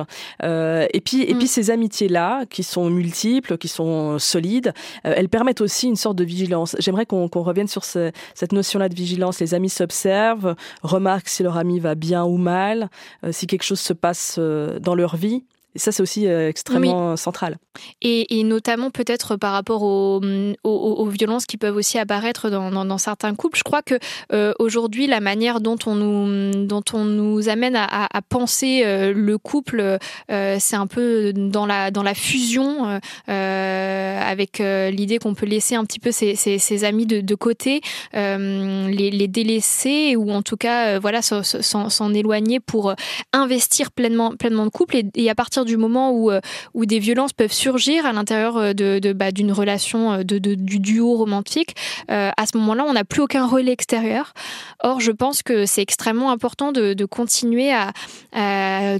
Et 0.94 1.02
puis 1.02 1.24
et 1.24 1.34
puis 1.36 1.46
mm. 1.46 1.48
ces 1.48 1.70
amitiés 1.72 2.08
là 2.08 2.46
qui 2.46 2.64
sont 2.64 2.90
multiples, 2.90 3.58
qui 3.58 3.68
sont 3.68 4.20
solides, 4.20 4.74
elles 5.04 5.30
permettent 5.30 5.62
aussi 5.62 5.88
une 5.88 5.96
sorte 5.96 6.16
de 6.16 6.24
vigilance. 6.24 6.76
J'aimerais 6.80 7.06
qu'on 7.06 7.28
revienne 7.28 7.68
sur 7.68 7.84
cette 7.84 8.52
notion 8.52 8.80
là 8.80 8.90
de 8.90 8.96
vigilance. 8.96 9.40
Les 9.40 9.54
amis 9.54 9.70
s'observent, 9.70 10.56
remarquent 10.84 11.30
si 11.30 11.44
leur 11.44 11.58
ami 11.58 11.80
va 11.80 11.96
bien 11.96 12.24
ou 12.24 12.38
mal, 12.38 12.90
si 13.32 13.48
quelque 13.48 13.64
chose 13.64 13.80
se 13.80 13.94
passe 13.94 14.40
dans 14.40 14.96
leur 14.96 15.16
vie. 15.16 15.44
Et 15.76 15.80
ça, 15.80 15.92
c'est 15.92 16.02
aussi 16.02 16.28
euh, 16.28 16.50
extrêmement 16.50 17.16
central. 17.16 17.58
Et, 18.02 18.44
notamment 18.44 18.90
peut-être 18.90 19.36
par 19.36 19.54
rapport 19.54 19.84
aux, 19.84 20.22
aux, 20.64 21.06
violences 21.08 21.46
qui 21.46 21.58
peuvent 21.58 21.76
aussi 21.76 22.00
apparaître 22.00 22.50
dans, 22.50 22.72
dans, 22.86 22.98
certains 22.98 23.36
couples. 23.36 23.58
Je 23.58 23.64
crois 23.64 23.82
que 23.84 24.00
euh, 24.34 24.54
aujourd'hui, 24.58 25.06
la 25.06 25.20
manière 25.20 25.62
dont 25.62 25.78
on 25.86 25.96
nous, 25.96 26.66
dont 26.66 26.84
on 26.94 27.06
nous 27.06 27.48
amène 27.48 27.76
à, 27.76 28.08
à, 28.12 28.22
penser 28.22 28.82
euh, 28.84 29.14
le 29.14 29.38
couple, 29.38 30.00
c'est 30.28 30.76
un 30.76 30.88
peu 30.88 31.32
dans 31.34 31.66
la, 31.66 31.92
dans 31.92 32.04
la 32.04 32.14
fusion, 32.14 33.00
avec 33.28 34.60
l'idée 34.60 35.20
qu'on 35.20 35.36
peut 35.36 35.46
laisser 35.46 35.76
un 35.76 35.86
petit 35.86 36.00
peu 36.00 36.12
ses, 36.12 36.36
ses, 36.36 36.58
ses 36.58 36.84
amis 36.84 37.06
de, 37.06 37.22
de 37.22 37.36
côté, 37.36 37.82
les, 38.14 39.12
les, 39.12 39.28
délaisser 39.28 40.16
ou 40.16 40.32
en 40.32 40.42
tout 40.42 40.58
cas, 40.58 41.00
voilà, 41.00 41.22
s'en 41.22 42.14
éloigner 42.14 42.60
pour 42.60 42.94
investir 43.34 43.92
pleinement, 43.92 44.36
pleinement 44.36 44.66
de 44.66 44.72
couple. 44.72 44.98
Et, 44.98 45.06
et 45.16 45.30
à 45.30 45.36
partir 45.36 45.59
du 45.66 45.78
moment 45.78 46.12
où, 46.12 46.32
euh, 46.32 46.42
où 46.74 46.86
des 46.86 47.00
violences 47.00 47.34
peuvent 47.34 47.54
surgir 47.54 48.06
à 48.06 48.14
l'intérieur 48.14 48.58
euh, 48.58 48.74
de, 48.74 49.14
bah, 49.14 49.32
d'une 49.32 49.52
relation 49.52 50.14
euh, 50.14 50.24
de, 50.24 50.38
du 50.38 50.80
duo 50.80 51.16
romantique, 51.16 51.76
à 52.08 52.46
ce 52.52 52.58
moment-là, 52.58 52.86
on 52.88 52.94
n'a 52.94 53.04
plus 53.04 53.22
aucun 53.22 53.46
relais 53.46 53.72
extérieur. 53.72 54.34
Or, 54.82 55.00
je 55.00 55.12
pense 55.12 55.44
que 55.44 55.66
c'est 55.66 55.82
extrêmement 55.82 56.32
important 56.32 56.72
de, 56.72 56.94
de 56.94 57.06
continuer 57.06 57.72
à, 57.72 57.92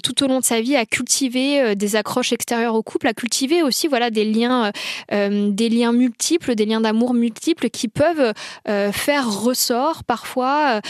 tout 0.04 0.24
au 0.24 0.28
long 0.28 0.40
de 0.40 0.46
sa 0.46 0.62
vie 0.62 0.76
à 0.76 0.86
cultiver 0.86 1.76
des 1.76 1.96
accroches 1.96 2.34
extérieures 2.34 2.76
au 2.76 2.84
couple, 2.84 3.08
à 3.08 3.14
cultiver 3.14 3.64
aussi 3.64 3.88
voilà 3.88 4.10
des 4.10 4.26
liens, 4.26 4.72
des 5.12 5.70
liens 5.70 5.92
multiples, 5.92 6.56
des 6.56 6.66
liens 6.66 6.82
d'amour 6.82 7.14
multiples 7.14 7.70
qui 7.70 7.88
peuvent 7.88 8.34
faire 8.66 9.30
ressort 9.30 10.04
parfois 10.04 10.82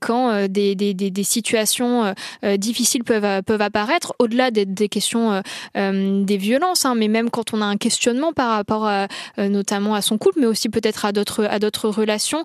quand 0.00 0.46
des, 0.48 0.74
des, 0.74 0.94
des, 0.94 1.24
situations 1.24 2.14
difficiles 2.56 3.04
peuvent, 3.04 3.42
peuvent 3.42 3.62
apparaître, 3.62 4.14
au-delà 4.18 4.50
des, 4.50 4.64
des 4.64 4.88
questions 4.88 5.05
euh, 5.14 5.40
euh, 5.76 6.24
des 6.24 6.36
violences, 6.36 6.84
hein, 6.84 6.94
mais 6.94 7.08
même 7.08 7.30
quand 7.30 7.54
on 7.54 7.62
a 7.62 7.64
un 7.64 7.76
questionnement 7.76 8.32
par 8.32 8.50
rapport 8.50 8.88
euh, 8.88 9.06
notamment 9.38 9.94
à 9.94 10.02
son 10.02 10.18
couple, 10.18 10.40
mais 10.40 10.46
aussi 10.46 10.68
peut-être 10.68 11.04
à 11.04 11.12
d'autres 11.12 11.44
à 11.44 11.58
d'autres 11.58 11.88
relations, 11.88 12.44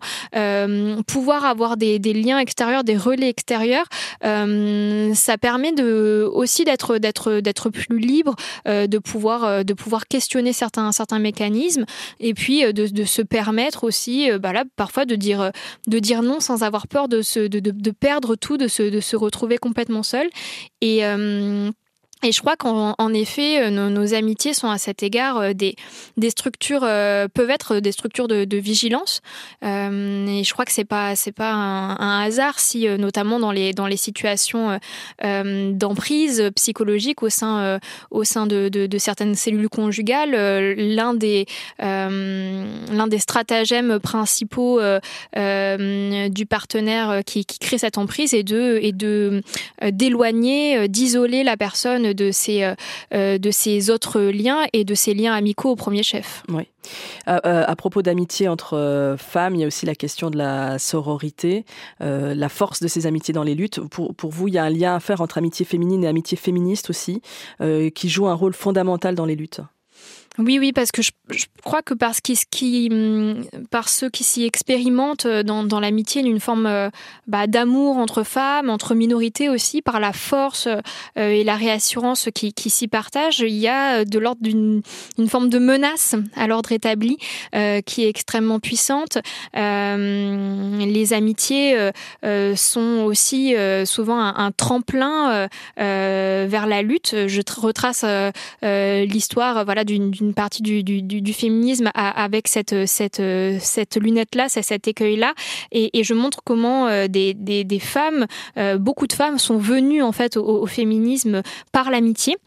pouvoir 1.08 1.46
avoir 1.46 1.78
des, 1.78 2.00
liens 2.00 2.40
extérieurs, 2.40 2.84
des 2.84 2.98
relais 2.98 3.30
extérieurs, 3.30 3.86
ça 4.22 5.38
permet 5.40 5.82
aussi 5.82 6.64
d'être 6.66 6.98
d'être 6.98 7.40
d'être 7.40 7.70
plus 7.70 8.00
libre, 8.00 8.36
de 8.66 8.98
pouvoir 8.98 9.64
de 9.64 9.74
pouvoir 9.74 10.08
questionner 10.08 10.54
certains 10.54 10.92
certains 10.92 11.20
mécanismes, 11.20 11.86
et 12.20 12.34
puis 12.34 12.72
de, 12.74 13.04
se 13.06 13.22
permettre 13.22 13.84
aussi, 13.84 14.30
bah 14.40 14.54
là, 14.54 14.64
parfois 14.76 15.06
de 15.06 15.16
dire 15.16 15.52
de 15.88 16.00
dire 16.00 16.22
non 16.22 16.40
sans 16.40 16.64
avoir 16.64 16.88
peur 16.88 17.08
de 17.08 17.22
se 17.22 17.40
de, 17.40 17.60
de 17.60 17.92
perdre 17.92 18.36
tout, 18.36 18.58
de 18.58 18.68
se 18.68 18.84
de 18.84 19.00
se 19.00 19.16
retrouver 19.16 19.58
complètement 19.58 20.04
seul 20.04 20.30
et 20.82 21.04
Et 22.24 22.32
je 22.32 22.40
crois 22.40 22.56
qu'en 22.56 23.14
effet, 23.14 23.64
euh, 23.64 23.70
nos, 23.70 24.14
amitiés 24.14 24.54
sont 24.54 24.70
à 24.70 24.78
cet 24.78 25.02
égard 25.02 25.38
euh, 25.38 25.54
des, 25.54 25.76
des 26.18 26.30
structures 26.30 26.84
euh, 26.84 27.28
peuvent 27.28 27.50
être 27.50 27.80
des 27.80 27.92
structures 27.92 28.28
de, 28.28 28.58
vigilance. 28.58 29.22
Et 29.64 29.66
je 30.46 30.52
crois 30.54 30.66
que 30.66 30.72
c'est 30.72 30.86
pas 30.86 31.16
c'est 31.16 31.32
pas 31.32 31.52
un, 31.52 32.22
hasard 32.22 32.60
si 32.60 32.88
notamment 32.88 33.40
dans 33.40 33.52
les 33.52 33.74
dans 33.74 33.88
les 33.88 33.98
situations 33.98 34.80
d'emprise 35.22 36.52
psychologique 36.56 37.24
au 37.24 37.30
sein 37.30 37.80
au 38.12 38.24
sein 38.24 38.46
de, 38.46 38.70
de, 38.70 38.98
certaines 38.98 39.36
cellules 39.36 39.70
conjugales, 39.70 40.32
l'un 40.78 41.14
des 41.14 41.46
l'un 41.80 43.08
des 43.08 43.20
stratagèmes 43.20 44.00
principaux 44.00 44.80
du 45.34 46.46
partenaire 46.46 47.22
qui, 47.26 47.46
qui 47.46 47.58
crée 47.58 47.78
cette 47.78 47.98
emprise 47.98 48.34
est 48.34 48.44
de 48.44 48.92
de 48.92 49.42
d'éloigner, 49.90 50.88
d'isoler 50.88 51.44
la 51.44 51.58
personne 51.58 52.11
de 52.14 52.32
ces, 52.32 52.64
euh, 52.64 52.76
euh, 53.14 53.38
de 53.38 53.52
ces 53.52 53.90
autres 53.90 54.22
liens 54.22 54.66
et 54.74 54.84
de 54.84 54.96
ces 54.96 55.14
liens 55.14 55.34
amicaux 55.34 55.70
au 55.70 55.76
premier 55.76 56.04
chef. 56.04 56.44
Oui. 56.50 56.64
Euh, 57.28 57.40
à 57.44 57.76
propos 57.76 58.02
d'amitié 58.02 58.48
entre 58.48 59.16
femmes, 59.18 59.56
il 59.56 59.62
y 59.62 59.64
a 59.64 59.68
aussi 59.68 59.86
la 59.86 59.96
question 59.96 60.30
de 60.30 60.38
la 60.38 60.80
sororité, 60.80 61.64
la 62.00 62.50
force 62.50 62.82
de 62.82 62.88
ces 62.88 63.06
amitiés 63.06 63.34
dans 63.34 63.44
les 63.44 63.54
luttes. 63.54 63.80
Pour, 63.80 64.16
pour, 64.16 64.32
vous, 64.32 64.48
il 64.48 64.56
y 64.56 64.58
a 64.58 64.64
un 64.64 64.70
lien 64.70 64.96
à 64.96 65.00
faire 65.00 65.22
entre 65.22 65.38
amitié 65.38 65.64
féminine 65.64 66.04
et 66.04 66.08
amitié 66.08 66.38
féministe 66.38 66.90
aussi, 66.90 67.22
qui 67.94 68.10
joue 68.10 68.28
un 68.28 68.34
rôle 68.34 68.54
fondamental 68.54 69.14
dans 69.14 69.26
les 69.26 69.36
luttes. 69.36 69.62
Oui, 70.38 70.60
oui, 70.60 70.72
parce 70.72 70.94
que 70.94 71.02
je, 71.02 71.12
crois 71.62 71.82
que 71.82 71.94
parce, 71.94 72.22
qui, 72.22 72.40
qui, 72.50 72.88
hum, 72.90 73.44
par 73.70 73.90
ceux 73.90 74.10
qui 74.10 74.24
s'y 74.24 74.46
expérimentent 74.46 75.26
euh, 75.26 75.44
dans, 75.44 75.80
l'amitié, 75.82 76.22
une 76.22 76.40
forme 76.40 76.68
euh, 76.68 76.90
bah, 77.28 77.48
d'amour 77.48 77.98
entre 77.98 78.24
femmes, 78.24 78.70
entre 78.70 78.96
minorités 78.96 79.50
aussi, 79.50 79.82
par 79.82 80.00
la 80.00 80.14
force 80.14 80.68
euh, 80.68 80.80
et 81.18 81.44
la 81.44 81.56
réassurance 81.56 82.30
qui, 82.34 82.54
s'y 82.70 82.88
partagent, 82.88 83.42
il 83.42 83.58
y 83.58 83.68
a 83.68 84.06
de 84.06 84.20
l'ordre 84.20 84.42
d'une 84.42 84.82
une 85.18 85.28
forme 85.28 85.50
de 85.50 85.60
menace 85.60 86.16
à 86.36 86.48
l'ordre 86.48 86.72
établi 86.72 87.18
qui 87.86 88.04
est 88.04 88.10
extrêmement 88.10 88.60
puissante. 88.60 89.18
Les 89.54 91.14
amitiés 91.14 91.92
sont 92.56 93.04
aussi 93.06 93.56
souvent 93.86 94.20
un, 94.20 94.36
un 94.36 94.52
tremplin 94.52 95.48
vers 95.78 96.68
la 96.68 96.82
lutte. 96.82 97.28
Je 97.28 97.42
retrace 97.60 98.06
l'histoire 98.64 99.66
voilà, 99.66 99.84
d'une 99.84 100.12
une 100.22 100.34
partie 100.34 100.62
du, 100.62 100.84
du, 100.84 101.02
du 101.02 101.34
féminisme 101.34 101.90
avec 101.94 102.48
cette, 102.48 102.86
cette, 102.86 103.22
cette 103.60 103.98
lunette-là, 103.98 104.50
cet 104.50 104.88
écueil-là. 104.88 105.34
Et, 105.72 106.00
et, 106.00 106.04
je 106.04 106.14
montre 106.14 106.42
comment 106.44 106.88
euh, 106.88 107.08
des, 107.08 107.34
des, 107.34 107.64
des 107.64 107.80
femmes, 107.80 108.26
euh, 108.58 108.78
beaucoup 108.78 109.08
de 109.08 109.14
femmes 109.14 109.38
sont 109.38 109.58
venues 109.58 110.02
en 110.02 110.12
fait 110.12 110.38
au, 110.38 110.66
féminisme 110.66 111.42
par 111.72 111.92
l'amitié. 111.92 112.38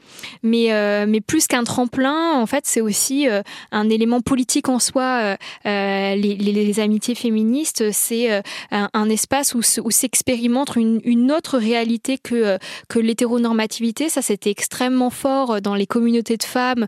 Mais, 0.43 0.73
euh, 0.73 1.07
mais 1.09 1.21
plus 1.21 1.47
qu'un 1.47 1.65
tremplin, 1.65 2.33
en 2.35 2.47
fait, 2.47 2.65
c'est 2.67 2.81
aussi 2.81 3.27
un 3.73 3.91
élément 3.91 4.21
politique 4.21 4.69
en 4.69 4.79
soi. 4.79 5.37
Les, 5.65 6.81
amitiés 6.81 7.15
féministes, 7.15 7.93
c'est 7.93 8.43
un, 8.71 9.09
espace 9.09 9.55
où, 9.55 9.61
où 9.85 9.91
s'expérimente 9.91 10.77
une, 10.77 11.01
une 11.05 11.31
autre 11.31 11.59
réalité 11.59 12.19
que, 12.19 12.59
que 12.89 12.99
l'hétéronormativité. 12.99 14.09
Ça, 14.09 14.23
c'était 14.23 14.51
extrêmement 14.51 15.11
fort 15.11 15.61
dans 15.61 15.75
les 15.75 15.87
communautés 15.87 16.37
de 16.37 16.43
femmes. 16.43 16.87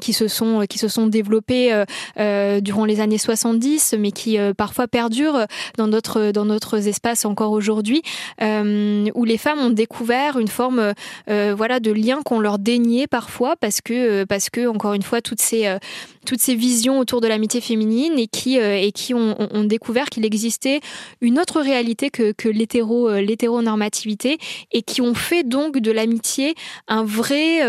Qui 0.00 0.12
se 0.12 0.28
sont 0.28 0.64
qui 0.68 0.78
se 0.78 0.88
sont 0.88 1.06
développées 1.06 1.72
euh, 1.72 1.84
euh, 2.18 2.60
durant 2.60 2.84
les 2.84 3.00
années 3.00 3.18
70, 3.18 3.94
mais 3.98 4.12
qui 4.12 4.38
parfois 4.56 4.88
perdurent 4.88 5.46
dans 5.78 5.86
notre 5.86 6.30
dans 6.30 6.44
notre 6.44 6.86
espace 6.86 7.24
encore 7.24 7.52
aujourd'hui, 7.52 8.02
où 8.40 9.24
les 9.24 9.38
femmes 9.38 9.60
ont 9.60 9.70
découvert 9.70 10.38
une 10.38 10.48
forme 10.48 10.92
voilà 11.28 11.80
de 11.80 11.90
lien 11.90 12.22
qu'on 12.22 12.40
leur 12.40 12.58
déniait 12.58 13.06
parfois 13.06 13.56
parce 13.56 13.80
que 13.80 14.24
parce 14.24 14.50
que 14.50 14.66
encore 14.66 14.94
une 14.94 15.02
fois 15.02 15.20
toutes 15.20 15.40
ces 15.40 15.76
toutes 16.24 16.40
ces 16.40 16.54
visions 16.54 16.98
autour 16.98 17.20
de 17.20 17.28
l'amitié 17.28 17.60
féminine 17.60 18.18
et 18.18 18.26
qui 18.26 18.56
et 18.56 18.92
qui 18.92 19.14
ont, 19.14 19.34
découvert 19.64 20.06
qu'il 20.06 20.24
existait 20.24 20.80
une 21.20 21.38
autre 21.38 21.60
réalité 21.60 22.10
que, 22.10 22.32
que 22.32 22.48
l'hétéro 22.48 23.10
l'hétéronormativité 23.10 24.38
et 24.72 24.82
qui 24.82 25.00
ont 25.00 25.14
fait 25.14 25.42
donc 25.42 25.78
de 25.78 25.90
l'amitié 25.90 26.54
un 26.88 27.04
vrai 27.04 27.62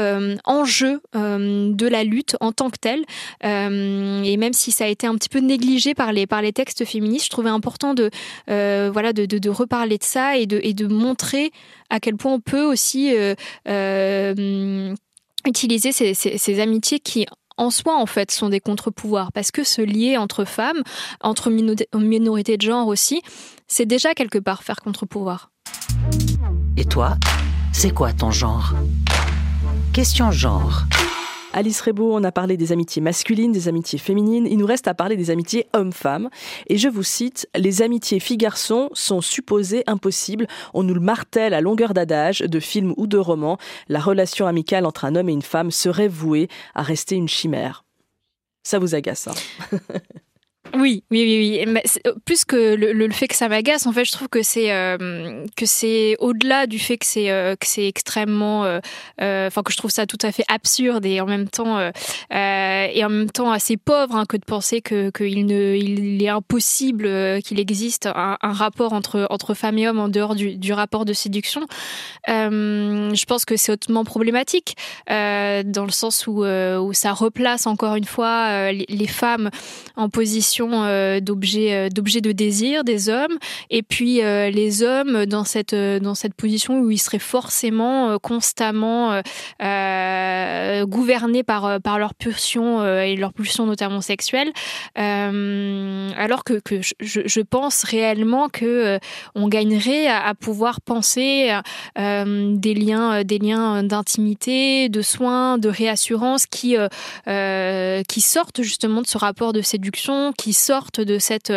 enjeu 0.45 1.01
euh, 1.16 1.72
de 1.74 1.88
la 1.88 2.03
lutte 2.03 2.36
en 2.39 2.51
tant 2.51 2.70
que 2.70 2.78
telle. 2.80 3.03
Euh, 3.43 4.24
et 4.24 4.38
même 4.38 4.53
si 4.53 4.72
ça 4.72 4.86
a 4.86 4.88
été 4.88 5.08
un 5.08 5.16
petit 5.16 5.30
peu 5.30 5.39
négligé 5.39 5.93
par 5.93 6.14
les, 6.14 6.28
par 6.28 6.41
les 6.41 6.53
textes 6.53 6.86
féministes, 6.86 7.26
je 7.26 7.30
trouvais 7.30 7.49
important 7.49 7.93
de, 7.93 8.10
euh, 8.49 8.89
voilà, 8.91 9.14
de, 9.14 9.26
de, 9.26 9.49
reparler 9.49 9.97
de 9.97 10.03
ça 10.03 10.38
et 10.38 10.45
de, 10.45 10.60
et 10.64 10.74
de 10.74 10.88
montrer 10.88 11.51
à 11.89 11.99
quel 11.99 12.16
point 12.16 12.34
on 12.34 12.39
peut 12.39 12.64
aussi 12.64 13.14
utiliser 15.45 15.91
ces 15.91 16.60
amitiés 16.60 16.99
qui 16.99 17.26
en 17.58 17.70
soi, 17.70 17.99
en 17.99 18.06
fait, 18.06 18.32
sont 18.32 18.49
des 18.49 18.60
contre-pouvoirs. 18.60 19.32
Parce 19.32 19.51
que 19.51 19.64
se 19.64 19.82
lier 19.82 20.18
entre 20.18 20.45
femmes, 20.45 20.82
entre 21.22 21.49
minorités 21.49 22.58
de 22.58 22.62
genre 22.62 22.88
aussi, 22.88 23.22
c'est 23.68 23.86
déjà 23.86 24.14
quelque 24.14 24.39
part 24.39 24.64
faire 24.64 24.78
contre-pouvoir. 24.78 25.51
Et 26.78 26.86
toi, 26.86 27.16
c'est 27.72 27.91
quoi 27.91 28.14
ton 28.14 28.32
genre? 28.32 28.74
Question 29.93 30.32
genre. 30.32 30.84
Alice 31.56 31.80
Rebaud, 31.80 32.14
on 32.14 32.26
a 32.26 32.34
parlé 32.34 32.58
des 32.58 32.74
amitiés 32.74 33.01
masculines, 33.01 33.53
des 33.53 33.70
amitiés 33.70 33.97
féminines. 33.97 34.45
Il 34.45 34.58
nous 34.58 34.66
reste 34.66 34.89
à 34.89 34.93
parler 34.93 35.16
des 35.16 35.32
amitiés 35.32 35.68
hommes-femmes. 35.72 36.30
Et 36.68 36.78
je 36.78 36.89
vous 36.89 37.01
cite, 37.01 37.47
les 37.56 37.82
amitiés 37.82 38.20
filles-garçons 38.20 38.89
sont 38.91 39.22
supposées 39.22 39.86
impossibles. 39.88 40.47
On 40.74 40.84
nous 40.84 40.93
le 40.93 40.99
martèle 40.99 41.53
à 41.53 41.62
longueur 41.62 41.93
d'adage, 41.93 42.39
de 42.39 42.60
films 42.60 42.93
ou 42.97 43.08
de 43.08 43.18
romans. 43.18 43.58
La 43.88 44.01
relation 44.01 44.47
amicale 44.47 44.86
entre 44.86 45.06
un 45.06 45.16
homme 45.16 45.30
et 45.30 45.34
une 45.34 45.41
femme 45.41 45.72
serait 45.72 46.10
vouée 46.10 46.49
à 46.74 46.82
rester 46.82 47.16
une 47.16 47.30
chimère. 47.30 47.86
Ça 48.64 48.78
vous 48.78 48.93
agace, 48.93 49.30
hein? 49.30 49.78
Oui, 50.78 51.03
oui, 51.09 51.23
oui, 51.23 51.63
oui. 51.65 51.82
Euh, 52.05 52.13
plus 52.26 52.43
que 52.43 52.76
le, 52.76 53.09
fait 53.11 53.28
que 53.28 53.36
ça 53.36 53.47
m'agace, 53.47 53.86
en 53.86 53.93
fait, 53.93 54.03
je 54.03 54.11
trouve 54.11 54.28
que 54.28 54.41
c'est 54.43 54.71
euh, 54.71 55.45
que 55.55 55.65
c'est 55.65 56.17
au-delà 56.19 56.67
du 56.67 56.80
fait 56.80 56.97
que 56.97 57.05
c'est 57.05 57.32
euh, 57.32 57.55
que 57.55 57.65
c'est 57.65 57.88
extrêmement, 57.88 58.61
enfin 59.19 59.63
que 59.63 59.71
je 59.71 59.78
trouve 59.78 59.91
ça 59.91 60.05
tout 60.05 60.17
à 60.21 60.32
fait 60.32 60.43
absurde 60.47 61.05
et 61.05 61.21
en 61.21 61.26
même 61.26 61.47
temps 61.47 61.80
et 62.32 63.05
en 63.05 63.09
même 63.09 63.30
temps 63.30 63.51
assez 63.51 63.78
pauvre 63.78 64.15
hein, 64.15 64.26
que 64.26 64.38
de 64.38 64.45
penser 64.45 64.82
que 64.82 65.09
qu'il 65.11 65.45
ne 65.45 65.76
il 65.76 66.21
est 66.21 66.30
impossible 66.30 67.41
qu'il 67.41 67.59
existe 67.59 68.07
un, 68.07 68.38
rapport 68.41 68.93
entre 68.93 69.28
entre 69.30 69.53
femmes 69.53 69.78
et 69.78 69.88
hommes 69.88 69.99
en 69.99 70.07
dehors 70.09 70.36
du, 70.36 70.57
du 70.57 70.73
rapport 70.73 71.05
de 71.05 71.13
séduction. 71.13 71.65
je 72.28 73.26
pense 73.26 73.45
que 73.45 73.55
c'est 73.55 73.71
hautement 73.71 74.03
problématique 74.03 74.76
dans 75.07 75.86
le 75.86 75.91
sens 75.91 76.28
où 76.28 76.43
où 76.45 76.93
ça 76.93 77.13
replace 77.13 77.67
encore 77.67 77.95
une 77.95 78.05
fois 78.05 78.71
les 78.71 79.07
femmes 79.07 79.49
en 79.95 80.09
position 80.09 80.64
euh, 80.74 81.20
d'objets 81.20 81.74
euh, 81.74 81.89
d'objets 81.89 82.22
de 82.22 82.32
désir 82.32 82.84
des 82.84 83.09
hommes. 83.09 83.38
Et 83.70 83.84
puis 83.84 84.22
euh, 84.22 84.49
les 84.49 84.84
hommes 84.84 85.26
dans 85.26 85.43
cette 85.43 85.76
dans 85.76 86.16
cette 86.16 86.34
position 86.34 86.80
où 86.80 86.91
ils 86.91 86.97
seraient 86.97 87.20
forcément 87.20 88.18
constamment 88.20 89.22
gouvernés 89.59 91.43
par 91.43 91.82
par 91.82 91.99
leur 91.99 92.13
pulsion 92.13 92.86
et 92.86 93.16
leur 93.16 93.34
pulsion 93.34 93.66
notamment 93.66 94.01
sexuelle 94.01 94.51
alors 94.95 96.43
que, 96.43 96.59
je, 96.99 97.41
pense 97.41 97.84
réellement 97.84 98.49
que 98.49 98.99
on 99.36 99.47
gagnerait 99.47 100.07
à, 100.07 100.26
à 100.26 100.34
pouvoir 100.34 100.82
penser 100.82 101.51
des 101.95 102.74
liens 102.74 103.24
des 103.24 103.39
liens 103.39 103.84
d'intimité 103.84 104.89
de 104.89 105.01
soins 105.01 105.57
de 105.57 105.70
réassurance 105.70 106.45
qui 106.45 106.76
qui 107.26 108.22
sortent 108.22 108.61
justement 108.61 109.01
de 109.01 109.07
ce 109.07 109.18
rapport 109.18 109.53
de 109.53 109.61
séduction 109.61 110.34
qui 110.38 110.53
sortent 110.56 111.01
de 111.01 111.20
cette, 111.20 111.53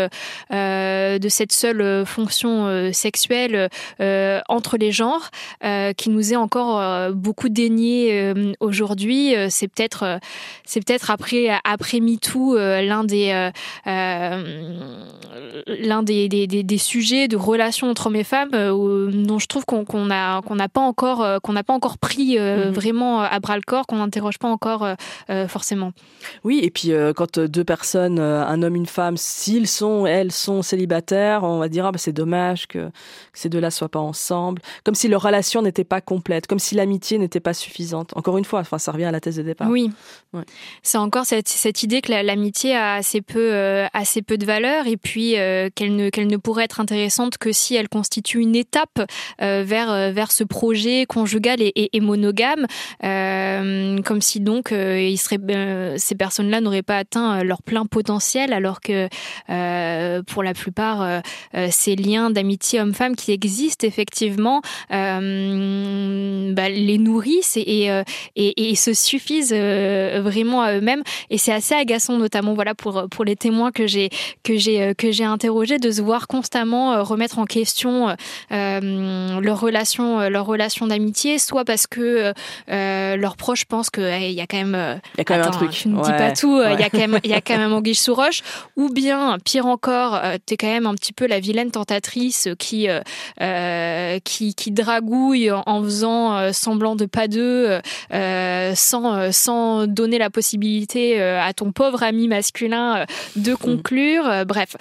euh, 0.53 1.19
de 1.19 1.29
cette 1.29 1.53
seule 1.53 2.05
fonction 2.07 2.67
euh, 2.67 2.93
sexuelle 2.93 3.69
euh, 4.01 4.41
entre 4.49 4.77
les 4.77 4.93
genres, 4.93 5.31
euh, 5.65 5.93
qui 5.93 6.11
nous 6.11 6.33
est 6.33 6.37
encore 6.37 6.81
euh, 6.81 7.13
beaucoup 7.13 7.49
dénié 7.49 8.11
euh, 8.13 8.53
aujourd'hui. 8.61 9.35
C'est 9.51 9.69
peut-être, 9.69 10.19
c'est 10.65 10.85
peut-être 10.85 11.11
après, 11.11 11.49
après 11.65 12.01
MeToo 12.01 12.57
l'un 12.57 13.05
des, 13.05 13.51
l'un 13.85 14.43
des, 16.03 16.29
des, 16.29 16.47
des, 16.47 16.63
des, 16.63 16.79
sujets 16.79 17.29
de 17.29 17.37
relations 17.37 17.91
entre 17.91 18.07
hommes 18.07 18.17
et 18.17 18.25
femmes 18.25 18.51
dont 18.51 19.39
je 19.39 19.47
trouve 19.47 19.65
qu'on 19.65 19.85
qu'on 19.85 20.07
n'a 20.07 20.43
pas 20.73 20.81
encore 20.81 21.41
qu'on 21.43 21.53
n'a 21.53 21.63
pas 21.63 21.75
encore 21.75 21.99
pris 21.99 22.39
mmh. 22.39 22.71
vraiment 22.71 23.21
à 23.21 23.39
bras 23.41 23.57
le 23.57 23.63
corps, 23.63 23.87
qu'on 23.87 23.97
n'interroge 23.97 24.39
pas 24.39 24.49
encore 24.49 24.89
forcément. 25.49 25.93
Oui, 26.45 26.61
et 26.63 26.71
puis 26.71 26.93
quand 27.17 27.39
deux 27.39 27.65
personnes, 27.65 28.19
un 28.19 28.63
homme, 28.63 28.77
une 28.77 28.87
femme, 28.89 29.17
s'ils 29.17 29.69
sont, 29.69 30.07
elles 30.07 30.33
sont 30.33 30.63
célibataires, 30.63 31.45
on 31.45 31.59
va 31.59 31.69
dire 31.69 31.87
ah, 31.87 31.93
bah, 31.93 31.99
c'est 31.99 32.13
dommage 32.13 32.67
que, 32.67 32.91
ces 33.33 33.49
deux-là 33.49 33.71
soient 33.71 33.89
pas 33.89 33.99
ensemble, 34.01 34.61
comme 34.85 34.95
si 34.95 35.09
leur 35.09 35.23
relation 35.23 35.63
n'était 35.63 35.85
pas 35.85 36.01
complète, 36.01 36.47
comme 36.47 36.59
si 36.59 36.75
l'amitié 36.75 37.19
n'était 37.19 37.41
pas 37.41 37.55
suffisante. 37.55 38.17
Encore 38.17 38.39
une 38.39 38.45
fois, 38.45 38.61
enfin 38.61 38.79
ça 38.79 38.93
revient 38.93 39.05
à 39.05 39.13
la 39.13 39.21
thèse 39.21 39.37
de 39.37 39.43
départ. 39.43 39.69
Oui, 39.71 39.91
c'est 40.83 40.99
encore 40.99 41.25
cette, 41.25 41.49
cette, 41.49 41.83
idée 41.83 42.01
que 42.01 42.11
l'amitié 42.11 42.75
a 42.75 42.95
assez 42.95 43.21
peu 43.21 43.53
euh, 43.53 43.87
assez 43.93 44.23
peu 44.23 44.37
de 44.37 44.45
valeur 44.45 44.87
et 44.87 44.97
puis 44.97 45.39
euh, 45.39 45.69
qu'elle 45.75 45.95
ne 45.95 46.11
qu'elle 46.11 46.27
ne 46.27 46.37
pourrait 46.37 46.65
être 46.65 46.81
intéressante 46.81 47.39
que 47.39 47.53
si 47.53 47.77
elle 47.77 47.89
constitue 47.89 48.41
une 48.41 48.57
étape 48.57 49.01
euh, 49.41 49.63
vers 49.65 50.13
vers 50.13 50.33
ce 50.33 50.45
projet 50.45 51.07
conjugal 51.07 51.63
et, 51.63 51.73
et, 51.75 51.97
et 51.97 52.01
monogame, 52.01 52.67
comme 53.01 54.21
si 54.21 54.41
donc 54.41 54.71
il 54.73 55.17
serait 55.19 55.39
ces 55.97 56.15
personnes-là 56.15 56.61
n'auraient 56.61 56.83
pas 56.83 56.99
atteint 56.99 57.43
leur 57.45 57.63
plein 57.63 57.87
potentiel. 57.87 58.53
Alors 58.53 58.68
que 58.81 59.09
pour 60.23 60.43
la 60.43 60.55
plupart 60.55 61.23
ces 61.71 61.97
liens 61.97 62.31
d'amitié 62.31 62.81
homme-femme 62.81 63.17
qui 63.17 63.33
existent 63.33 63.87
effectivement 63.87 64.63
bah, 64.91 65.21
les 66.69 66.99
nourrissent 66.99 67.57
et, 67.57 67.91
et, 68.37 68.71
et, 68.71 68.75
se 68.75 68.93
suffisent 68.93 69.53
vraiment 69.53 70.63
à 70.63 70.75
eux-mêmes. 70.75 71.03
Et 71.31 71.39
c'est 71.39 71.53
assez 71.53 71.75
agaçant 71.75 72.19
notamment 72.19 72.55
voilà 72.55 72.75
pour 72.75 73.09
pour 73.11 73.25
les 73.25 73.37
témoins 73.37 73.73
que 73.73 73.87
j'ai 73.87 74.11
que 74.43 74.57
j'ai 74.57 74.83
euh, 74.83 74.95
que 74.95 75.13
j'ai 75.13 75.25
interrogés 75.25 75.79
de 75.79 75.91
se 75.91 76.03
voir 76.03 76.27
constamment 76.27 76.93
euh, 76.93 77.03
remettre 77.03 77.39
en 77.39 77.45
question 77.45 78.15
euh, 78.53 79.41
leur 79.41 79.61
relation 79.61 80.29
leur 80.29 80.47
relation 80.47 80.87
d'amitié 80.87 81.39
soit 81.39 81.65
parce 81.65 81.87
que 81.87 82.33
euh, 82.71 83.17
leurs 83.17 83.37
proches 83.37 83.65
pensent 83.65 83.91
que 83.91 84.01
il 84.21 84.33
y 84.33 84.41
a 84.41 84.47
quand 84.47 84.57
même 84.57 85.01
il 85.15 85.19
y 85.19 85.21
a 85.21 85.25
quand 85.25 85.37
même 85.37 85.47
un 85.47 85.51
truc. 85.51 85.71
tu 85.71 85.89
ne 85.89 86.03
dis 86.03 86.11
pas 86.11 86.33
tout 86.33 86.61
il 86.63 86.81
y 86.81 86.83
a 86.83 86.91
quand 86.91 86.99
même 86.99 87.19
il 87.25 87.31
y 87.31 87.35
a 87.35 87.41
quand 87.41 87.57
même 87.57 87.73
anguille 87.73 87.95
sous 87.95 88.15
roche 88.15 88.43
ou 88.77 88.89
bien 88.89 89.39
pire 89.45 89.67
encore 89.67 90.21
tu 90.47 90.55
es 90.55 90.57
quand 90.57 90.67
même 90.67 90.87
un 90.87 90.95
petit 90.95 91.13
peu 91.13 91.27
la 91.27 91.41
vilaine 91.41 91.71
tentatrice 91.71 92.49
qui 92.59 92.89
qui 94.25 94.55
qui 94.55 94.71
dragouille 94.71 95.51
en 95.51 95.83
faisant 95.83 96.53
semblant 96.53 96.97
de 96.97 97.07
pas 97.07 97.29
d'eux 97.29 97.81
sans 98.75 99.33
sans 99.33 99.87
donner 99.87 100.19
la 100.19 100.31
possibilité 100.31 101.21
euh, 101.21 101.41
à 101.41 101.53
ton 101.53 101.73
pauvre 101.73 102.03
ami 102.03 102.29
masculin 102.29 102.99
euh, 102.99 103.05
de 103.37 103.53
mhm. 103.53 103.57
conclure. 103.57 104.27
Euh, 104.27 104.45
bref, 104.45 104.77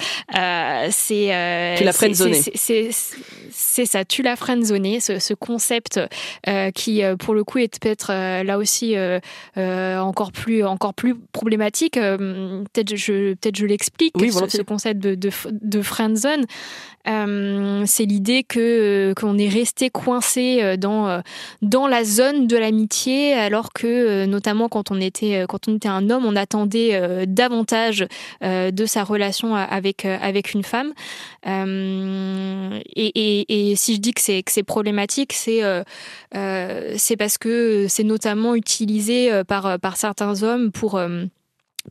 c'est 0.91 1.75
tu 1.78 1.93
friendzoné. 1.93 2.41
C'est 3.49 3.86
ça, 3.86 4.05
tu 4.05 4.21
l'as 4.21 4.36
friendzoné, 4.36 4.99
ce, 4.99 5.19
ce 5.19 5.34
concept 5.34 5.99
qui, 6.73 7.01
pour 7.19 7.34
le 7.34 7.43
coup, 7.43 7.57
est 7.57 7.80
peut-être 7.80 8.11
là 8.43 8.57
aussi 8.57 8.95
encore 9.55 10.32
plus 10.32 10.63
encore 10.63 10.93
plus 10.93 11.15
problématique. 11.15 11.93
peut-être 11.93 12.95
je 12.95 13.34
peut-être 13.34 13.55
je 13.55 13.65
l'explique. 13.68 14.13
Oui, 14.18 14.32
ce, 14.32 14.61
concept 14.61 14.99
de 14.99 15.15
de, 15.15 15.30
de 15.49 15.82
friendzone. 15.82 16.45
Euh, 17.07 17.84
c'est 17.86 18.03
l'idée 18.03 18.43
que 18.43 19.13
qu'on 19.15 19.38
est 19.38 19.47
resté 19.47 19.89
coincé 19.89 20.76
dans 20.78 21.22
dans 21.61 21.88
la 21.88 22.03
zone 22.03 22.47
de 22.47 22.57
l'amitié 22.57 23.34
alors 23.34 23.72
que 23.72 24.26
notamment 24.26 24.68
quand 24.68 24.91
on 24.91 24.99
était 24.99 25.45
quand 25.47 25.70
on 25.70 25.76
était 25.76 25.88
un 25.88 26.09
homme, 26.09 26.26
on 26.26 26.36
attendait 26.36 26.88
euh, 26.93 27.26
davantage 27.28 28.05
euh, 28.43 28.72
de 28.72 28.86
sa 28.86 29.03
relation 29.03 29.55
avec 29.55 30.05
euh, 30.05 30.18
avec 30.22 30.53
une 30.53 30.63
femme. 30.63 30.93
Et, 32.95 33.74
si 33.76 33.95
je 33.95 33.99
dis 33.99 34.13
que 34.13 34.22
c'est 34.22 34.43
que 34.43 34.51
c'est 34.51 34.63
problématique, 34.63 35.34
c'est 35.34 35.61
c'est 36.34 37.18
parce 37.18 37.38
que 37.38 37.88
c'est 37.88 38.03
notamment 38.03 38.55
utilisé 38.55 39.43
par 39.47 39.80
par 39.80 39.97
certains 39.97 40.43
hommes 40.43 40.72
pour 40.72 40.99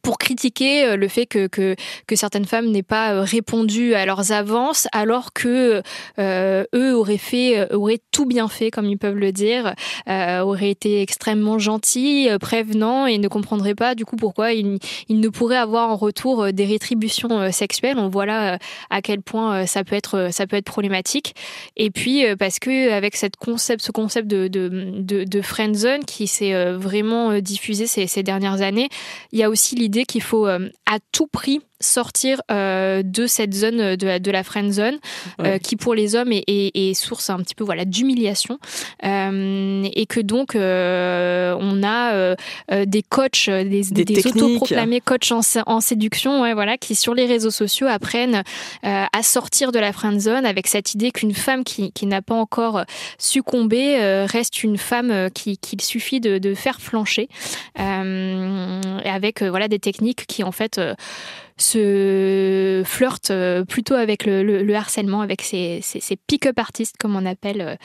pour 0.03 0.19
critiquer 0.19 0.85
euh, 0.85 0.97
le 0.97 1.09
fait 1.09 1.27
que, 1.27 1.47
que, 1.47 1.75
que 2.07 2.17
certaines 2.17 2.45
femmes 2.45 2.71
n'aient 2.71 2.83
pas 2.83 3.13
euh, 3.13 3.23
répondu 3.23 3.95
à 3.95 4.07
leurs 4.07 4.33
avances 4.33 4.89
alors 4.93 5.33
que 5.33 5.83
euh, 6.19 6.65
eux 6.75 6.95
auraient 6.95 7.19
fait 7.19 7.73
auraient 7.73 8.01
tout 8.11 8.27
bien 8.27 8.49
fait 8.49 8.71
comme 8.71 8.87
ils 8.87 8.99
peuvent 8.99 9.17
le 9.17 9.33
dire 9.33 9.75
euh, 10.09 10.41
auraient 10.41 10.71
été 10.71 11.03
extrêmement 11.03 11.59
gentils 11.59 12.29
prévenants 12.41 13.07
et 13.07 13.19
ne 13.19 13.29
comprendraient 13.29 13.75
pas 13.75 13.95
du 13.95 14.05
coup 14.05 14.17
pourquoi 14.17 14.53
ils, 14.53 14.79
ils 15.09 15.21
ne 15.21 15.29
pourraient 15.29 15.57
avoir 15.57 15.91
en 15.91 15.97
retour 15.97 16.53
des 16.53 16.65
rétributions 16.65 17.51
sexuelles. 17.53 17.99
On 17.99 18.09
voit 18.09 18.27
là 18.27 18.59
à 18.91 19.03
quel 19.03 19.23
point 19.23 19.67
ça 19.67 19.85
peut 19.85 19.97
être 19.97 20.29
ça 20.31 20.47
peut 20.47 20.57
être 20.57 20.65
problématique. 20.65 21.35
Et 21.77 21.91
puis 21.91 22.25
parce 22.39 22.59
que 22.59 22.93
avec 22.93 23.17
cette 23.17 23.37
concept 23.37 23.83
ce 23.83 23.93
concept 23.93 24.27
de 24.29 24.49
de, 24.49 24.69
de, 24.69 25.25
de 25.25 25.41
friend 25.43 25.75
zone 25.75 26.05
qui 26.05 26.27
s'est 26.27 26.73
vraiment 26.73 27.39
diffusé 27.41 27.87
ces, 27.87 28.07
ces 28.07 28.23
dernières 28.23 28.63
années 28.63 28.89
il 29.33 29.39
y 29.39 29.43
a 29.43 29.51
aussi 29.51 29.75
l'idée 29.87 30.05
qu'il 30.05 30.23
faut 30.23 30.49
euh, 30.49 30.69
à 30.85 30.99
tout 31.13 31.29
prix 31.29 31.61
sortir 31.81 32.41
euh, 32.51 33.03
de 33.03 33.27
cette 33.27 33.55
zone 33.55 33.97
de, 33.97 34.19
de 34.19 34.31
la 34.31 34.43
friend 34.43 34.73
zone 34.73 34.99
euh, 35.41 35.59
qui 35.59 35.77
pour 35.77 35.95
les 35.95 36.15
hommes 36.15 36.33
est, 36.33 36.45
est, 36.47 36.95
source 36.95 37.31
un 37.31 37.39
petit 37.39 37.55
peu 37.55 37.65
voilà 37.65 37.85
d'humiliation. 37.85 38.59
Et 39.03 40.07
que 40.09 40.21
donc 40.21 40.55
on 40.55 41.83
a 41.83 42.37
des 42.85 43.03
coachs 43.03 43.49
des, 43.49 43.83
des, 43.83 44.27
autoproclamés 44.27 45.01
coachs 45.01 45.33
en, 45.33 45.41
en, 45.67 45.81
séduction 45.81 46.43
ouais, 46.43 46.55
voilà 46.55 46.77
qui 46.79 46.95
sur 46.95 47.15
les 47.15 47.27
réseaux 47.27 47.51
sociaux 47.51 47.87
apprennent 47.89 48.43
à 48.83 49.23
sortir 49.23 49.73
de 49.73 49.79
la 49.79 49.93
friend 49.93 50.21
zone 50.21 50.47
avec 50.47 50.67
cette 50.67 50.95
idée 50.95 51.11
qu'une 51.11 51.35
femme 51.35 51.65
qui, 51.65 51.93
qui 51.93 52.07
n'a 52.07 52.23
pas 52.23 52.35
encore 52.35 52.85
succombé 53.19 54.25
reste 54.27 54.63
une 54.63 54.79
femme 54.79 55.31
qui 55.35 55.59
qu'il 55.59 55.81
suffit 55.81 56.21
de, 56.21 56.39
de, 56.39 56.55
faire 56.55 56.81
flancher. 56.81 57.29
Avec 57.77 59.43
voilà 59.43 59.69
des 59.69 59.79
techniques 59.79 60.27
qui 60.27 60.43
en 60.43 60.53
fait 60.53 60.79
euh, 60.79 60.95
se 61.59 62.83
flirtent 62.85 63.31
euh, 63.31 63.65
plutôt 63.65 63.95
avec 63.95 64.27
le, 64.27 64.75
harcèlement, 64.75 65.23
avec 65.23 65.43
ces, 65.43 65.81
pick-up 66.27 66.59
artistes, 66.59 66.97
comme 66.99 67.17
on 67.17 67.25
appelle 67.25 67.79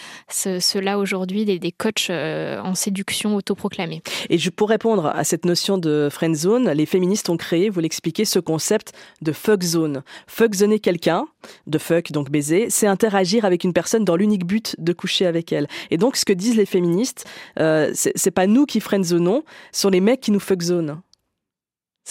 euh, 0.48 0.60
ceux-là 0.60 0.98
aujourd'hui, 0.98 1.46
des, 1.46 1.58
des 1.58 1.72
coachs 1.72 2.10
en 2.10 2.76
séduction 2.76 3.36
autoproclamés. 3.36 4.02
Et 4.30 4.38
pour 4.52 4.70
répondre 4.70 5.08
à 5.08 5.24
cette 5.24 5.46
notion 5.46 5.78
de 5.78 6.10
friend 6.12 6.36
zone, 6.36 6.70
les 6.72 6.86
féministes 6.86 7.30
ont 7.30 7.38
créé, 7.38 7.70
vous 7.70 7.80
l'expliquez, 7.80 8.26
ce 8.26 8.40
concept 8.40 8.94
de 9.22 9.32
fuck 9.32 9.64
zone. 9.64 10.04
Fuck 10.28 10.54
zoner 10.56 10.80
quelqu'un, 10.80 11.26
de 11.68 11.78
fuck, 11.78 12.12
donc 12.12 12.30
baiser, 12.30 12.70
c'est 12.70 12.88
interagir 12.88 13.46
avec 13.46 13.64
une 13.64 13.74
personne 13.74 14.04
dans 14.04 14.16
l'unique 14.16 14.46
but 14.46 14.76
de 14.80 14.94
coucher 14.94 15.26
avec 15.26 15.54
elle. 15.54 15.68
Et 15.92 15.98
donc, 15.98 16.18
ce 16.18 16.26
que 16.26 16.34
disent 16.34 16.58
les 16.58 16.66
féministes, 16.66 17.26
c'est 17.58 18.32
pas 18.32 18.48
nous 18.48 18.66
qui 18.66 18.80
friendzonons, 18.80 19.44
ce 19.72 19.82
sont 19.82 19.90
les 19.90 20.02
mecs 20.02 20.22
qui 20.22 20.32
nous 20.32 20.40
fuck 20.40 20.62
zone. 20.62 21.02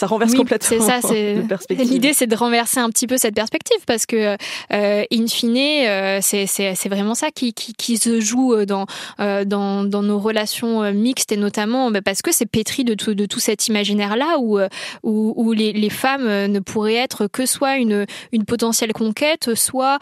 Ça 0.01 0.07
renverse 0.07 0.33
complètement. 0.33 0.83
Ça. 0.83 0.99
C'est 1.03 1.43
l'idée, 1.69 2.13
c'est 2.13 2.25
de 2.25 2.35
renverser 2.35 2.79
un 2.79 2.89
petit 2.89 3.05
peu 3.05 3.17
cette 3.17 3.35
perspective 3.35 3.77
parce 3.85 4.07
que, 4.07 4.35
euh, 4.73 5.03
in 5.13 5.27
fine, 5.27 5.55
euh, 5.57 6.19
c'est 6.21 6.89
vraiment 6.89 7.13
ça 7.13 7.29
qui, 7.29 7.53
qui, 7.53 7.73
qui, 7.75 7.97
se 7.99 8.19
joue 8.19 8.55
euh, 8.55 8.65
dans, 8.65 8.87
euh, 9.19 9.45
dans, 9.45 9.83
dans 9.83 10.01
nos 10.01 10.17
relations 10.17 10.91
mixtes 10.91 11.31
et 11.31 11.37
notamment 11.37 11.91
bah, 11.91 12.01
parce 12.01 12.23
que 12.23 12.33
c'est 12.33 12.47
pétri 12.47 12.83
de 12.83 12.95
tout, 12.95 13.13
de 13.13 13.27
tout 13.27 13.39
cet 13.39 13.67
imaginaire-là 13.67 14.37
où, 14.39 14.59
où, 15.03 15.33
où 15.35 15.51
les, 15.51 15.71
les, 15.71 15.89
femmes 15.91 16.25
ne 16.25 16.59
pourraient 16.59 16.95
être 16.95 17.27
que 17.27 17.45
soit 17.45 17.77
une, 17.77 18.07
une 18.31 18.45
potentielle 18.45 18.93
conquête, 18.93 19.53
soit 19.53 19.99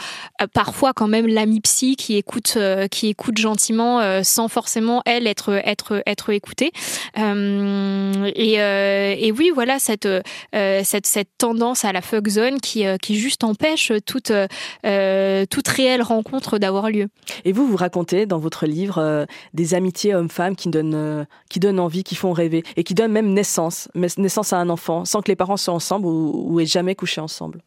parfois 0.53 0.93
quand 0.93 1.09
même 1.09 1.27
l'ami 1.27 1.59
psy 1.59 1.97
qui 1.97 2.15
écoute, 2.15 2.57
qui 2.89 3.07
écoute 3.07 3.37
gentiment 3.37 4.23
sans 4.23 4.47
forcément 4.47 5.01
elle 5.05 5.27
être 5.27 5.59
être 5.65 6.01
être 6.05 6.29
écoutée. 6.29 6.71
et, 7.17 8.53
et 8.53 9.31
oui, 9.33 9.51
voilà 9.53 9.77
cette, 9.89 10.05
euh, 10.05 10.81
cette, 10.83 11.07
cette 11.07 11.29
tendance 11.39 11.83
à 11.83 11.91
la 11.91 12.01
fuck 12.01 12.27
zone 12.27 12.59
qui, 12.59 12.85
euh, 12.85 12.97
qui 12.97 13.17
juste 13.17 13.43
empêche 13.43 13.91
toute, 14.05 14.31
euh, 14.31 15.45
toute 15.49 15.67
réelle 15.67 16.03
rencontre 16.03 16.59
d'avoir 16.59 16.91
lieu. 16.91 17.07
Et 17.43 17.53
vous, 17.53 17.67
vous 17.67 17.75
racontez 17.75 18.27
dans 18.27 18.37
votre 18.37 18.67
livre 18.67 19.25
des 19.55 19.73
amitiés 19.73 20.13
hommes-femmes 20.13 20.55
qui 20.55 20.69
donnent, 20.69 21.25
qui 21.49 21.59
donnent 21.59 21.79
envie, 21.79 22.03
qui 22.03 22.15
font 22.15 22.33
rêver 22.33 22.63
et 22.75 22.83
qui 22.83 22.93
donnent 22.93 23.11
même 23.11 23.33
naissance, 23.33 23.89
naissance 23.95 24.53
à 24.53 24.57
un 24.57 24.69
enfant 24.69 25.05
sans 25.05 25.21
que 25.21 25.31
les 25.31 25.35
parents 25.35 25.57
soient 25.57 25.73
ensemble 25.73 26.05
ou, 26.05 26.53
ou 26.53 26.59
aient 26.59 26.67
jamais 26.67 26.93
couché 26.93 27.19
ensemble. 27.19 27.63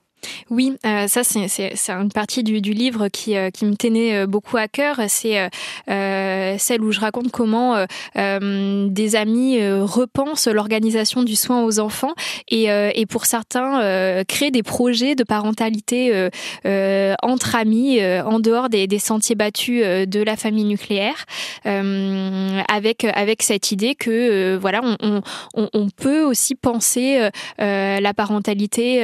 Oui, 0.51 0.77
euh, 0.87 1.09
ça 1.09 1.23
c'est 1.25 1.91
une 1.91 2.13
partie 2.13 2.43
du, 2.43 2.61
du 2.61 2.73
livre 2.73 3.09
qui, 3.09 3.37
euh, 3.37 3.51
qui 3.51 3.65
me 3.65 3.75
tenait 3.75 4.17
euh, 4.17 4.27
beaucoup 4.27 4.57
à 4.57 4.69
cœur. 4.69 5.01
C'est 5.09 5.49
euh, 5.89 6.57
celle 6.59 6.83
où 6.83 6.93
je 6.93 7.01
raconte 7.01 7.31
comment 7.31 7.85
des 8.15 9.17
amis 9.17 9.59
repensent 9.81 10.51
l'organisation 10.51 11.23
du 11.23 11.37
soin 11.37 11.63
aux 11.65 11.79
enfants 11.79 12.15
et, 12.49 12.67
et 12.67 13.07
pour 13.07 13.27
certains 13.27 14.25
créent 14.25 14.51
des 14.51 14.63
projets 14.63 15.15
de 15.15 15.25
parentalité 15.25 16.29
entre 17.23 17.57
amis 17.57 18.01
en 18.03 18.41
dehors 18.41 18.69
des, 18.69 18.87
des, 18.87 18.99
sentiers 18.99 19.35
battus 19.35 19.83
de 19.83 20.23
la 20.23 20.37
famille 20.37 20.65
nucléaire, 20.65 21.27
avec 21.65 23.05
avec 23.05 23.43
cette 23.43 23.73
idée 23.73 23.95
que 23.95 24.57
voilà 24.57 24.81
on, 24.83 25.23
on, 25.55 25.69
on, 25.73 25.89
peut 25.89 26.23
aussi 26.23 26.55
penser 26.55 27.29
la 27.59 28.15
parentalité 28.15 29.03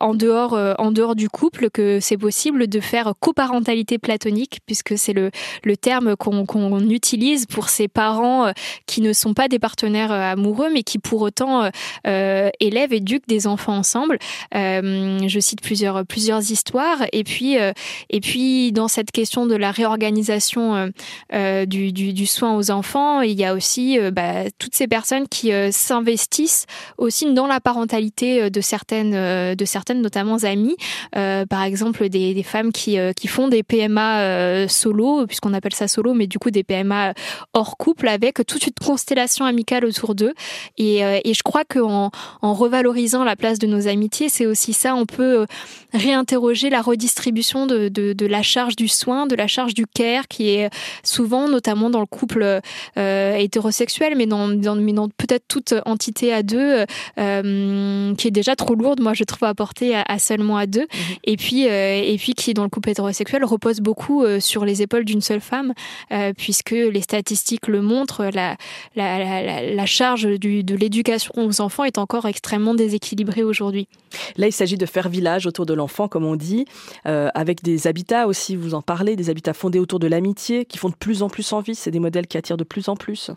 en 0.00 0.14
dehors 0.14 0.43
dehors, 0.48 0.74
en 0.78 0.90
dehors 0.90 1.14
du 1.14 1.28
couple 1.28 1.70
que 1.70 2.00
c'est 2.00 2.16
possible 2.16 2.66
de 2.66 2.80
faire 2.80 3.12
coparentalité 3.20 3.98
platonique, 3.98 4.60
puisque 4.66 4.96
c'est 4.98 5.12
le, 5.12 5.30
terme 5.76 6.16
qu'on 6.16 6.88
utilise 6.88 7.46
pour 7.46 7.68
ces 7.68 7.88
parents 7.88 8.52
qui 8.86 9.00
ne 9.00 9.12
sont 9.12 9.34
pas 9.34 9.48
des 9.48 9.58
partenaires 9.58 10.12
amoureux, 10.12 10.68
mais 10.72 10.82
qui 10.82 10.98
pour 10.98 11.22
autant 11.22 11.68
élèvent, 12.04 12.92
éduquent 12.92 13.26
des 13.26 13.46
enfants 13.46 13.76
ensemble. 13.76 14.18
je 14.52 15.38
cite 15.40 15.60
plusieurs, 15.60 16.04
histoires. 16.50 17.04
Et 17.12 17.24
puis, 17.24 17.56
et 17.56 18.20
puis 18.20 18.72
dans 18.72 18.88
cette 18.88 19.10
question 19.10 19.46
de 19.46 19.56
la 19.56 19.72
réorganisation 19.72 20.90
du, 21.32 22.26
soin 22.26 22.56
aux 22.56 22.70
enfants, 22.70 23.20
il 23.20 23.38
y 23.38 23.44
a 23.44 23.54
aussi 23.54 23.98
bah, 24.12 24.50
toutes 24.58 24.74
ces 24.74 24.86
personnes 24.86 25.28
qui 25.28 25.50
s'investissent 25.70 26.66
aussi 26.98 27.32
dans 27.32 27.46
la 27.46 27.60
parentalité 27.60 28.50
de 28.50 28.60
certaines, 28.60 29.54
de 29.54 29.64
certaines 29.64 30.02
notamment 30.02 30.33
amies. 30.42 30.76
par 31.12 31.62
exemple, 31.62 32.08
des, 32.08 32.42
femmes 32.42 32.72
qui, 32.72 32.98
qui 33.16 33.28
font 33.28 33.48
des 33.48 33.62
PMA 33.62 34.68
solo, 34.68 35.26
puisqu'on 35.26 35.54
appelle 35.54 35.74
ça 35.74 35.88
solo, 35.88 36.14
mais 36.14 36.26
du 36.26 36.38
coup 36.38 36.50
des 36.50 36.64
PMA 36.64 37.14
hors 37.52 37.76
couple 37.76 38.08
avec 38.08 38.44
toute 38.46 38.66
une 38.66 38.72
constellation 38.84 39.44
amicale 39.44 39.84
autour 39.84 40.14
d'eux. 40.14 40.34
Et, 40.78 40.98
et 40.98 41.34
je 41.34 41.42
crois 41.42 41.64
qu'en 41.64 42.10
en 42.42 42.54
revalorisant 42.54 43.24
la 43.24 43.36
place 43.36 43.58
de 43.58 43.66
nos 43.66 43.88
amitiés, 43.88 44.28
c'est 44.28 44.46
aussi 44.46 44.72
ça, 44.72 44.94
on 44.94 45.06
peut 45.06 45.46
réinterroger 45.92 46.70
la 46.70 46.82
redistribution 46.82 47.66
de, 47.66 47.88
de, 47.88 48.26
la 48.26 48.42
charge 48.42 48.76
du 48.76 48.88
soin, 48.88 49.26
de 49.26 49.34
la 49.34 49.46
charge 49.46 49.74
du 49.74 49.86
care, 49.86 50.28
qui 50.28 50.50
est 50.50 50.70
souvent, 51.02 51.48
notamment 51.48 51.90
dans 51.90 52.00
le 52.00 52.06
couple 52.06 52.60
euh, 52.96 53.36
hétérosexuel, 53.36 54.14
mais 54.16 54.26
dans, 54.26 54.48
dans, 54.48 55.08
peut-être 55.08 55.44
toute 55.48 55.74
entité 55.86 56.32
à 56.32 56.42
deux, 56.42 56.84
euh, 57.18 58.14
qui 58.14 58.28
est 58.28 58.32
déjà 58.32 58.56
trop 58.56 58.74
lourde, 58.74 59.00
moi 59.00 59.14
je 59.14 59.24
trouve, 59.24 59.44
à 59.44 59.54
porter 59.54 59.94
à, 59.94 60.18
seulement 60.24 60.56
à 60.56 60.66
deux, 60.66 60.82
mhm. 60.82 61.16
et 61.24 61.36
puis 61.36 61.68
euh, 61.68 62.02
et 62.02 62.16
puis 62.18 62.34
qui, 62.34 62.54
dans 62.54 62.64
le 62.64 62.68
couple 62.68 62.90
hétérosexuel, 62.90 63.44
repose 63.44 63.80
beaucoup 63.80 64.24
euh, 64.24 64.40
sur 64.40 64.64
les 64.64 64.82
épaules 64.82 65.04
d'une 65.04 65.20
seule 65.20 65.40
femme, 65.40 65.72
euh, 66.12 66.32
puisque 66.36 66.70
les 66.70 67.00
statistiques 67.00 67.68
le 67.68 67.82
montrent, 67.82 68.24
la, 68.24 68.56
la, 68.96 69.18
la, 69.18 69.62
la 69.62 69.86
charge 69.86 70.26
du, 70.26 70.64
de 70.64 70.74
l'éducation 70.74 71.32
aux 71.36 71.60
enfants 71.60 71.84
est 71.84 71.98
encore 71.98 72.26
extrêmement 72.26 72.74
déséquilibrée 72.74 73.42
aujourd'hui. 73.42 73.88
Là, 74.36 74.46
il 74.46 74.52
s'agit 74.52 74.76
de 74.76 74.86
faire 74.86 75.08
village 75.08 75.46
autour 75.46 75.66
de 75.66 75.74
l'enfant, 75.74 76.08
comme 76.08 76.24
on 76.24 76.36
dit, 76.36 76.64
euh, 77.06 77.28
avec 77.34 77.62
des 77.62 77.86
habitats 77.86 78.26
aussi, 78.26 78.56
vous 78.56 78.74
en 78.74 78.82
parlez, 78.82 79.16
des 79.16 79.30
habitats 79.30 79.54
fondés 79.54 79.78
autour 79.78 79.98
de 79.98 80.06
l'amitié, 80.06 80.64
qui 80.64 80.78
font 80.78 80.88
de 80.88 80.94
plus 80.94 81.22
en 81.22 81.28
plus 81.28 81.52
envie. 81.52 81.74
C'est 81.74 81.90
des 81.90 82.00
modèles 82.00 82.26
qui 82.26 82.36
attirent 82.36 82.56
de 82.56 82.64
plus 82.64 82.88
en 82.88 82.96
plus. 82.96 83.30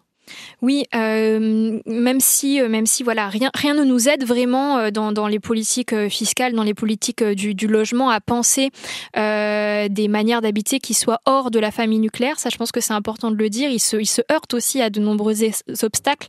Oui, 0.61 0.85
euh, 0.95 1.79
même 1.85 2.19
si, 2.19 2.59
euh, 2.61 2.69
même 2.69 2.85
si 2.85 3.03
voilà, 3.03 3.29
rien, 3.29 3.49
rien 3.53 3.73
ne 3.73 3.83
nous 3.83 4.09
aide 4.09 4.25
vraiment 4.25 4.77
euh, 4.77 4.91
dans, 4.91 5.27
les 5.27 5.39
politiques 5.39 5.95
fiscales, 6.09 6.53
dans 6.53 6.63
les 6.63 6.73
politiques 6.73 7.23
du, 7.23 7.67
logement, 7.67 8.09
à 8.09 8.19
penser 8.21 8.69
des 9.15 10.07
manières 10.09 10.41
d'habiter 10.41 10.79
qui 10.79 10.93
soient 10.93 11.19
hors 11.25 11.51
de 11.51 11.59
la 11.59 11.71
famille 11.71 11.99
nucléaire. 11.99 12.39
Ça, 12.39 12.49
je 12.49 12.57
pense 12.57 12.71
que 12.71 12.81
c'est 12.81 12.93
important 12.93 13.31
de 13.31 13.35
le 13.35 13.49
dire. 13.49 13.69
Ils 13.69 13.79
se, 13.79 14.21
heurtent 14.31 14.53
aussi 14.53 14.81
à 14.81 14.89
de 14.89 14.99
nombreux 14.99 15.35
obstacles. 15.83 16.27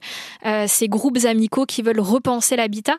Ces 0.67 0.89
groupes 0.89 1.19
amicaux 1.25 1.65
qui 1.67 1.83
veulent 1.83 2.01
repenser 2.01 2.57
l'habitat, 2.57 2.97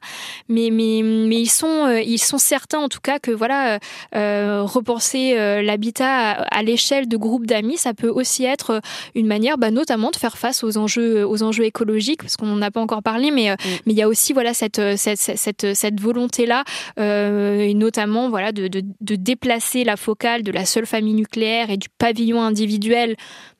mais, 0.48 0.70
mais, 0.72 1.42
ils 1.42 1.50
sont, 1.50 1.88
ils 1.90 2.20
sont 2.20 2.38
certains 2.38 2.80
en 2.80 2.90
tout 2.90 3.02
cas 3.02 3.20
que 3.20 3.32
voilà, 3.32 3.80
repenser 4.14 5.36
l'habitat 5.64 6.10
à, 6.10 6.60
à 6.60 6.64
l'échelle 6.64 7.08
de 7.08 7.18
groupes 7.18 7.46
d'amis, 7.46 7.78
ça 7.78 7.94
peut 7.94 8.10
aussi 8.10 8.46
être 8.46 8.82
une 9.16 9.28
manière, 9.28 9.58
bah, 9.58 9.72
notamment, 9.72 10.12
de 10.12 10.16
faire 10.16 10.38
face 10.38 10.64
aux 10.64 10.78
enjeux 10.78 10.89
aux 10.98 11.44
enjeux 11.44 11.66
écologiques, 11.66 12.22
parce 12.22 12.38
qu'on 12.38 12.48
n'en 12.48 12.62
a 12.62 12.72
pas 12.72 12.82
encore 12.82 13.04
parlé, 13.04 13.32
mais, 13.32 13.52
euh, 13.52 13.54
mm. 13.54 13.70
mais 13.86 13.94
il 13.94 13.98
y 13.98 14.02
a 14.02 14.08
aussi 14.08 14.34
voilà, 14.34 14.54
cette, 14.54 14.80
euh, 14.80 14.96
cette, 14.98 15.20
cette, 15.20 15.74
cette 15.74 16.00
volonté-là, 16.00 16.64
euh, 17.00 17.60
et 17.60 17.74
notamment 17.74 18.30
voilà, 18.30 18.52
de, 18.52 18.68
de, 18.68 18.82
de 19.02 19.16
déplacer 19.16 19.84
la 19.84 19.98
focale 19.98 20.44
de 20.44 20.52
la 20.52 20.66
seule 20.66 20.86
famille 20.86 21.14
nucléaire 21.14 21.70
et 21.70 21.78
du 21.78 21.90
pavillon 21.90 22.42
individuel 22.42 23.16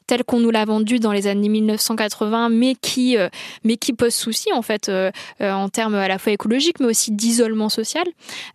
tel 0.10 0.24
qu'on 0.24 0.40
nous 0.40 0.50
l'a 0.50 0.66
vendu 0.66 0.98
dans 0.98 1.12
les 1.12 1.28
années 1.28 1.50
1980, 1.50 2.50
mais 2.50 2.74
qui, 2.74 3.16
euh, 3.16 3.30
mais 3.64 3.78
qui 3.78 3.94
pose 3.94 4.16
souci 4.16 4.52
en 4.52 4.64
fait 4.64 4.90
euh, 4.90 5.12
euh, 5.40 5.52
en 5.52 5.70
termes 5.70 5.94
à 5.94 6.08
la 6.08 6.18
fois 6.18 6.34
écologiques, 6.34 6.80
mais 6.80 6.88
aussi 6.88 7.12
d'isolement 7.12 7.70
social. 7.70 8.08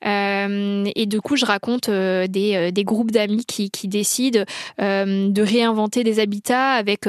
et 0.03 1.07
du 1.07 1.21
coup, 1.21 1.37
je 1.37 1.45
raconte 1.45 1.89
des, 1.89 2.73
des 2.73 2.85
groupes 2.85 3.13
d'amis 3.13 3.45
qui, 3.45 3.71
qui 3.71 3.87
décident 3.87 4.45
de 4.79 5.43
réinventer 5.43 6.03
des 6.03 6.19
habitats 6.19 6.73
avec 6.73 7.05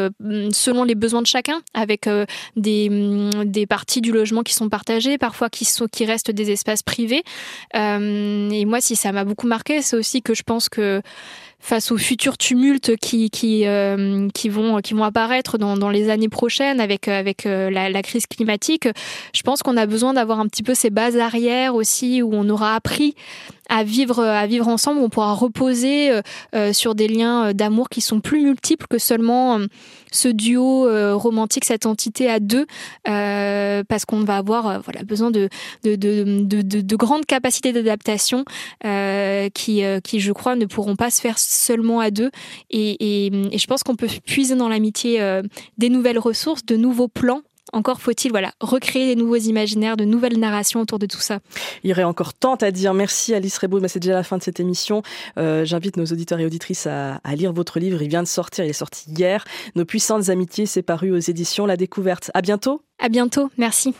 selon 0.51 0.83
les 0.83 0.95
besoins 0.95 1.23
de 1.23 1.27
chacun, 1.27 1.61
avec 1.73 2.07
des, 2.55 2.89
des 3.45 3.65
parties 3.65 4.01
du 4.01 4.11
logement 4.11 4.43
qui 4.43 4.53
sont 4.53 4.69
partagées, 4.69 5.17
parfois 5.17 5.49
qui 5.49 5.65
sont 5.65 5.87
qui 5.87 6.05
restent 6.05 6.31
des 6.31 6.51
espaces 6.51 6.83
privés. 6.83 7.23
et 7.73 8.65
moi, 8.65 8.79
si 8.79 8.95
ça 8.95 9.11
m'a 9.11 9.23
beaucoup 9.23 9.47
marqué, 9.47 9.81
c'est 9.81 9.95
aussi 9.95 10.21
que 10.21 10.35
je 10.35 10.43
pense 10.43 10.69
que 10.69 11.01
face 11.65 11.91
aux 11.91 11.97
futurs 11.97 12.37
tumultes 12.37 12.95
qui 12.97 13.31
qui 13.31 13.65
euh, 13.65 14.27
qui 14.33 14.49
vont 14.49 14.81
qui 14.81 14.93
vont 14.93 15.03
apparaître 15.03 15.57
dans, 15.57 15.75
dans 15.75 15.89
les 15.89 16.09
années 16.09 16.29
prochaines 16.29 16.79
avec 16.79 17.07
avec 17.07 17.47
euh, 17.47 17.71
la, 17.71 17.89
la 17.89 18.01
crise 18.03 18.27
climatique, 18.27 18.87
je 19.33 19.41
pense 19.41 19.63
qu'on 19.63 19.75
a 19.75 19.87
besoin 19.87 20.13
d'avoir 20.13 20.39
un 20.39 20.47
petit 20.47 20.61
peu 20.61 20.75
ces 20.75 20.91
bases 20.91 21.17
arrières 21.17 21.73
aussi 21.73 22.21
où 22.21 22.31
on 22.33 22.47
aura 22.49 22.75
appris 22.75 23.15
à 23.69 23.83
vivre 23.83 24.23
à 24.23 24.45
vivre 24.47 24.67
ensemble, 24.67 24.99
on 25.01 25.09
pourra 25.09 25.33
reposer 25.33 26.11
euh, 26.11 26.21
euh, 26.55 26.73
sur 26.73 26.95
des 26.95 27.07
liens 27.07 27.47
euh, 27.47 27.53
d'amour 27.53 27.89
qui 27.89 28.01
sont 28.01 28.19
plus 28.19 28.41
multiples 28.41 28.87
que 28.87 28.97
seulement 28.97 29.59
ce 30.11 30.29
duo 30.29 30.87
romantique, 31.17 31.65
cette 31.65 31.85
entité 31.85 32.29
à 32.29 32.39
deux, 32.39 32.65
parce 33.03 34.05
qu'on 34.05 34.23
va 34.23 34.37
avoir 34.37 34.81
voilà 34.81 35.03
besoin 35.03 35.29
de 35.31 35.49
de, 35.83 35.95
de, 35.95 36.43
de, 36.43 36.81
de 36.81 36.95
grandes 36.95 37.25
capacités 37.25 37.73
d'adaptation 37.73 38.45
qui 39.53 39.83
qui 40.03 40.19
je 40.19 40.31
crois 40.31 40.55
ne 40.55 40.65
pourront 40.65 40.95
pas 40.95 41.09
se 41.09 41.19
faire 41.19 41.37
seulement 41.37 41.99
à 41.99 42.11
deux. 42.11 42.31
Et, 42.69 43.25
et, 43.25 43.31
et 43.51 43.57
je 43.57 43.67
pense 43.67 43.83
qu'on 43.83 43.95
peut 43.95 44.07
puiser 44.25 44.55
dans 44.55 44.69
l'amitié 44.69 45.41
des 45.77 45.89
nouvelles 45.89 46.19
ressources, 46.19 46.65
de 46.65 46.77
nouveaux 46.77 47.09
plans 47.09 47.41
encore 47.73 48.01
faut-il 48.01 48.31
voilà 48.31 48.51
recréer 48.61 49.13
des 49.13 49.21
nouveaux 49.21 49.35
imaginaires, 49.35 49.97
de 49.97 50.05
nouvelles 50.05 50.39
narrations 50.39 50.81
autour 50.81 50.99
de 50.99 51.05
tout 51.05 51.19
ça. 51.19 51.39
Il 51.83 51.89
y 51.89 51.93
aurait 51.93 52.03
encore 52.03 52.33
tant 52.33 52.55
à 52.55 52.71
dire. 52.71 52.93
Merci 52.93 53.33
Alice 53.33 53.57
Rebaud, 53.57 53.79
mais 53.79 53.87
c'est 53.87 53.99
déjà 53.99 54.13
la 54.13 54.23
fin 54.23 54.37
de 54.37 54.43
cette 54.43 54.59
émission. 54.59 55.01
Euh, 55.37 55.65
J'invite 55.65 55.97
nos 55.97 56.05
auditeurs 56.05 56.39
et 56.39 56.45
auditrices 56.45 56.87
à, 56.87 57.15
à, 57.23 57.35
lire 57.35 57.53
votre 57.53 57.79
livre. 57.79 58.01
Il 58.01 58.09
vient 58.09 58.23
de 58.23 58.27
sortir, 58.27 58.65
il 58.65 58.69
est 58.69 58.73
sorti 58.73 59.09
hier. 59.09 59.45
Nos 59.75 59.85
puissantes 59.85 60.29
amitiés, 60.29 60.65
c'est 60.65 60.83
paru 60.83 61.11
aux 61.11 61.19
éditions 61.19 61.65
La 61.65 61.77
Découverte. 61.77 62.31
À 62.33 62.41
bientôt. 62.41 62.81
À 62.99 63.09
bientôt. 63.09 63.49
Merci. 63.57 63.93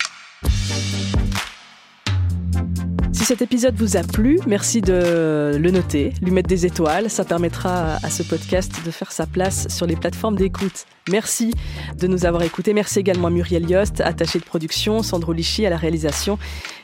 Cet 3.25 3.41
épisode 3.41 3.73
vous 3.75 3.97
a 3.97 4.03
plu, 4.03 4.39
merci 4.45 4.81
de 4.81 5.57
le 5.57 5.71
noter, 5.71 6.13
lui 6.21 6.29
mettre 6.29 6.47
des 6.47 6.67
étoiles. 6.67 7.09
Ça 7.09 7.25
permettra 7.25 7.95
à 7.95 8.09
ce 8.11 8.21
podcast 8.21 8.71
de 8.85 8.91
faire 8.91 9.11
sa 9.11 9.25
place 9.25 9.67
sur 9.67 9.87
les 9.87 9.95
plateformes 9.95 10.35
d'écoute. 10.35 10.85
Merci 11.09 11.51
de 11.97 12.05
nous 12.05 12.27
avoir 12.27 12.43
écoutés. 12.43 12.75
Merci 12.75 12.99
également 12.99 13.29
à 13.29 13.31
Muriel 13.31 13.67
Yost, 13.67 13.99
attachée 14.01 14.37
de 14.37 14.43
production, 14.43 15.01
Sandro 15.01 15.33
Lichy 15.33 15.65
à 15.65 15.71
la 15.71 15.77
réalisation 15.77 16.37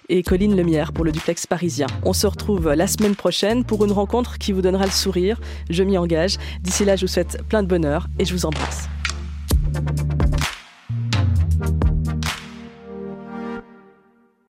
et 0.09 0.23
Colline 0.23 0.57
Lemierre 0.57 0.93
pour 0.93 1.05
le 1.05 1.11
duplex 1.11 1.45
parisien. 1.45 1.85
On 2.01 2.13
se 2.13 2.25
retrouve 2.25 2.73
la 2.73 2.87
semaine 2.87 3.15
prochaine 3.15 3.63
pour 3.63 3.85
une 3.85 3.91
rencontre 3.91 4.39
qui 4.39 4.51
vous 4.51 4.63
donnera 4.63 4.85
le 4.85 4.91
sourire. 4.91 5.39
Je 5.69 5.83
m'y 5.83 5.99
engage. 5.99 6.37
D'ici 6.61 6.85
là, 6.85 6.95
je 6.95 7.01
vous 7.01 7.11
souhaite 7.11 7.43
plein 7.49 7.61
de 7.61 7.67
bonheur 7.67 8.07
et 8.17 8.25
je 8.25 8.33
vous 8.33 8.47
embrasse. 8.47 8.89